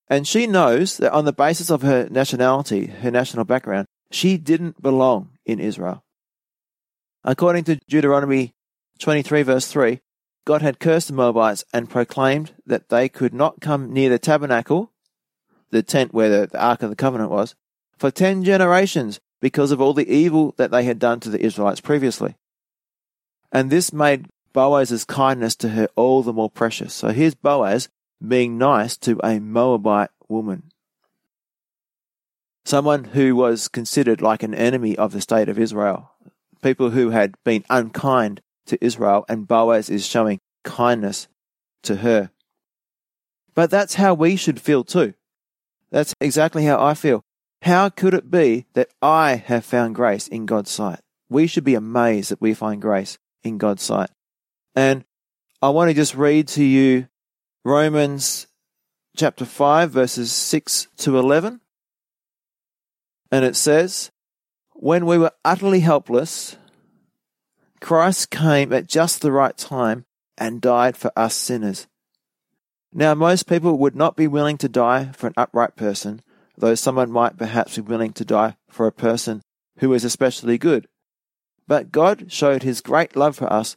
And 0.07 0.29
she 0.29 0.47
knows 0.47 0.99
that 0.99 1.15
on 1.15 1.25
the 1.25 1.33
basis 1.33 1.71
of 1.71 1.81
her 1.81 2.09
nationality, 2.11 2.89
her 2.89 3.11
national 3.11 3.47
background, 3.47 3.87
she 4.11 4.37
didn't 4.37 4.83
belong 4.83 5.31
in 5.47 5.61
Israel. 5.61 6.05
According 7.25 7.65
to 7.65 7.81
Deuteronomy 7.89 8.53
23, 8.99 9.43
verse 9.45 9.67
3, 9.67 10.01
God 10.45 10.61
had 10.61 10.79
cursed 10.79 11.09
the 11.09 11.15
Moabites 11.15 11.65
and 11.73 11.89
proclaimed 11.89 12.53
that 12.67 12.91
they 12.91 13.09
could 13.09 13.33
not 13.33 13.63
come 13.63 13.95
near 13.95 14.11
the 14.11 14.19
tabernacle, 14.19 14.93
the 15.71 15.83
tent 15.83 16.13
where 16.13 16.29
the, 16.29 16.47
the 16.49 16.63
Ark 16.63 16.83
of 16.83 16.91
the 16.91 16.97
Covenant 16.97 17.31
was, 17.31 17.55
for 17.97 18.11
ten 18.11 18.45
generations 18.45 19.21
because 19.41 19.71
of 19.71 19.81
all 19.81 19.95
the 19.95 20.13
evil 20.13 20.55
that 20.59 20.71
they 20.71 20.85
had 20.85 20.99
done 20.99 21.19
to 21.21 21.31
the 21.31 21.43
Israelites 21.43 21.81
previously. 21.81 22.37
And 23.51 23.71
this 23.71 23.91
made 23.91 24.27
Boaz's 24.57 25.05
kindness 25.05 25.55
to 25.57 25.69
her 25.69 25.87
all 25.97 26.23
the 26.23 26.33
more 26.33 26.49
precious. 26.49 26.95
So 26.95 27.09
here's 27.09 27.35
Boaz 27.35 27.91
being 28.27 28.57
nice 28.57 28.97
to 28.97 29.21
a 29.23 29.39
Moabite 29.39 30.09
woman. 30.31 30.73
Someone 32.65 33.05
who 33.05 33.37
was 33.37 33.69
considered 33.69 34.23
like 34.23 34.43
an 34.43 34.55
enemy 34.55 34.97
of 34.97 35.13
the 35.13 35.21
state 35.21 35.51
of 35.51 35.59
Israel. 35.59 36.11
People 36.63 36.89
who 36.89 37.11
had 37.11 37.35
been 37.45 37.67
unkind 37.69 38.41
to 38.65 38.83
Israel, 38.83 39.27
and 39.29 39.47
Boaz 39.47 39.91
is 39.91 40.07
showing 40.07 40.41
kindness 40.65 41.29
to 41.83 41.97
her. 41.97 42.31
But 43.55 43.71
that's 43.71 43.97
how 43.97 44.15
we 44.15 44.37
should 44.37 44.59
feel 44.59 44.85
too. 44.85 45.13
That's 45.91 46.15
exactly 46.19 46.65
how 46.65 46.83
I 46.83 46.95
feel. 46.95 47.21
How 47.61 47.91
could 47.91 48.15
it 48.15 48.31
be 48.31 48.65
that 48.73 48.89
I 49.03 49.35
have 49.35 49.67
found 49.67 49.95
grace 49.95 50.27
in 50.29 50.47
God's 50.47 50.71
sight? 50.71 51.01
We 51.29 51.47
should 51.47 51.65
be 51.65 51.75
amazed 51.75 52.31
that 52.31 52.41
we 52.41 52.55
find 52.55 52.81
grace 52.81 53.19
in 53.45 53.59
God's 53.59 53.83
sight. 53.83 54.09
And 54.77 55.05
I 55.63 55.71
want 55.71 55.89
to 55.89 55.95
just 55.95 56.15
read 56.15 56.49
to 56.49 56.63
you 56.63 57.09
Romans 57.65 58.47
chapter 59.17 59.47
5, 59.47 59.91
verses 59.91 60.31
6 60.31 60.89
to 60.99 61.19
11. 61.19 61.63
And 63.33 63.45
it 63.45 63.57
says, 63.57 64.13
When 64.75 65.07
we 65.07 65.17
were 65.17 65.33
utterly 65.47 65.81
helpless, 65.81 66.59
Christ 67.81 68.31
came 68.31 68.73
at 68.75 68.87
just 68.87 69.23
the 69.23 69.33
right 69.33 69.57
time 69.57 70.05
and 70.37 70.61
died 70.61 70.97
for 70.97 71.11
us 71.17 71.35
sinners. 71.35 71.87
Now, 72.93 73.15
most 73.15 73.49
people 73.49 73.79
would 73.79 73.97
not 73.97 74.15
be 74.15 74.27
willing 74.27 74.59
to 74.59 74.69
die 74.69 75.13
for 75.13 75.27
an 75.27 75.35
upright 75.39 75.75
person, 75.75 76.21
though 76.59 76.75
someone 76.75 77.11
might 77.11 77.39
perhaps 77.39 77.77
be 77.77 77.83
willing 77.83 78.13
to 78.13 78.25
die 78.25 78.57
for 78.69 78.87
a 78.87 78.93
person 78.93 79.43
who 79.79 79.93
is 79.95 80.05
especially 80.05 80.59
good. 80.59 80.87
But 81.67 81.93
God 81.93 82.31
showed 82.31 82.63
his 82.63 82.81
great 82.83 83.17
love 83.17 83.37
for 83.37 83.51
us 83.51 83.77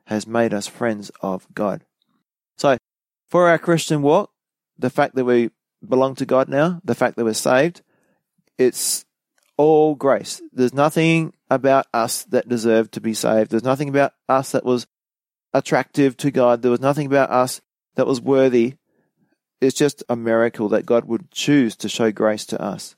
has 0.11 0.27
made 0.27 0.53
us 0.53 0.67
friends 0.67 1.09
of 1.21 1.47
God. 1.53 1.85
So 2.57 2.77
for 3.29 3.47
our 3.47 3.57
Christian 3.57 4.01
walk, 4.01 4.29
the 4.77 4.89
fact 4.89 5.15
that 5.15 5.23
we 5.23 5.51
belong 5.87 6.15
to 6.15 6.25
God 6.25 6.49
now, 6.49 6.81
the 6.83 6.95
fact 6.95 7.15
that 7.15 7.23
we're 7.23 7.33
saved, 7.33 7.81
it's 8.57 9.05
all 9.55 9.95
grace. 9.95 10.41
There's 10.51 10.73
nothing 10.73 11.33
about 11.49 11.87
us 11.93 12.25
that 12.25 12.49
deserved 12.49 12.91
to 12.93 13.01
be 13.01 13.13
saved. 13.13 13.51
There's 13.51 13.63
nothing 13.63 13.87
about 13.87 14.11
us 14.27 14.51
that 14.51 14.65
was 14.65 14.85
attractive 15.53 16.17
to 16.17 16.29
God. 16.29 16.61
There 16.61 16.71
was 16.71 16.81
nothing 16.81 17.07
about 17.07 17.29
us 17.31 17.61
that 17.95 18.05
was 18.05 18.19
worthy. 18.19 18.75
It's 19.61 19.77
just 19.77 20.03
a 20.09 20.17
miracle 20.17 20.67
that 20.69 20.85
God 20.85 21.05
would 21.05 21.31
choose 21.31 21.77
to 21.77 21.87
show 21.87 22.11
grace 22.11 22.45
to 22.47 22.61
us. 22.61 22.97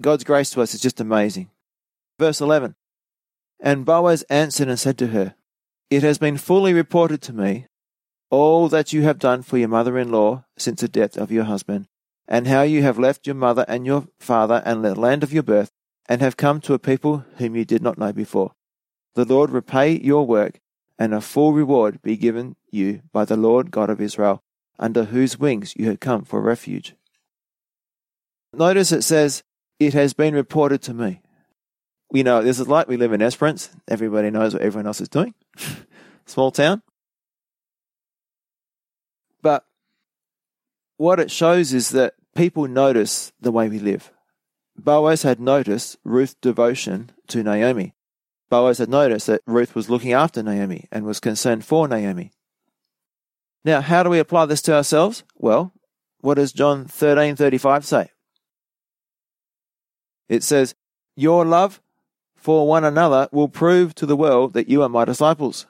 God's 0.00 0.24
grace 0.24 0.48
to 0.50 0.62
us 0.62 0.72
is 0.72 0.80
just 0.80 1.00
amazing. 1.00 1.50
Verse 2.18 2.40
11 2.40 2.76
And 3.60 3.84
Boaz 3.84 4.22
answered 4.30 4.68
and 4.68 4.78
said 4.78 4.98
to 4.98 5.08
her, 5.08 5.34
it 5.90 6.02
has 6.02 6.18
been 6.18 6.36
fully 6.36 6.74
reported 6.74 7.22
to 7.22 7.32
me 7.32 7.66
all 8.30 8.68
that 8.68 8.92
you 8.92 9.02
have 9.02 9.18
done 9.18 9.42
for 9.42 9.56
your 9.56 9.68
mother 9.68 9.98
in 9.98 10.12
law 10.12 10.44
since 10.58 10.82
the 10.82 10.88
death 10.88 11.16
of 11.16 11.32
your 11.32 11.44
husband, 11.44 11.88
and 12.26 12.46
how 12.46 12.60
you 12.60 12.82
have 12.82 12.98
left 12.98 13.26
your 13.26 13.34
mother 13.34 13.64
and 13.66 13.86
your 13.86 14.06
father 14.18 14.62
and 14.66 14.84
the 14.84 14.94
land 14.94 15.22
of 15.22 15.32
your 15.32 15.42
birth, 15.42 15.70
and 16.06 16.20
have 16.20 16.36
come 16.36 16.60
to 16.60 16.74
a 16.74 16.78
people 16.78 17.24
whom 17.36 17.56
you 17.56 17.64
did 17.64 17.82
not 17.82 17.96
know 17.96 18.12
before. 18.12 18.52
The 19.14 19.24
Lord 19.24 19.50
repay 19.50 19.98
your 19.98 20.26
work, 20.26 20.60
and 20.98 21.14
a 21.14 21.22
full 21.22 21.54
reward 21.54 22.02
be 22.02 22.18
given 22.18 22.56
you 22.70 23.00
by 23.10 23.24
the 23.24 23.36
Lord 23.36 23.70
God 23.70 23.88
of 23.88 24.00
Israel, 24.00 24.42
under 24.78 25.04
whose 25.04 25.38
wings 25.38 25.74
you 25.74 25.86
have 25.86 26.00
come 26.00 26.22
for 26.22 26.42
refuge. 26.42 26.94
Notice 28.52 28.92
it 28.92 29.02
says, 29.02 29.42
It 29.80 29.94
has 29.94 30.12
been 30.12 30.34
reported 30.34 30.82
to 30.82 30.92
me 30.92 31.22
you 32.12 32.24
know, 32.24 32.42
this 32.42 32.58
is 32.58 32.68
like 32.68 32.88
we 32.88 32.96
live 32.96 33.12
in 33.12 33.22
Esperance. 33.22 33.70
Everybody 33.86 34.30
knows 34.30 34.54
what 34.54 34.62
everyone 34.62 34.86
else 34.86 35.00
is 35.00 35.08
doing. 35.08 35.34
Small 36.26 36.50
town. 36.50 36.82
But 39.42 39.64
what 40.96 41.20
it 41.20 41.30
shows 41.30 41.72
is 41.72 41.90
that 41.90 42.14
people 42.34 42.66
notice 42.66 43.32
the 43.40 43.52
way 43.52 43.68
we 43.68 43.78
live. 43.78 44.10
Boaz 44.76 45.22
had 45.22 45.40
noticed 45.40 45.96
Ruth's 46.04 46.34
devotion 46.34 47.10
to 47.28 47.42
Naomi. 47.42 47.94
Boaz 48.48 48.78
had 48.78 48.88
noticed 48.88 49.26
that 49.26 49.42
Ruth 49.46 49.74
was 49.74 49.90
looking 49.90 50.12
after 50.12 50.42
Naomi 50.42 50.86
and 50.90 51.04
was 51.04 51.20
concerned 51.20 51.64
for 51.64 51.86
Naomi. 51.88 52.32
Now, 53.64 53.80
how 53.80 54.02
do 54.02 54.08
we 54.08 54.18
apply 54.18 54.46
this 54.46 54.62
to 54.62 54.74
ourselves? 54.74 55.24
Well, 55.36 55.72
what 56.20 56.34
does 56.34 56.52
John 56.52 56.86
13:35 56.86 57.84
say? 57.84 58.10
It 60.28 60.42
says, 60.42 60.74
"Your 61.16 61.44
love 61.44 61.80
for 62.38 62.66
one 62.66 62.84
another 62.84 63.28
will 63.32 63.48
prove 63.48 63.94
to 63.96 64.06
the 64.06 64.16
world 64.16 64.52
that 64.52 64.68
you 64.68 64.82
are 64.82 64.88
my 64.88 65.04
disciples. 65.04 65.66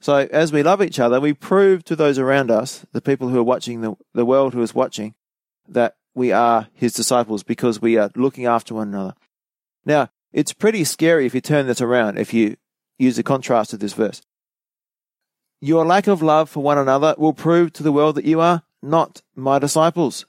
So, 0.00 0.28
as 0.30 0.52
we 0.52 0.62
love 0.62 0.82
each 0.82 1.00
other, 1.00 1.18
we 1.18 1.32
prove 1.32 1.82
to 1.84 1.96
those 1.96 2.18
around 2.18 2.50
us, 2.50 2.84
the 2.92 3.00
people 3.00 3.28
who 3.28 3.38
are 3.38 3.42
watching, 3.42 3.80
the, 3.80 3.96
the 4.12 4.26
world 4.26 4.52
who 4.52 4.62
is 4.62 4.74
watching, 4.74 5.14
that 5.66 5.96
we 6.14 6.30
are 6.30 6.68
his 6.74 6.92
disciples 6.92 7.42
because 7.42 7.80
we 7.80 7.96
are 7.96 8.10
looking 8.14 8.44
after 8.44 8.74
one 8.74 8.88
another. 8.88 9.14
Now, 9.84 10.10
it's 10.32 10.52
pretty 10.52 10.84
scary 10.84 11.24
if 11.24 11.34
you 11.34 11.40
turn 11.40 11.66
this 11.66 11.80
around, 11.80 12.18
if 12.18 12.34
you 12.34 12.56
use 12.98 13.16
the 13.16 13.22
contrast 13.22 13.72
of 13.72 13.80
this 13.80 13.94
verse. 13.94 14.20
Your 15.62 15.86
lack 15.86 16.06
of 16.06 16.22
love 16.22 16.50
for 16.50 16.62
one 16.62 16.76
another 16.76 17.14
will 17.16 17.32
prove 17.32 17.72
to 17.72 17.82
the 17.82 17.92
world 17.92 18.16
that 18.16 18.26
you 18.26 18.40
are 18.40 18.62
not 18.82 19.22
my 19.34 19.58
disciples. 19.58 20.26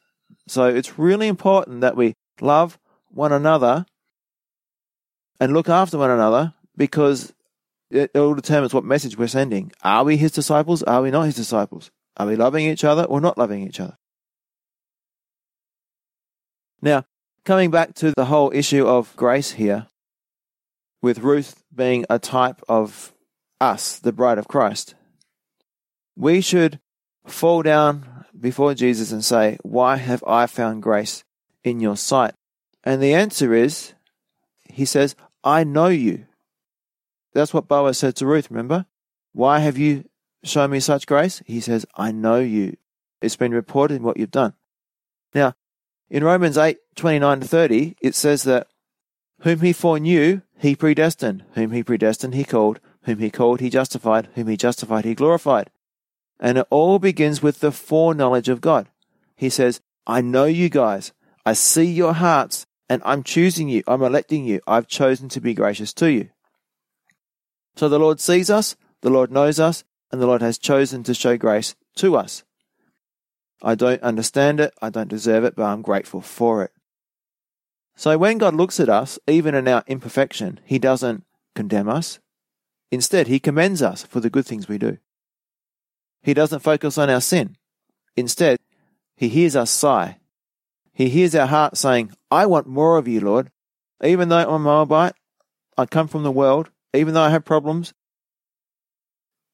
So, 0.48 0.66
it's 0.66 0.98
really 0.98 1.28
important 1.28 1.82
that 1.82 1.98
we 1.98 2.16
love 2.40 2.80
one 3.10 3.34
another 3.34 3.86
and 5.40 5.54
look 5.54 5.70
after 5.70 5.98
one 5.98 6.12
another 6.12 6.54
because 6.76 7.34
it 7.90 8.12
all 8.16 8.34
determines 8.34 8.74
what 8.74 8.84
message 8.84 9.18
we're 9.18 9.28
sending. 9.28 9.72
Are 9.84 10.04
we 10.04 10.18
his 10.18 10.32
disciples? 10.32 10.84
Are 10.84 11.02
we 11.02 11.12
not 11.12 11.24
his 11.24 11.36
disciples? 11.36 11.92
Are 12.18 12.28
we 12.28 12.36
loving 12.36 12.66
each 12.66 12.84
other 12.84 13.04
or 13.04 13.22
not 13.22 13.38
loving 13.38 13.66
each 13.66 13.80
other? 13.80 13.98
Now, 16.82 17.06
coming 17.46 17.72
back 17.72 17.94
to 17.96 18.14
the 18.16 18.26
whole 18.26 18.52
issue 18.54 18.86
of 18.86 19.16
grace 19.16 19.52
here, 19.52 19.88
with 21.02 21.20
Ruth 21.20 21.64
being 21.74 22.06
a 22.10 22.20
type 22.20 22.62
of 22.68 23.14
us, 23.62 24.00
the 24.00 24.12
bride 24.12 24.38
of 24.38 24.48
Christ. 24.48 24.96
We 26.16 26.42
should 26.42 26.80
fall 27.26 27.62
down 27.62 28.26
before 28.38 28.74
Jesus 28.74 29.12
and 29.12 29.24
say, 29.24 29.58
Why 29.64 29.98
have 29.98 30.24
I 30.28 30.48
found 30.48 30.84
grace 30.84 31.24
in 31.64 31.80
your 31.80 31.98
sight? 31.98 32.34
And 32.84 33.02
the 33.02 33.14
answer 33.14 33.54
is, 33.54 33.94
He 34.66 34.86
says, 34.86 35.16
I 35.48 35.64
know 35.64 35.88
you. 35.88 36.26
That's 37.34 37.54
what 37.54 37.70
Boaz 37.70 37.98
said 37.98 38.18
to 38.18 38.26
Ruth, 38.26 38.52
remember? 38.52 38.86
Why 39.32 39.60
have 39.60 39.78
you 39.78 40.04
shown 40.44 40.72
me 40.72 40.82
such 40.82 41.08
grace? 41.08 41.42
He 41.46 41.62
says, 41.62 41.86
I 41.96 42.12
know 42.12 42.40
you. 42.40 42.76
It's 43.22 43.38
been 43.38 43.54
reported 43.54 43.96
in 43.96 44.04
what 44.04 44.18
you've 44.18 44.30
done. 44.30 44.56
Now, 45.34 45.54
in 46.10 46.26
Romans 46.26 46.58
8 46.58 46.78
29 46.96 47.40
to 47.40 47.48
30, 47.48 47.96
it 48.02 48.14
says 48.14 48.44
that 48.44 48.68
whom 49.44 49.62
he 49.62 49.72
foreknew, 49.72 50.42
he 50.58 50.76
predestined. 50.76 51.46
Whom 51.54 51.72
he 51.72 51.82
predestined, 51.82 52.36
he 52.36 52.44
called. 52.44 52.82
Whom 53.04 53.20
he 53.20 53.30
called, 53.30 53.62
he 53.62 53.70
justified. 53.70 54.28
Whom 54.36 54.48
he 54.48 54.58
justified, 54.58 55.06
he 55.06 55.16
glorified. 55.16 55.70
And 56.42 56.58
it 56.58 56.68
all 56.70 57.00
begins 57.00 57.42
with 57.42 57.62
the 57.62 57.72
foreknowledge 57.72 58.50
of 58.50 58.60
God. 58.60 58.90
He 59.38 59.50
says, 59.50 59.80
I 60.06 60.20
know 60.20 60.44
you 60.44 60.68
guys. 60.68 61.14
I 61.46 61.54
see 61.54 61.86
your 61.86 62.14
hearts, 62.14 62.67
and 62.90 63.02
I'm 63.06 63.24
choosing 63.24 63.70
you. 63.70 63.84
I'm 63.88 64.02
electing 64.02 64.46
you. 64.46 64.62
I've 64.68 64.88
chosen 64.88 65.30
to 65.30 65.42
be 65.42 65.54
gracious 65.54 65.94
to 65.96 66.12
you. 66.12 66.30
So 67.76 67.90
the 67.90 68.00
Lord 68.00 68.20
sees 68.20 68.50
us, 68.50 68.76
the 69.02 69.10
Lord 69.10 69.32
knows 69.32 69.60
us, 69.60 69.84
and 70.12 70.22
the 70.22 70.28
Lord 70.28 70.42
has 70.42 70.58
chosen 70.58 71.04
to 71.04 71.14
show 71.14 71.38
grace 71.38 71.76
to 71.98 72.16
us. 72.16 72.44
I 73.62 73.76
don't 73.76 74.02
understand 74.02 74.60
it, 74.60 74.74
I 74.82 74.90
don't 74.90 75.10
deserve 75.10 75.44
it, 75.44 75.56
but 75.56 75.66
I'm 75.66 75.82
grateful 75.82 76.22
for 76.22 76.64
it. 76.64 76.72
So 77.96 78.18
when 78.18 78.38
God 78.38 78.54
looks 78.54 78.80
at 78.80 78.90
us, 78.90 79.18
even 79.28 79.56
in 79.56 79.68
our 79.68 79.84
imperfection, 79.88 80.60
He 80.64 80.80
doesn't 80.80 81.24
condemn 81.56 81.90
us. 81.90 82.20
Instead, 82.92 83.28
He 83.28 83.40
commends 83.40 83.82
us 83.82 84.04
for 84.04 84.20
the 84.20 84.30
good 84.30 84.46
things 84.46 84.68
we 84.68 84.78
do. 84.78 84.98
He 86.22 86.34
doesn't 86.34 86.60
focus 86.60 86.98
on 86.98 87.10
our 87.10 87.22
sin. 87.22 87.58
Instead, 88.16 88.60
He 89.16 89.30
hears 89.30 89.56
us 89.56 89.72
sigh. 89.72 90.18
He 90.98 91.10
hears 91.10 91.36
our 91.36 91.46
heart 91.46 91.78
saying, 91.78 92.12
I 92.32 92.48
want 92.48 92.66
more 92.66 92.98
of 92.98 93.08
you, 93.08 93.20
Lord. 93.20 93.52
Even 94.04 94.30
though 94.30 94.40
I'm 94.40 94.50
a 94.50 94.58
Moabite, 94.58 95.14
I 95.78 95.86
come 95.86 96.08
from 96.08 96.24
the 96.24 96.32
world, 96.32 96.72
even 96.92 97.14
though 97.14 97.22
I 97.22 97.30
have 97.30 97.46
problems, 97.46 97.94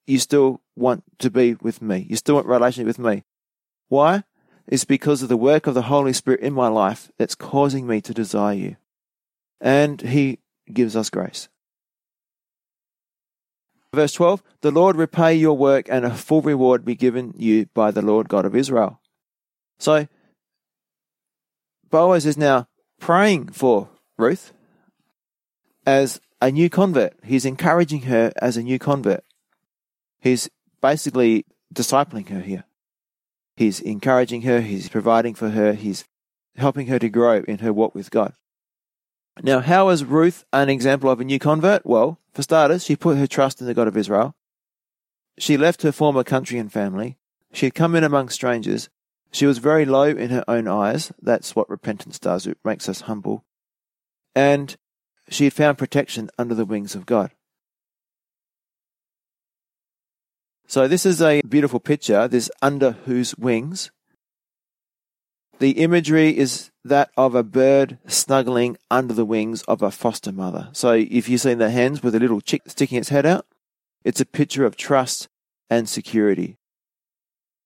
you 0.07 0.19
still 0.19 0.61
want 0.77 1.03
to 1.19 1.29
be 1.29 1.55
with 1.55 1.81
me. 1.81 2.07
You 2.09 2.15
still 2.15 2.35
want 2.35 2.47
relationship 2.47 2.87
with 2.87 2.97
me. 2.97 3.25
Why? 3.89 4.23
It's 4.67 4.85
because 4.85 5.21
of 5.21 5.27
the 5.27 5.35
work 5.35 5.67
of 5.67 5.73
the 5.73 5.81
Holy 5.81 6.13
Spirit 6.13 6.39
in 6.39 6.53
my 6.53 6.69
life 6.69 7.11
that's 7.17 7.35
causing 7.35 7.85
me 7.87 7.99
to 7.99 8.13
desire 8.13 8.55
you. 8.55 8.77
And 9.59 9.99
He 9.99 10.39
gives 10.71 10.95
us 10.95 11.09
grace. 11.09 11.49
Verse 13.93 14.13
12 14.13 14.41
The 14.61 14.71
Lord 14.71 14.95
repay 14.95 15.35
your 15.35 15.57
work, 15.57 15.87
and 15.89 16.05
a 16.05 16.15
full 16.15 16.41
reward 16.41 16.85
be 16.85 16.95
given 16.95 17.33
you 17.35 17.65
by 17.73 17.91
the 17.91 18.01
Lord 18.01 18.29
God 18.29 18.45
of 18.45 18.55
Israel. 18.55 19.01
So, 19.77 20.07
Boaz 21.93 22.25
is 22.25 22.39
now 22.39 22.67
praying 22.99 23.49
for 23.49 23.87
Ruth 24.17 24.51
as 25.85 26.19
a 26.41 26.49
new 26.49 26.67
convert. 26.67 27.13
He's 27.23 27.45
encouraging 27.45 28.01
her 28.03 28.33
as 28.41 28.57
a 28.57 28.63
new 28.63 28.79
convert. 28.79 29.23
He's 30.19 30.49
basically 30.81 31.45
discipling 31.71 32.29
her 32.29 32.41
here. 32.41 32.63
He's 33.55 33.79
encouraging 33.79 34.41
her, 34.41 34.61
he's 34.61 34.89
providing 34.89 35.35
for 35.35 35.51
her, 35.51 35.73
he's 35.73 36.05
helping 36.55 36.87
her 36.87 36.97
to 36.97 37.09
grow 37.09 37.43
in 37.47 37.59
her 37.59 37.71
walk 37.71 37.93
with 37.93 38.09
God. 38.09 38.33
Now, 39.43 39.59
how 39.59 39.89
is 39.89 40.03
Ruth 40.03 40.45
an 40.51 40.69
example 40.69 41.11
of 41.11 41.21
a 41.21 41.23
new 41.23 41.37
convert? 41.37 41.85
Well, 41.85 42.17
for 42.33 42.41
starters, 42.41 42.83
she 42.83 42.95
put 42.95 43.19
her 43.19 43.27
trust 43.27 43.61
in 43.61 43.67
the 43.67 43.75
God 43.75 43.87
of 43.87 43.97
Israel. 43.97 44.33
She 45.37 45.57
left 45.57 45.83
her 45.83 45.91
former 45.91 46.23
country 46.23 46.57
and 46.57 46.73
family. 46.73 47.19
She 47.51 47.67
had 47.67 47.75
come 47.75 47.93
in 47.93 48.03
among 48.03 48.29
strangers. 48.29 48.89
She 49.33 49.47
was 49.47 49.57
very 49.57 49.83
low 49.83 50.05
in 50.05 50.29
her 50.29 50.45
own 50.47 50.67
eyes. 50.67 51.11
That's 51.19 51.55
what 51.55 51.69
repentance 51.69 52.19
does. 52.19 52.45
It 52.45 52.59
makes 52.63 52.87
us 52.87 53.01
humble. 53.01 53.43
And 54.35 54.77
she 55.27 55.45
had 55.45 55.53
found 55.53 55.79
protection 55.79 56.29
under 56.37 56.53
the 56.53 56.65
wings 56.65 56.93
of 56.93 57.07
God. 57.07 57.31
So 60.67 60.87
this 60.87 61.05
is 61.05 61.21
a 61.21 61.41
beautiful 61.41 61.79
picture, 61.79 62.27
this 62.27 62.49
under 62.61 62.91
whose 62.91 63.35
wings. 63.35 63.91
The 65.59 65.71
imagery 65.71 66.37
is 66.37 66.71
that 66.83 67.09
of 67.17 67.33
a 67.33 67.43
bird 67.43 67.97
snuggling 68.07 68.77
under 68.91 69.13
the 69.13 69.25
wings 69.25 69.63
of 69.63 69.81
a 69.81 69.91
foster 69.91 70.31
mother. 70.31 70.69
So 70.73 70.91
if 70.91 71.27
you've 71.27 71.41
seen 71.41 71.57
the 71.57 71.69
hens 71.71 72.03
with 72.03 72.13
a 72.15 72.19
little 72.19 72.41
chick 72.41 72.63
sticking 72.67 72.99
its 72.99 73.09
head 73.09 73.25
out, 73.25 73.47
it's 74.03 74.21
a 74.21 74.25
picture 74.25 74.65
of 74.65 74.75
trust 74.75 75.27
and 75.69 75.89
security. 75.89 76.57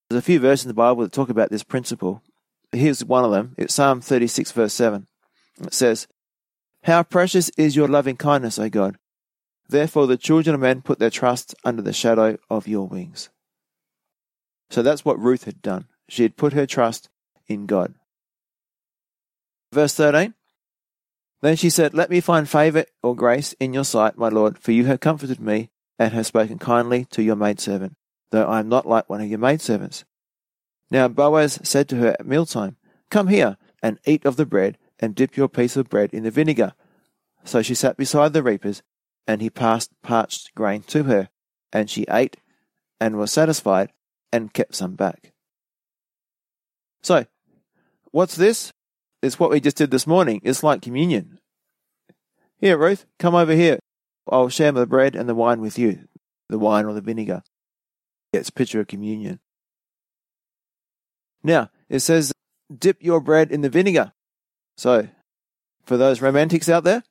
There's 0.09 0.19
a 0.19 0.25
few 0.25 0.39
verses 0.39 0.65
in 0.65 0.69
the 0.69 0.73
Bible 0.73 1.03
that 1.03 1.11
talk 1.11 1.29
about 1.29 1.49
this 1.49 1.63
principle. 1.63 2.21
Here's 2.71 3.03
one 3.03 3.25
of 3.25 3.31
them. 3.31 3.55
It's 3.57 3.73
Psalm 3.73 4.01
36, 4.01 4.51
verse 4.51 4.73
7. 4.73 5.07
It 5.61 5.73
says, 5.73 6.07
How 6.83 7.03
precious 7.03 7.49
is 7.57 7.75
your 7.75 7.87
loving 7.87 8.17
kindness, 8.17 8.59
O 8.59 8.69
God! 8.69 8.97
Therefore, 9.69 10.07
the 10.07 10.17
children 10.17 10.53
of 10.53 10.61
men 10.61 10.81
put 10.81 10.99
their 10.99 11.09
trust 11.09 11.53
under 11.65 11.81
the 11.81 11.93
shadow 11.93 12.37
of 12.49 12.67
your 12.67 12.87
wings. 12.87 13.29
So 14.69 14.81
that's 14.81 15.03
what 15.03 15.19
Ruth 15.19 15.43
had 15.43 15.61
done. 15.61 15.87
She 16.09 16.23
had 16.23 16.37
put 16.37 16.53
her 16.53 16.65
trust 16.65 17.09
in 17.47 17.65
God. 17.65 17.95
Verse 19.73 19.93
13 19.93 20.33
Then 21.41 21.55
she 21.55 21.69
said, 21.69 21.93
Let 21.93 22.09
me 22.09 22.21
find 22.21 22.47
favour 22.47 22.85
or 23.03 23.15
grace 23.15 23.53
in 23.59 23.73
your 23.73 23.83
sight, 23.83 24.17
my 24.17 24.29
Lord, 24.29 24.57
for 24.57 24.71
you 24.71 24.85
have 24.85 24.99
comforted 24.99 25.39
me 25.39 25.69
and 25.99 26.13
have 26.13 26.27
spoken 26.27 26.59
kindly 26.59 27.05
to 27.05 27.23
your 27.23 27.35
maidservant, 27.35 27.95
though 28.31 28.45
I 28.45 28.59
am 28.59 28.69
not 28.69 28.87
like 28.87 29.09
one 29.09 29.21
of 29.21 29.27
your 29.27 29.39
maidservants. 29.39 30.05
Now 30.89 31.07
Boaz 31.07 31.59
said 31.63 31.89
to 31.89 31.97
her 31.97 32.15
at 32.19 32.25
mealtime, 32.25 32.77
Come 33.09 33.27
here 33.27 33.57
and 33.81 33.99
eat 34.05 34.25
of 34.25 34.35
the 34.35 34.45
bread, 34.45 34.77
and 34.99 35.13
dip 35.15 35.37
your 35.37 35.47
piece 35.47 35.77
of 35.77 35.89
bread 35.89 36.13
in 36.13 36.23
the 36.23 36.31
vinegar. 36.31 36.73
So 37.43 37.61
she 37.61 37.75
sat 37.75 37.97
beside 37.97 38.33
the 38.33 38.43
reapers 38.43 38.81
and 39.27 39.41
he 39.41 39.49
passed 39.49 39.91
parched 40.01 40.55
grain 40.55 40.81
to 40.83 41.03
her, 41.03 41.29
and 41.71 41.89
she 41.89 42.05
ate 42.09 42.37
and 42.99 43.17
was 43.17 43.31
satisfied 43.31 43.91
and 44.31 44.53
kept 44.53 44.75
some 44.75 44.95
back. 44.95 45.33
So, 47.03 47.25
what's 48.11 48.35
this? 48.35 48.71
It's 49.21 49.39
what 49.39 49.49
we 49.49 49.59
just 49.59 49.77
did 49.77 49.91
this 49.91 50.07
morning. 50.07 50.41
It's 50.43 50.63
like 50.63 50.81
communion. 50.81 51.39
Here, 52.57 52.77
Ruth, 52.77 53.05
come 53.19 53.35
over 53.35 53.53
here. 53.53 53.79
I'll 54.29 54.49
share 54.49 54.71
the 54.71 54.85
bread 54.85 55.15
and 55.15 55.27
the 55.27 55.35
wine 55.35 55.61
with 55.61 55.77
you, 55.77 56.07
the 56.49 56.59
wine 56.59 56.85
or 56.85 56.93
the 56.93 57.01
vinegar. 57.01 57.43
It's 58.33 58.49
picture 58.49 58.79
of 58.79 58.87
communion. 58.87 59.39
Now, 61.43 61.69
it 61.89 61.99
says, 61.99 62.33
dip 62.75 62.97
your 63.01 63.21
bread 63.21 63.51
in 63.51 63.61
the 63.61 63.69
vinegar. 63.69 64.13
So, 64.75 65.07
for 65.85 65.97
those 65.97 66.21
romantics 66.21 66.69
out 66.69 66.83
there, 66.83 67.03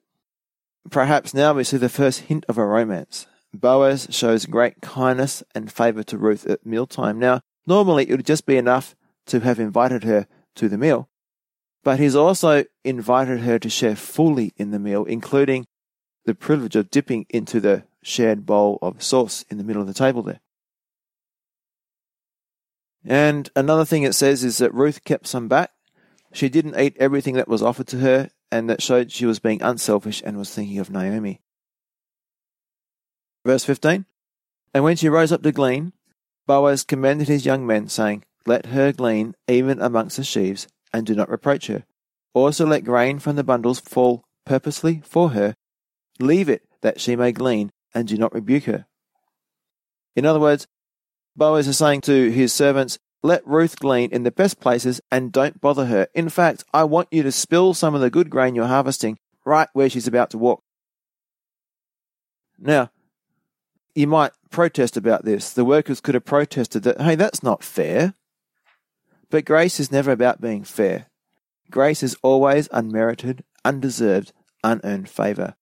Perhaps 0.90 1.34
now 1.34 1.52
we 1.52 1.64
see 1.64 1.76
the 1.76 1.88
first 1.88 2.20
hint 2.20 2.44
of 2.48 2.58
a 2.58 2.64
romance. 2.64 3.26
Boaz 3.52 4.06
shows 4.10 4.46
great 4.46 4.80
kindness 4.82 5.42
and 5.54 5.72
favour 5.72 6.02
to 6.04 6.18
Ruth 6.18 6.46
at 6.46 6.64
mealtime. 6.64 7.18
Now, 7.18 7.40
normally 7.66 8.08
it 8.08 8.16
would 8.16 8.26
just 8.26 8.46
be 8.46 8.56
enough 8.56 8.94
to 9.26 9.40
have 9.40 9.58
invited 9.58 10.04
her 10.04 10.28
to 10.56 10.68
the 10.68 10.78
meal, 10.78 11.08
but 11.82 11.98
he's 11.98 12.14
also 12.14 12.64
invited 12.84 13.40
her 13.40 13.58
to 13.58 13.68
share 13.68 13.96
fully 13.96 14.52
in 14.56 14.70
the 14.70 14.78
meal, 14.78 15.04
including 15.04 15.66
the 16.24 16.34
privilege 16.34 16.76
of 16.76 16.90
dipping 16.90 17.26
into 17.30 17.60
the 17.60 17.84
shared 18.02 18.46
bowl 18.46 18.78
of 18.80 19.02
sauce 19.02 19.44
in 19.50 19.58
the 19.58 19.64
middle 19.64 19.82
of 19.82 19.88
the 19.88 19.94
table 19.94 20.22
there. 20.22 20.40
And 23.06 23.48
another 23.54 23.84
thing 23.84 24.02
it 24.02 24.14
says 24.14 24.42
is 24.42 24.58
that 24.58 24.74
Ruth 24.74 25.04
kept 25.04 25.26
some 25.26 25.48
back. 25.48 25.70
She 26.32 26.48
didn't 26.48 26.78
eat 26.78 26.96
everything 26.98 27.34
that 27.34 27.48
was 27.48 27.62
offered 27.62 27.86
to 27.88 27.98
her 27.98 28.30
and 28.50 28.68
that 28.68 28.82
showed 28.82 29.12
she 29.12 29.26
was 29.26 29.38
being 29.38 29.62
unselfish 29.62 30.22
and 30.24 30.36
was 30.36 30.52
thinking 30.52 30.78
of 30.78 30.90
Naomi. 30.90 31.40
Verse 33.44 33.64
15 33.64 34.06
And 34.74 34.84
when 34.84 34.96
she 34.96 35.08
rose 35.08 35.32
up 35.32 35.42
to 35.42 35.52
glean, 35.52 35.92
Boaz 36.46 36.84
commended 36.84 37.28
his 37.28 37.46
young 37.46 37.66
men, 37.66 37.88
saying, 37.88 38.24
Let 38.44 38.66
her 38.66 38.92
glean 38.92 39.34
even 39.48 39.80
amongst 39.80 40.16
the 40.16 40.24
sheaves, 40.24 40.68
and 40.92 41.06
do 41.06 41.14
not 41.14 41.28
reproach 41.28 41.66
her. 41.68 41.84
Also 42.34 42.66
let 42.66 42.84
grain 42.84 43.18
from 43.18 43.36
the 43.36 43.44
bundles 43.44 43.80
fall 43.80 44.24
purposely 44.44 45.02
for 45.04 45.30
her. 45.30 45.54
Leave 46.20 46.48
it 46.48 46.62
that 46.82 47.00
she 47.00 47.16
may 47.16 47.32
glean, 47.32 47.70
and 47.94 48.06
do 48.06 48.16
not 48.16 48.34
rebuke 48.34 48.64
her. 48.64 48.86
In 50.14 50.24
other 50.24 50.40
words, 50.40 50.66
Boaz 51.36 51.68
is 51.68 51.76
saying 51.76 52.00
to 52.02 52.30
his 52.30 52.52
servants, 52.52 52.98
let 53.22 53.46
Ruth 53.46 53.78
glean 53.78 54.10
in 54.10 54.22
the 54.22 54.30
best 54.30 54.60
places 54.60 55.00
and 55.10 55.32
don't 55.32 55.60
bother 55.60 55.86
her. 55.86 56.08
In 56.14 56.28
fact, 56.28 56.64
I 56.72 56.84
want 56.84 57.08
you 57.10 57.22
to 57.22 57.32
spill 57.32 57.74
some 57.74 57.94
of 57.94 58.00
the 58.00 58.10
good 58.10 58.30
grain 58.30 58.54
you're 58.54 58.66
harvesting 58.66 59.18
right 59.44 59.68
where 59.72 59.90
she's 59.90 60.06
about 60.06 60.30
to 60.30 60.38
walk. 60.38 60.62
Now, 62.58 62.90
you 63.94 64.06
might 64.06 64.32
protest 64.50 64.96
about 64.96 65.24
this. 65.24 65.52
The 65.52 65.64
workers 65.64 66.00
could 66.00 66.14
have 66.14 66.24
protested 66.24 66.84
that, 66.84 67.00
hey, 67.00 67.14
that's 67.14 67.42
not 67.42 67.62
fair. 67.62 68.14
But 69.28 69.44
grace 69.44 69.80
is 69.80 69.92
never 69.92 70.12
about 70.12 70.40
being 70.40 70.64
fair. 70.64 71.06
Grace 71.70 72.02
is 72.02 72.16
always 72.22 72.68
unmerited, 72.70 73.44
undeserved, 73.64 74.32
unearned 74.62 75.08
favour. 75.08 75.56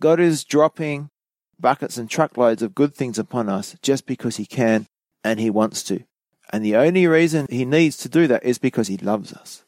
God 0.00 0.18
is 0.18 0.44
dropping 0.44 1.10
buckets 1.60 1.96
and 1.96 2.08
truckloads 2.08 2.62
of 2.62 2.74
good 2.74 2.94
things 2.94 3.18
upon 3.18 3.48
us 3.48 3.76
just 3.82 4.06
because 4.06 4.36
He 4.36 4.46
can 4.46 4.86
and 5.22 5.40
He 5.40 5.50
wants 5.50 5.82
to. 5.84 6.04
And 6.52 6.64
the 6.64 6.76
only 6.76 7.06
reason 7.06 7.46
He 7.50 7.64
needs 7.64 7.96
to 7.98 8.08
do 8.08 8.26
that 8.26 8.44
is 8.44 8.58
because 8.58 8.88
He 8.88 8.96
loves 8.96 9.32
us. 9.32 9.64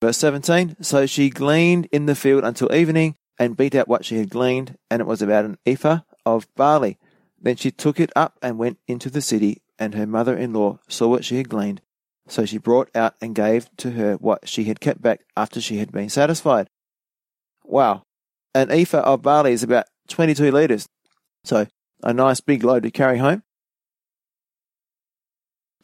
Verse 0.00 0.18
17 0.18 0.76
So 0.80 1.06
she 1.06 1.30
gleaned 1.30 1.88
in 1.90 2.06
the 2.06 2.14
field 2.14 2.44
until 2.44 2.72
evening 2.72 3.16
and 3.38 3.56
beat 3.56 3.74
out 3.74 3.88
what 3.88 4.04
she 4.04 4.18
had 4.18 4.30
gleaned, 4.30 4.76
and 4.90 5.00
it 5.00 5.06
was 5.06 5.22
about 5.22 5.44
an 5.44 5.58
ephah 5.64 6.00
of 6.26 6.52
barley. 6.54 6.98
Then 7.40 7.56
she 7.56 7.70
took 7.70 8.00
it 8.00 8.10
up 8.16 8.36
and 8.42 8.58
went 8.58 8.78
into 8.88 9.10
the 9.10 9.20
city, 9.20 9.62
and 9.78 9.94
her 9.94 10.06
mother 10.06 10.36
in 10.36 10.52
law 10.52 10.80
saw 10.88 11.08
what 11.08 11.24
she 11.24 11.36
had 11.36 11.48
gleaned. 11.48 11.80
So 12.26 12.44
she 12.44 12.58
brought 12.58 12.90
out 12.94 13.14
and 13.20 13.34
gave 13.34 13.74
to 13.78 13.92
her 13.92 14.14
what 14.14 14.48
she 14.48 14.64
had 14.64 14.80
kept 14.80 15.00
back 15.00 15.20
after 15.36 15.60
she 15.60 15.78
had 15.78 15.92
been 15.92 16.10
satisfied. 16.10 16.68
Wow. 17.64 18.02
An 18.54 18.70
ephah 18.70 19.00
of 19.00 19.22
barley 19.22 19.52
is 19.52 19.62
about 19.62 19.86
22 20.08 20.50
litres. 20.50 20.88
So 21.44 21.66
a 22.02 22.12
nice 22.12 22.40
big 22.40 22.64
load 22.64 22.82
to 22.84 22.90
carry 22.90 23.18
home. 23.18 23.42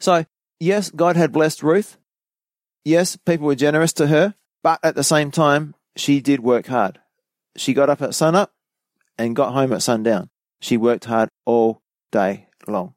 So, 0.01 0.27
yes, 0.61 0.91
God 0.91 1.17
had 1.17 1.33
blessed 1.33 1.63
Ruth. 1.63 1.97
Yes, 2.85 3.17
people 3.17 3.47
were 3.47 3.55
generous 3.55 3.93
to 3.95 4.09
her, 4.09 4.35
but 4.63 4.79
at 4.83 4.95
the 4.95 5.05
same 5.05 5.31
time, 5.31 5.75
she 5.97 6.21
did 6.21 6.41
work 6.41 6.67
hard. 6.67 7.01
She 7.57 7.73
got 7.73 7.89
up 7.89 8.03
at 8.03 8.15
sunup 8.15 8.53
and 9.17 9.37
got 9.37 9.53
home 9.53 9.73
at 9.73 9.83
sundown. 9.83 10.31
She 10.61 10.77
worked 10.77 11.07
hard 11.07 11.29
all 11.47 11.83
day 12.11 12.49
long. 12.67 12.95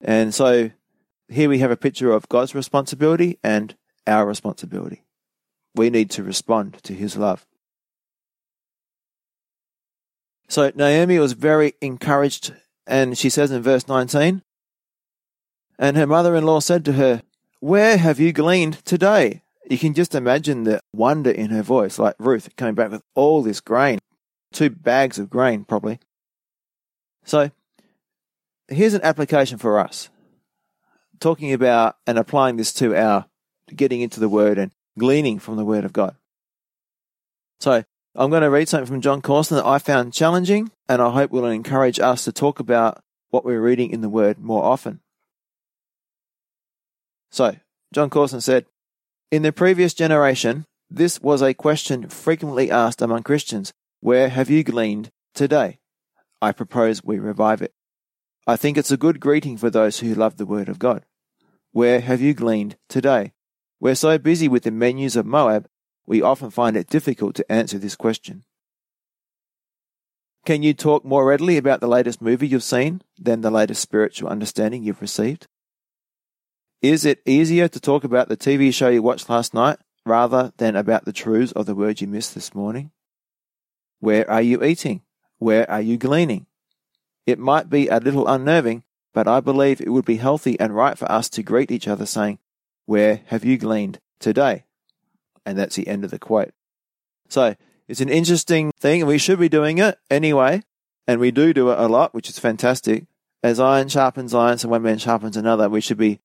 And 0.00 0.34
so 0.34 0.70
here 1.28 1.48
we 1.48 1.58
have 1.58 1.70
a 1.70 1.76
picture 1.76 2.12
of 2.12 2.28
God's 2.28 2.54
responsibility 2.54 3.38
and 3.42 3.76
our 4.06 4.26
responsibility. 4.26 5.02
We 5.74 5.90
need 5.90 6.10
to 6.12 6.22
respond 6.22 6.82
to 6.84 6.94
his 6.94 7.16
love. 7.16 7.46
So 10.48 10.72
Naomi 10.74 11.18
was 11.18 11.32
very 11.34 11.74
encouraged, 11.80 12.54
and 12.86 13.16
she 13.18 13.28
says 13.28 13.50
in 13.50 13.62
verse 13.62 13.86
19, 13.86 14.42
and 15.78 15.96
her 15.96 16.06
mother 16.06 16.34
in 16.34 16.44
law 16.44 16.60
said 16.60 16.84
to 16.86 16.94
her, 16.94 17.22
Where 17.60 17.98
have 17.98 18.18
you 18.18 18.32
gleaned 18.32 18.84
today? 18.84 19.42
You 19.68 19.78
can 19.78 19.92
just 19.92 20.14
imagine 20.14 20.64
the 20.64 20.80
wonder 20.94 21.30
in 21.30 21.50
her 21.50 21.62
voice, 21.62 21.98
like 21.98 22.14
Ruth 22.18 22.48
coming 22.56 22.74
back 22.74 22.90
with 22.90 23.02
all 23.14 23.42
this 23.42 23.60
grain, 23.60 23.98
two 24.52 24.70
bags 24.70 25.18
of 25.18 25.28
grain, 25.28 25.64
probably. 25.64 26.00
So, 27.24 27.50
here's 28.68 28.94
an 28.94 29.02
application 29.02 29.58
for 29.58 29.78
us 29.78 30.08
talking 31.20 31.52
about 31.52 31.96
and 32.06 32.18
applying 32.18 32.56
this 32.56 32.72
to 32.72 32.96
our 32.96 33.26
getting 33.74 34.00
into 34.00 34.20
the 34.20 34.28
Word 34.28 34.56
and 34.56 34.70
gleaning 34.98 35.38
from 35.38 35.56
the 35.56 35.64
Word 35.64 35.84
of 35.84 35.92
God. 35.92 36.16
So, 37.60 37.84
I'm 38.18 38.30
going 38.30 38.42
to 38.42 38.50
read 38.50 38.68
something 38.68 38.86
from 38.86 39.00
Jon 39.00 39.22
Courson 39.22 39.58
that 39.58 39.64
I 39.64 39.78
found 39.78 40.12
challenging, 40.12 40.72
and 40.88 41.00
I 41.00 41.10
hope 41.10 41.30
will 41.30 41.44
encourage 41.44 42.00
us 42.00 42.24
to 42.24 42.32
talk 42.32 42.58
about 42.58 43.00
what 43.30 43.44
we're 43.44 43.60
reading 43.60 43.92
in 43.92 44.00
the 44.00 44.08
Word 44.08 44.40
more 44.40 44.64
often. 44.64 44.98
So, 47.30 47.54
Jon 47.94 48.10
Courson 48.10 48.40
said, 48.40 48.66
In 49.30 49.42
the 49.42 49.52
previous 49.52 49.94
generation, 49.94 50.64
this 50.90 51.20
was 51.20 51.42
a 51.42 51.54
question 51.54 52.08
frequently 52.08 52.72
asked 52.72 53.00
among 53.00 53.22
Christians 53.22 53.72
Where 54.00 54.30
have 54.30 54.50
you 54.50 54.64
gleaned 54.64 55.10
today? 55.32 55.78
I 56.42 56.50
propose 56.50 57.04
we 57.04 57.20
revive 57.20 57.62
it. 57.62 57.72
I 58.48 58.56
think 58.56 58.76
it's 58.76 58.90
a 58.90 58.96
good 58.96 59.20
greeting 59.20 59.56
for 59.56 59.70
those 59.70 60.00
who 60.00 60.12
love 60.16 60.38
the 60.38 60.46
Word 60.46 60.68
of 60.68 60.80
God. 60.80 61.04
Where 61.70 62.00
have 62.00 62.20
you 62.20 62.34
gleaned 62.34 62.78
today? 62.88 63.32
We're 63.78 63.94
so 63.94 64.18
busy 64.18 64.48
with 64.48 64.64
the 64.64 64.72
menus 64.72 65.14
of 65.14 65.24
Moab 65.24 65.68
we 66.08 66.22
often 66.22 66.50
find 66.50 66.74
it 66.74 66.88
difficult 66.88 67.34
to 67.34 67.52
answer 67.52 67.78
this 67.78 67.94
question. 67.94 68.42
Can 70.46 70.62
you 70.62 70.72
talk 70.72 71.04
more 71.04 71.26
readily 71.26 71.58
about 71.58 71.80
the 71.80 71.86
latest 71.86 72.22
movie 72.22 72.48
you've 72.48 72.62
seen 72.62 73.02
than 73.18 73.42
the 73.42 73.50
latest 73.50 73.82
spiritual 73.82 74.30
understanding 74.30 74.82
you've 74.82 75.02
received? 75.02 75.46
Is 76.80 77.04
it 77.04 77.20
easier 77.26 77.68
to 77.68 77.78
talk 77.78 78.04
about 78.04 78.30
the 78.30 78.38
TV 78.38 78.72
show 78.72 78.88
you 78.88 79.02
watched 79.02 79.28
last 79.28 79.52
night 79.52 79.80
rather 80.06 80.54
than 80.56 80.76
about 80.76 81.04
the 81.04 81.12
truths 81.12 81.52
of 81.52 81.66
the 81.66 81.74
word 81.74 82.00
you 82.00 82.06
missed 82.06 82.34
this 82.34 82.54
morning? 82.54 82.90
Where 84.00 84.28
are 84.30 84.40
you 84.40 84.64
eating? 84.64 85.02
Where 85.36 85.70
are 85.70 85.82
you 85.82 85.98
gleaning? 85.98 86.46
It 87.26 87.38
might 87.38 87.68
be 87.68 87.88
a 87.88 87.98
little 87.98 88.26
unnerving, 88.26 88.82
but 89.12 89.28
I 89.28 89.40
believe 89.40 89.82
it 89.82 89.90
would 89.90 90.06
be 90.06 90.16
healthy 90.16 90.58
and 90.58 90.74
right 90.74 90.96
for 90.96 91.10
us 91.12 91.28
to 91.30 91.42
greet 91.42 91.70
each 91.70 91.86
other 91.86 92.06
saying, 92.06 92.38
Where 92.86 93.20
have 93.26 93.44
you 93.44 93.58
gleaned 93.58 93.98
today? 94.18 94.64
And 95.44 95.58
that's 95.58 95.76
the 95.76 95.88
end 95.88 96.04
of 96.04 96.10
the 96.10 96.18
quote. 96.18 96.52
So 97.28 97.56
it's 97.86 98.00
an 98.00 98.08
interesting 98.08 98.72
thing, 98.78 99.02
and 99.02 99.08
we 99.08 99.18
should 99.18 99.38
be 99.38 99.48
doing 99.48 99.78
it 99.78 99.98
anyway. 100.10 100.62
And 101.06 101.20
we 101.20 101.30
do 101.30 101.54
do 101.54 101.70
it 101.70 101.78
a 101.78 101.88
lot, 101.88 102.14
which 102.14 102.28
is 102.28 102.38
fantastic. 102.38 103.06
As 103.42 103.58
iron 103.58 103.88
sharpens 103.88 104.34
iron, 104.34 104.58
so 104.58 104.68
one 104.68 104.82
man 104.82 104.98
sharpens 104.98 105.36
another, 105.36 105.68
we 105.68 105.80
should 105.80 105.96
be 105.96 106.20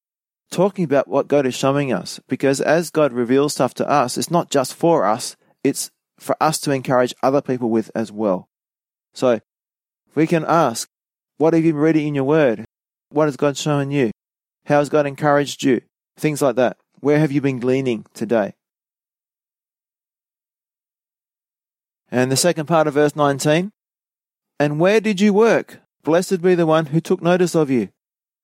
talking 0.52 0.84
about 0.84 1.08
what 1.08 1.28
God 1.28 1.46
is 1.46 1.56
showing 1.56 1.94
us. 1.94 2.20
Because 2.28 2.60
as 2.60 2.90
God 2.90 3.14
reveals 3.14 3.54
stuff 3.54 3.74
to 3.76 3.90
us, 3.90 4.18
it's 4.18 4.32
not 4.32 4.50
just 4.50 4.74
for 4.74 5.06
us, 5.06 5.36
it's 5.64 5.92
for 6.20 6.36
us 6.42 6.60
to 6.62 6.72
encourage 6.72 7.14
other 7.24 7.42
people 7.42 7.70
with 7.70 7.92
as 7.96 8.12
well. 8.12 8.50
So 9.14 9.40
we 10.16 10.28
can 10.28 10.44
ask, 10.46 10.90
what 11.38 11.54
have 11.54 11.64
you 11.64 11.74
been 11.74 11.82
reading 11.82 12.08
in 12.08 12.16
your 12.16 12.24
word? 12.24 12.66
What 13.10 13.26
has 13.26 13.38
God 13.38 13.58
shown 13.58 13.92
you? 13.92 14.12
How 14.66 14.80
has 14.80 14.90
God 14.90 15.06
encouraged 15.06 15.64
you? 15.64 15.82
Things 16.18 16.42
like 16.42 16.56
that. 16.56 16.78
Where 17.00 17.20
have 17.20 17.32
you 17.32 17.42
been 17.42 17.60
gleaning 17.60 18.06
today? 18.14 18.54
And 22.14 22.32
the 22.32 22.38
second 22.38 22.68
part 22.68 22.86
of 22.86 22.94
verse 22.94 23.16
19 23.16 23.72
And 24.60 24.80
where 24.80 25.02
did 25.02 25.20
you 25.20 25.34
work? 25.34 25.80
Blessed 26.04 26.44
be 26.44 26.54
the 26.54 26.68
one 26.68 26.86
who 26.88 27.02
took 27.02 27.24
notice 27.24 27.56
of 27.56 27.72
you. 27.72 27.90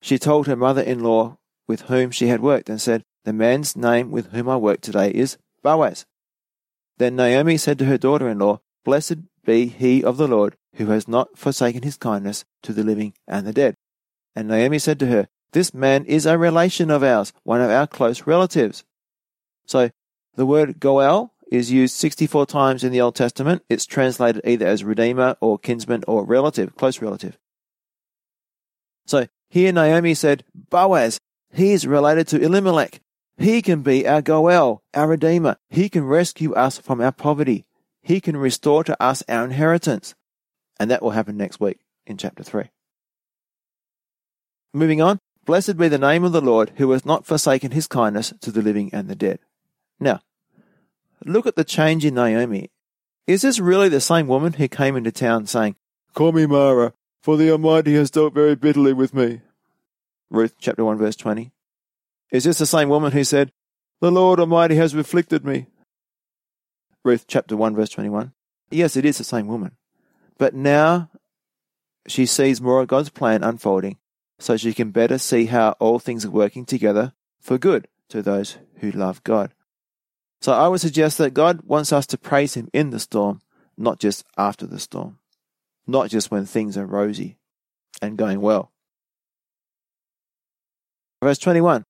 She 0.02 0.18
told 0.18 0.48
her 0.48 0.56
mother 0.56 0.82
in 0.82 1.04
law 1.04 1.38
with 1.68 1.82
whom 1.82 2.10
she 2.10 2.26
had 2.26 2.40
worked 2.40 2.68
and 2.68 2.80
said, 2.80 3.04
The 3.24 3.32
man's 3.32 3.76
name 3.76 4.10
with 4.10 4.32
whom 4.32 4.48
I 4.48 4.56
work 4.56 4.80
today 4.80 5.12
is 5.12 5.38
Boaz. 5.62 6.04
Then 6.98 7.14
Naomi 7.14 7.56
said 7.56 7.78
to 7.78 7.84
her 7.84 7.96
daughter 7.96 8.28
in 8.28 8.40
law, 8.40 8.58
Blessed 8.84 9.18
be 9.44 9.66
he 9.66 10.02
of 10.02 10.16
the 10.16 10.26
Lord 10.26 10.56
who 10.74 10.86
has 10.86 11.06
not 11.06 11.38
forsaken 11.38 11.84
his 11.84 11.96
kindness 11.96 12.44
to 12.64 12.72
the 12.72 12.82
living 12.82 13.14
and 13.28 13.46
the 13.46 13.52
dead. 13.52 13.76
And 14.34 14.48
Naomi 14.48 14.80
said 14.80 14.98
to 14.98 15.06
her, 15.06 15.28
This 15.52 15.72
man 15.72 16.04
is 16.06 16.26
a 16.26 16.36
relation 16.36 16.90
of 16.90 17.04
ours, 17.04 17.32
one 17.44 17.60
of 17.60 17.70
our 17.70 17.86
close 17.86 18.26
relatives. 18.26 18.82
So 19.64 19.90
the 20.34 20.46
word 20.46 20.80
Goel 20.80 21.32
is 21.50 21.70
used 21.70 21.94
64 21.96 22.46
times 22.46 22.84
in 22.84 22.92
the 22.92 23.00
Old 23.00 23.16
Testament. 23.16 23.62
It's 23.68 23.84
translated 23.84 24.40
either 24.44 24.66
as 24.66 24.84
redeemer 24.84 25.36
or 25.40 25.58
kinsman 25.58 26.04
or 26.06 26.24
relative, 26.24 26.76
close 26.76 27.02
relative. 27.02 27.36
So 29.06 29.26
here 29.50 29.72
Naomi 29.72 30.14
said, 30.14 30.44
Boaz, 30.54 31.18
he 31.52 31.72
is 31.72 31.86
related 31.86 32.28
to 32.28 32.40
Elimelech. 32.40 33.00
He 33.36 33.62
can 33.62 33.82
be 33.82 34.06
our 34.06 34.22
Goel, 34.22 34.82
our 34.94 35.08
redeemer. 35.08 35.56
He 35.68 35.88
can 35.88 36.04
rescue 36.04 36.54
us 36.54 36.78
from 36.78 37.00
our 37.00 37.10
poverty. 37.10 37.64
He 38.02 38.20
can 38.20 38.36
restore 38.36 38.84
to 38.84 39.02
us 39.02 39.22
our 39.28 39.44
inheritance. 39.44 40.14
And 40.78 40.90
that 40.90 41.02
will 41.02 41.10
happen 41.10 41.36
next 41.36 41.58
week 41.58 41.80
in 42.06 42.16
chapter 42.16 42.44
3. 42.44 42.70
Moving 44.72 45.02
on, 45.02 45.18
blessed 45.44 45.76
be 45.76 45.88
the 45.88 45.98
name 45.98 46.22
of 46.22 46.32
the 46.32 46.40
Lord 46.40 46.72
who 46.76 46.90
has 46.92 47.04
not 47.04 47.26
forsaken 47.26 47.72
his 47.72 47.88
kindness 47.88 48.32
to 48.40 48.52
the 48.52 48.62
living 48.62 48.90
and 48.92 49.08
the 49.08 49.16
dead. 49.16 49.40
Now, 49.98 50.20
Look 51.24 51.46
at 51.46 51.56
the 51.56 51.64
change 51.64 52.04
in 52.04 52.14
Naomi. 52.14 52.70
Is 53.26 53.42
this 53.42 53.60
really 53.60 53.88
the 53.88 54.00
same 54.00 54.26
woman 54.26 54.54
who 54.54 54.68
came 54.68 54.96
into 54.96 55.12
town 55.12 55.46
saying, 55.46 55.76
Call 56.14 56.32
me 56.32 56.46
Mara, 56.46 56.94
for 57.22 57.36
the 57.36 57.50
Almighty 57.50 57.94
has 57.94 58.10
dealt 58.10 58.34
very 58.34 58.54
bitterly 58.54 58.92
with 58.92 59.14
me? 59.14 59.42
Ruth 60.30 60.54
chapter 60.58 60.84
1 60.84 60.98
verse 60.98 61.16
20. 61.16 61.52
Is 62.32 62.44
this 62.44 62.58
the 62.58 62.66
same 62.66 62.88
woman 62.88 63.12
who 63.12 63.24
said, 63.24 63.52
The 64.00 64.10
Lord 64.10 64.40
Almighty 64.40 64.76
has 64.76 64.94
afflicted 64.94 65.44
me? 65.44 65.66
Ruth 67.04 67.26
chapter 67.28 67.56
1 67.56 67.74
verse 67.74 67.90
21. 67.90 68.32
Yes, 68.70 68.96
it 68.96 69.04
is 69.04 69.18
the 69.18 69.24
same 69.24 69.46
woman. 69.46 69.76
But 70.38 70.54
now 70.54 71.10
she 72.06 72.26
sees 72.26 72.60
more 72.60 72.80
of 72.80 72.88
God's 72.88 73.10
plan 73.10 73.44
unfolding 73.44 73.98
so 74.38 74.56
she 74.56 74.72
can 74.72 74.90
better 74.90 75.18
see 75.18 75.46
how 75.46 75.72
all 75.78 75.98
things 75.98 76.24
are 76.24 76.30
working 76.30 76.64
together 76.64 77.12
for 77.40 77.58
good 77.58 77.88
to 78.08 78.22
those 78.22 78.56
who 78.76 78.90
love 78.90 79.22
God. 79.22 79.52
So 80.40 80.52
I 80.52 80.68
would 80.68 80.80
suggest 80.80 81.18
that 81.18 81.34
God 81.34 81.60
wants 81.64 81.92
us 81.92 82.06
to 82.08 82.18
praise 82.18 82.54
Him 82.54 82.68
in 82.72 82.90
the 82.90 83.00
storm, 83.00 83.40
not 83.76 83.98
just 83.98 84.24
after 84.38 84.66
the 84.66 84.78
storm, 84.78 85.18
not 85.86 86.08
just 86.08 86.30
when 86.30 86.46
things 86.46 86.76
are 86.76 86.86
rosy 86.86 87.36
and 88.00 88.16
going 88.16 88.40
well. 88.40 88.72
Verse 91.22 91.38
21 91.38 91.84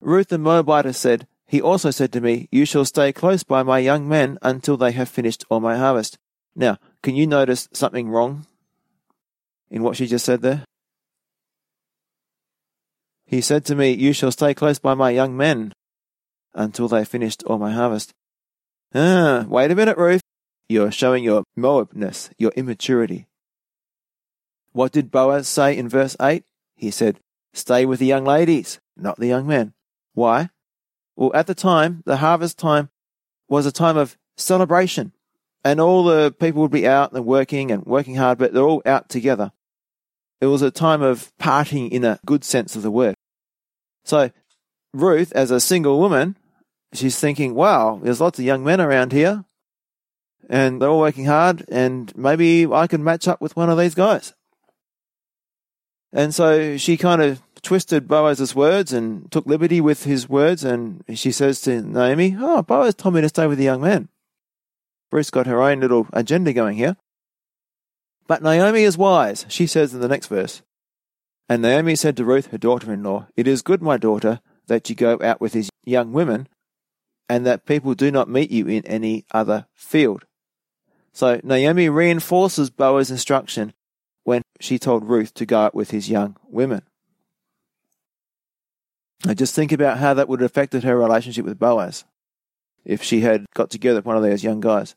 Ruth 0.00 0.28
the 0.28 0.38
Moabitess 0.38 0.98
said, 0.98 1.28
He 1.46 1.60
also 1.60 1.90
said 1.90 2.12
to 2.12 2.20
me, 2.20 2.48
You 2.50 2.64
shall 2.64 2.84
stay 2.84 3.12
close 3.12 3.44
by 3.44 3.62
my 3.62 3.78
young 3.78 4.08
men 4.08 4.38
until 4.42 4.76
they 4.76 4.92
have 4.92 5.08
finished 5.08 5.44
all 5.48 5.60
my 5.60 5.76
harvest. 5.76 6.18
Now, 6.56 6.78
can 7.02 7.14
you 7.14 7.26
notice 7.26 7.68
something 7.72 8.08
wrong 8.08 8.46
in 9.70 9.82
what 9.84 9.96
she 9.96 10.06
just 10.06 10.24
said 10.24 10.42
there? 10.42 10.64
He 13.26 13.40
said 13.40 13.64
to 13.66 13.76
me, 13.76 13.92
You 13.92 14.12
shall 14.12 14.32
stay 14.32 14.54
close 14.54 14.80
by 14.80 14.94
my 14.94 15.10
young 15.10 15.36
men 15.36 15.72
until 16.54 16.88
they 16.88 17.04
finished 17.04 17.42
all 17.44 17.58
my 17.58 17.72
harvest. 17.72 18.12
Ah, 18.94 19.44
wait 19.48 19.70
a 19.70 19.74
minute, 19.74 19.96
Ruth. 19.96 20.22
You're 20.68 20.90
showing 20.90 21.24
your 21.24 21.44
Moabness, 21.58 22.30
your 22.38 22.52
immaturity. 22.52 23.26
What 24.72 24.92
did 24.92 25.10
Boaz 25.10 25.48
say 25.48 25.76
in 25.76 25.88
verse 25.88 26.16
8? 26.20 26.44
He 26.76 26.90
said, 26.90 27.20
Stay 27.52 27.84
with 27.84 27.98
the 27.98 28.06
young 28.06 28.24
ladies, 28.24 28.80
not 28.96 29.18
the 29.18 29.26
young 29.26 29.46
men. 29.46 29.74
Why? 30.14 30.50
Well, 31.16 31.32
at 31.34 31.46
the 31.46 31.54
time, 31.54 32.02
the 32.06 32.18
harvest 32.18 32.58
time 32.58 32.88
was 33.48 33.66
a 33.66 33.72
time 33.72 33.96
of 33.96 34.16
celebration, 34.36 35.12
and 35.64 35.80
all 35.80 36.04
the 36.04 36.32
people 36.32 36.62
would 36.62 36.70
be 36.70 36.86
out 36.86 37.12
and 37.12 37.26
working 37.26 37.70
and 37.70 37.84
working 37.84 38.14
hard, 38.14 38.38
but 38.38 38.52
they're 38.52 38.62
all 38.62 38.82
out 38.86 39.08
together. 39.08 39.52
It 40.40 40.46
was 40.46 40.62
a 40.62 40.70
time 40.70 41.02
of 41.02 41.32
partying 41.38 41.90
in 41.90 42.04
a 42.04 42.20
good 42.24 42.44
sense 42.44 42.76
of 42.76 42.82
the 42.82 42.90
word. 42.90 43.14
So, 44.04 44.30
Ruth, 44.94 45.32
as 45.32 45.50
a 45.50 45.60
single 45.60 45.98
woman, 45.98 46.36
she's 46.92 47.18
thinking, 47.18 47.54
wow, 47.54 48.00
there's 48.02 48.20
lots 48.20 48.38
of 48.38 48.44
young 48.44 48.64
men 48.64 48.80
around 48.80 49.12
here 49.12 49.44
and 50.50 50.82
they're 50.82 50.88
all 50.88 50.98
working 50.98 51.26
hard, 51.26 51.64
and 51.68 52.14
maybe 52.16 52.66
I 52.66 52.88
can 52.88 53.04
match 53.04 53.28
up 53.28 53.40
with 53.40 53.54
one 53.54 53.70
of 53.70 53.78
these 53.78 53.94
guys. 53.94 54.34
And 56.12 56.34
so 56.34 56.76
she 56.76 56.96
kind 56.96 57.22
of 57.22 57.40
twisted 57.62 58.08
Boaz's 58.08 58.52
words 58.52 58.92
and 58.92 59.30
took 59.30 59.46
liberty 59.46 59.80
with 59.80 60.04
his 60.04 60.28
words, 60.28 60.64
and 60.64 61.04
she 61.14 61.30
says 61.30 61.60
to 61.62 61.80
Naomi, 61.80 62.36
Oh, 62.38 62.62
Boaz 62.62 62.96
told 62.96 63.14
me 63.14 63.20
to 63.20 63.28
stay 63.28 63.46
with 63.46 63.58
the 63.58 63.64
young 63.64 63.80
man. 63.80 64.08
Bruce 65.08 65.30
got 65.30 65.46
her 65.46 65.62
own 65.62 65.80
little 65.80 66.08
agenda 66.12 66.52
going 66.52 66.76
here. 66.76 66.96
But 68.26 68.42
Naomi 68.42 68.82
is 68.82 68.98
wise, 68.98 69.46
she 69.48 69.68
says 69.68 69.94
in 69.94 70.00
the 70.00 70.08
next 70.08 70.26
verse. 70.26 70.62
And 71.48 71.62
Naomi 71.62 71.94
said 71.94 72.16
to 72.16 72.24
Ruth, 72.24 72.46
her 72.48 72.58
daughter 72.58 72.92
in 72.92 73.04
law, 73.04 73.28
It 73.36 73.46
is 73.46 73.62
good, 73.62 73.82
my 73.82 73.96
daughter, 73.96 74.40
that 74.66 74.90
you 74.90 74.96
go 74.96 75.18
out 75.22 75.40
with 75.40 75.52
these 75.52 75.70
young 75.84 76.12
women, 76.12 76.48
and 77.30 77.46
that 77.46 77.64
people 77.64 77.94
do 77.94 78.10
not 78.10 78.28
meet 78.28 78.50
you 78.50 78.66
in 78.66 78.84
any 78.86 79.24
other 79.30 79.68
field. 79.72 80.24
So 81.12 81.40
Naomi 81.44 81.88
reinforces 81.88 82.70
Boaz's 82.70 83.12
instruction 83.12 83.72
when 84.24 84.42
she 84.58 84.80
told 84.80 85.04
Ruth 85.04 85.32
to 85.34 85.46
go 85.46 85.60
out 85.60 85.72
with 85.72 85.92
his 85.92 86.10
young 86.10 86.36
women. 86.48 86.82
Now 89.24 89.34
just 89.34 89.54
think 89.54 89.70
about 89.70 89.98
how 89.98 90.12
that 90.14 90.28
would 90.28 90.40
have 90.40 90.50
affected 90.50 90.82
her 90.82 90.98
relationship 90.98 91.44
with 91.44 91.56
Boaz 91.56 92.04
if 92.84 93.00
she 93.00 93.20
had 93.20 93.46
got 93.54 93.70
together 93.70 93.98
with 93.98 94.06
one 94.06 94.16
of 94.16 94.24
those 94.24 94.42
young 94.42 94.58
guys. 94.58 94.96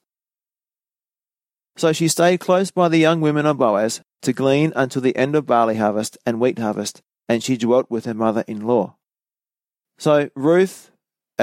So 1.78 1.94
she 1.94 2.08
stayed 2.08 2.40
close 2.40 2.72
by 2.72 2.90
the 2.90 2.98
young 2.98 3.22
women 3.22 3.46
of 3.46 3.60
Boaz 3.60 4.02
to 4.24 4.34
glean 4.34 4.74
until 4.76 5.04
the 5.04 5.16
end 5.16 5.36
of 5.36 5.46
barley 5.46 5.76
harvest 5.76 6.18
and 6.26 6.40
wheat 6.40 6.58
harvest, 6.58 7.04
and 7.30 7.44
she 7.44 7.58
dwelt 7.58 7.92
with 7.92 8.06
her 8.06 8.16
mother 8.16 8.44
in 8.48 8.66
law. 8.66 8.96
So 10.00 10.32
Ruth, 10.36 10.90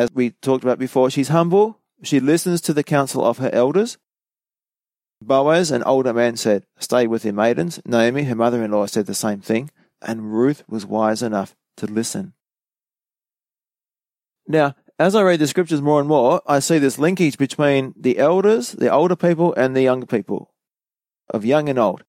as 0.00 0.10
we 0.14 0.30
talked 0.30 0.64
about 0.64 0.78
before, 0.78 1.10
she's 1.10 1.28
humble, 1.28 1.78
she 2.02 2.20
listens 2.20 2.60
to 2.62 2.72
the 2.72 2.82
counsel 2.82 3.24
of 3.24 3.38
her 3.38 3.50
elders, 3.52 3.98
Boaz, 5.22 5.70
an 5.70 5.82
older 5.82 6.14
man, 6.14 6.36
said, 6.36 6.64
Stay 6.78 7.06
with 7.06 7.24
your 7.24 7.34
maidens. 7.34 7.78
Naomi, 7.84 8.24
her 8.24 8.34
mother 8.34 8.64
in 8.64 8.70
law, 8.70 8.86
said 8.86 9.04
the 9.04 9.14
same 9.14 9.40
thing, 9.40 9.70
and 10.00 10.32
Ruth 10.32 10.64
was 10.66 10.86
wise 10.86 11.22
enough 11.22 11.54
to 11.76 11.86
listen. 11.86 12.32
Now, 14.48 14.74
as 14.98 15.14
I 15.14 15.22
read 15.22 15.40
the 15.40 15.46
scriptures 15.46 15.82
more 15.82 16.00
and 16.00 16.08
more, 16.08 16.40
I 16.46 16.60
see 16.60 16.78
this 16.78 16.98
linkage 16.98 17.36
between 17.36 17.92
the 17.98 18.18
elders, 18.18 18.72
the 18.72 18.90
older 18.90 19.16
people, 19.16 19.52
and 19.54 19.76
the 19.76 19.82
younger 19.82 20.06
people, 20.06 20.54
of 21.28 21.44
young 21.44 21.68
and 21.68 21.78
old. 21.78 22.02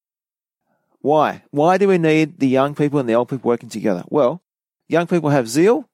Why? 1.02 1.44
Why 1.52 1.78
do 1.78 1.90
we 1.90 1.98
need 1.98 2.40
the 2.40 2.48
young 2.48 2.76
people 2.76 3.00
and 3.00 3.10
the 3.10 3.16
old 3.16 3.28
people 3.28 3.50
working 3.50 3.70
together? 3.70 4.06
Well, 4.08 4.42
young 4.88 5.08
people 5.08 5.32
have 5.32 5.50
zeal, 5.50 5.90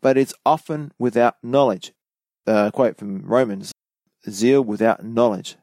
but 0.00 0.16
it's 0.16 0.34
often 0.44 0.92
without 0.98 1.36
knowledge. 1.42 1.92
Uh, 2.46 2.70
quote 2.70 2.96
from 2.96 3.22
Romans 3.22 3.72
zeal 4.28 4.62
without 4.62 5.04
knowledge 5.04 5.56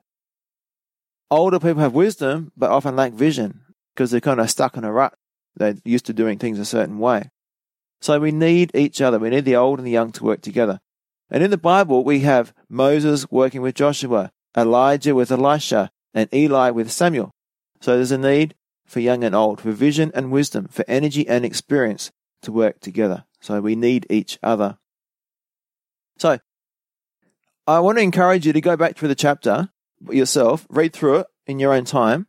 older 1.34 1.60
people 1.60 1.82
have 1.82 1.94
wisdom, 1.94 2.52
but 2.56 2.72
often 2.72 2.96
lack 2.96 3.14
vision 3.14 3.62
because 3.94 4.12
they're 4.12 4.22
kind 4.22 4.40
of 4.40 4.50
stuck 4.50 4.78
in 4.78 4.84
a 4.84 4.92
rut. 4.92 5.14
They're 5.56 5.76
used 5.84 6.06
to 6.06 6.14
doing 6.14 6.40
things 6.40 6.60
a 6.60 6.66
certain 6.66 7.00
way. 7.00 7.30
So 8.02 8.20
we 8.20 8.32
need 8.32 8.72
each 8.74 9.02
other. 9.02 9.20
We 9.20 9.30
need 9.30 9.46
the 9.46 9.56
old 9.56 9.80
and 9.80 9.88
the 9.88 9.92
young 9.92 10.12
to 10.14 10.24
work 10.24 10.42
together. 10.42 10.80
And 11.30 11.44
in 11.44 11.52
the 11.52 11.58
Bible, 11.58 12.04
we 12.04 12.20
have 12.22 12.54
Moses 12.70 13.30
working 13.32 13.62
with 13.62 13.76
Joshua, 13.76 14.32
Elijah 14.56 15.16
with 15.16 15.32
Elisha, 15.32 15.90
and 16.14 16.32
Eli 16.34 16.70
with 16.70 16.92
Samuel. 16.92 17.32
So 17.82 17.96
there's 17.96 18.12
a 18.12 18.18
need 18.18 18.56
for 18.86 19.00
young 19.00 19.24
and 19.24 19.34
old, 19.34 19.62
for 19.62 19.72
vision 19.72 20.12
and 20.14 20.32
wisdom, 20.32 20.68
for 20.68 20.86
energy 20.88 21.28
and 21.28 21.46
experience 21.46 22.12
to 22.44 22.52
work 22.52 22.80
together. 22.80 23.26
So 23.44 23.60
we 23.60 23.76
need 23.76 24.08
each 24.10 24.40
other. 24.42 24.78
So 26.18 26.40
I 27.68 27.80
want 27.82 27.98
to 27.98 28.02
encourage 28.02 28.48
you 28.48 28.54
to 28.54 28.62
go 28.62 28.78
back 28.78 28.96
through 28.96 29.10
the 29.10 29.16
chapter 29.16 29.70
yourself, 30.10 30.66
read 30.70 30.94
through 30.94 31.20
it 31.20 31.28
in 31.46 31.60
your 31.60 31.74
own 31.74 31.84
time, 31.84 32.28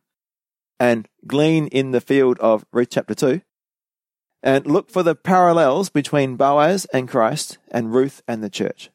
and 0.81 1.09
glean 1.25 1.69
in 1.69 1.93
the 1.93 2.01
field 2.01 2.41
of 2.41 2.67
Ruth 2.73 2.89
chapter 2.91 3.15
2, 3.15 3.43
and 4.43 4.67
look 4.67 4.91
for 4.91 5.05
the 5.05 5.15
parallels 5.15 5.89
between 5.89 6.35
Boaz 6.35 6.85
and 6.93 7.09
Christ 7.09 7.59
and 7.71 7.95
Ruth 7.95 8.21
and 8.27 8.43
the 8.43 8.51
church. 8.51 8.91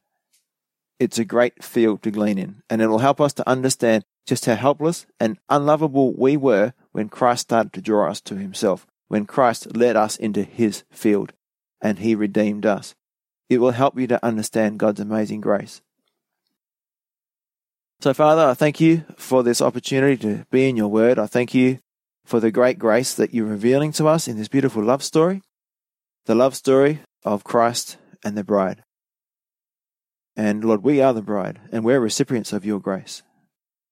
It's 1.00 1.20
a 1.20 1.26
great 1.26 1.64
field 1.64 2.04
to 2.04 2.12
glean 2.12 2.38
in, 2.38 2.64
and 2.70 2.82
it'll 2.82 3.00
help 3.00 3.22
us 3.22 3.32
to 3.36 3.50
understand 3.50 4.04
just 4.28 4.46
how 4.46 4.56
helpless 4.56 5.06
and 5.22 5.40
unlovable 5.48 6.14
we 6.14 6.36
were 6.36 6.74
when 6.92 7.08
Christ 7.08 7.44
started 7.44 7.72
to 7.74 7.82
draw 7.82 8.10
us 8.10 8.20
to 8.22 8.36
himself, 8.36 8.86
when 9.08 9.26
Christ 9.26 9.74
led 9.74 9.96
us 9.96 10.18
into 10.18 10.44
his 10.44 10.84
field 10.92 11.32
and 11.82 12.00
he 12.00 12.16
redeemed 12.16 12.66
us. 12.66 12.96
It 13.50 13.60
will 13.60 13.72
help 13.72 14.00
you 14.00 14.08
to 14.08 14.24
understand 14.24 14.80
God's 14.80 15.00
amazing 15.00 15.42
grace. 15.42 15.82
So, 18.02 18.14
Father, 18.14 18.46
I 18.46 18.54
thank 18.54 18.80
you 18.80 19.04
for 19.18 19.44
this 19.44 19.62
opportunity 19.62 20.16
to 20.18 20.46
be 20.52 20.70
in 20.70 20.78
your 20.78 20.88
word. 20.88 21.20
I 21.20 21.26
thank 21.26 21.54
you 21.54 21.80
for 22.26 22.40
the 22.40 22.52
great 22.52 22.80
grace 22.80 23.14
that 23.16 23.34
you're 23.34 23.46
revealing 23.46 23.92
to 23.94 24.08
us 24.08 24.28
in 24.28 24.38
this 24.38 24.48
beautiful 24.48 24.84
love 24.84 25.04
story, 25.04 25.42
the 26.26 26.36
love 26.36 26.56
story 26.56 27.00
of 27.26 27.44
Christ 27.44 27.98
and 28.24 28.38
the 28.38 28.44
bride. 28.44 28.84
And 30.36 30.64
Lord, 30.64 30.84
we 30.84 31.02
are 31.02 31.14
the 31.14 31.22
bride, 31.22 31.60
and 31.72 31.84
we're 31.84 32.00
recipients 32.00 32.54
of 32.54 32.64
your 32.64 32.80
grace. 32.80 33.24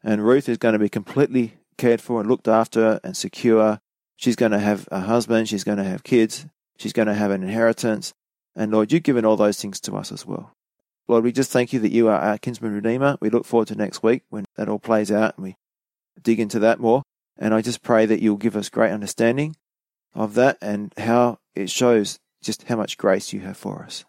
And 0.04 0.24
Ruth 0.24 0.48
is 0.48 0.58
going 0.58 0.74
to 0.74 0.80
be 0.80 0.88
completely 0.88 1.56
cared 1.78 2.00
for 2.00 2.22
and 2.22 2.30
looked 2.30 2.48
after 2.48 3.02
and 3.04 3.18
secure. 3.18 3.80
She's 4.16 4.38
going 4.38 4.54
to 4.54 4.60
have 4.60 4.88
a 4.90 5.02
husband, 5.02 5.50
she's 5.50 5.66
going 5.66 5.80
to 5.80 5.84
have 5.84 6.04
kids, 6.04 6.46
she's 6.78 6.94
going 6.94 7.08
to 7.08 7.14
have 7.14 7.32
an 7.32 7.44
inheritance. 7.44 8.14
And 8.56 8.72
Lord, 8.72 8.92
you've 8.92 9.04
given 9.04 9.26
all 9.26 9.38
those 9.38 9.62
things 9.62 9.80
to 9.82 9.96
us 9.96 10.12
as 10.12 10.26
well. 10.26 10.56
Lord, 11.08 11.24
we 11.24 11.32
just 11.32 11.52
thank 11.52 11.72
you 11.72 11.80
that 11.80 11.92
you 11.92 12.08
are 12.10 12.20
our 12.20 12.38
kinsman 12.38 12.74
redeemer. 12.74 13.18
We 13.22 13.30
look 13.30 13.46
forward 13.46 13.70
to 13.70 13.76
next 13.76 14.04
week 14.04 14.24
when 14.30 14.46
that 14.56 14.68
all 14.68 14.80
plays 14.80 15.12
out 15.12 15.38
and 15.38 15.44
we 15.46 15.56
dig 16.22 16.40
into 16.40 16.60
that 16.60 16.80
more. 16.80 17.04
And 17.38 17.54
I 17.54 17.62
just 17.62 17.84
pray 17.84 18.06
that 18.06 18.22
you'll 18.22 18.38
give 18.38 18.56
us 18.56 18.70
great 18.70 18.92
understanding 18.92 19.56
of 20.14 20.34
that 20.34 20.58
and 20.62 20.94
how 20.98 21.40
it 21.56 21.70
shows 21.70 22.20
just 22.42 22.64
how 22.64 22.76
much 22.76 22.98
grace 22.98 23.32
you 23.32 23.42
have 23.42 23.58
for 23.58 23.84
us. 23.84 24.06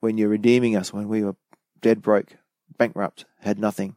When 0.00 0.16
you're 0.16 0.28
redeeming 0.28 0.76
us, 0.76 0.92
when 0.92 1.08
we 1.08 1.24
were 1.24 1.36
dead 1.80 2.00
broke, 2.00 2.36
bankrupt, 2.76 3.24
had 3.40 3.58
nothing, 3.58 3.96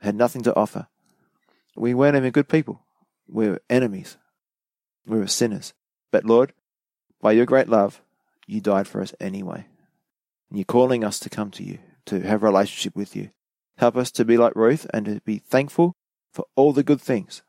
had 0.00 0.14
nothing 0.14 0.42
to 0.42 0.54
offer. 0.56 0.88
We 1.76 1.94
weren't 1.94 2.16
even 2.16 2.32
good 2.32 2.48
people. 2.48 2.82
We 3.28 3.48
were 3.48 3.62
enemies. 3.70 4.16
We 5.06 5.18
were 5.18 5.28
sinners. 5.28 5.72
But 6.10 6.24
Lord, 6.24 6.52
by 7.20 7.32
your 7.32 7.46
great 7.46 7.68
love, 7.68 8.02
you 8.46 8.60
died 8.60 8.88
for 8.88 9.00
us 9.00 9.14
anyway. 9.20 9.66
And 10.48 10.58
you're 10.58 10.64
calling 10.64 11.04
us 11.04 11.18
to 11.20 11.30
come 11.30 11.50
to 11.52 11.62
you, 11.62 11.78
to 12.06 12.20
have 12.20 12.42
a 12.42 12.46
relationship 12.46 12.96
with 12.96 13.14
you. 13.14 13.30
Help 13.78 13.96
us 13.96 14.10
to 14.12 14.24
be 14.24 14.36
like 14.36 14.54
Ruth 14.56 14.86
and 14.92 15.06
to 15.06 15.20
be 15.24 15.38
thankful 15.38 15.94
for 16.32 16.44
all 16.56 16.72
the 16.72 16.82
good 16.82 17.00
things 17.00 17.42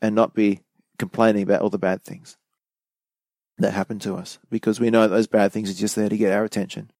and 0.00 0.14
not 0.14 0.34
be 0.34 0.60
complaining 0.98 1.42
about 1.42 1.60
all 1.62 1.70
the 1.70 1.78
bad 1.78 2.02
things 2.02 2.36
that 3.58 3.72
happen 3.72 3.98
to 4.00 4.14
us 4.14 4.38
because 4.50 4.80
we 4.80 4.90
know 4.90 5.06
those 5.06 5.26
bad 5.26 5.52
things 5.52 5.70
are 5.70 5.74
just 5.74 5.96
there 5.96 6.08
to 6.08 6.16
get 6.16 6.32
our 6.32 6.44
attention, 6.44 6.90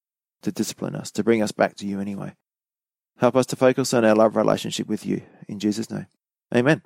to 0.42 0.52
discipline 0.52 0.94
us, 0.94 1.10
to 1.12 1.24
bring 1.24 1.42
us 1.42 1.52
back 1.52 1.74
to 1.76 1.86
you 1.86 2.00
anyway. 2.00 2.34
Help 3.18 3.36
us 3.36 3.46
to 3.46 3.56
focus 3.56 3.92
on 3.94 4.04
our 4.04 4.14
love 4.14 4.36
relationship 4.36 4.86
with 4.86 5.04
you. 5.04 5.22
In 5.48 5.58
Jesus' 5.58 5.90
name. 5.90 6.06
Amen. 6.54 6.82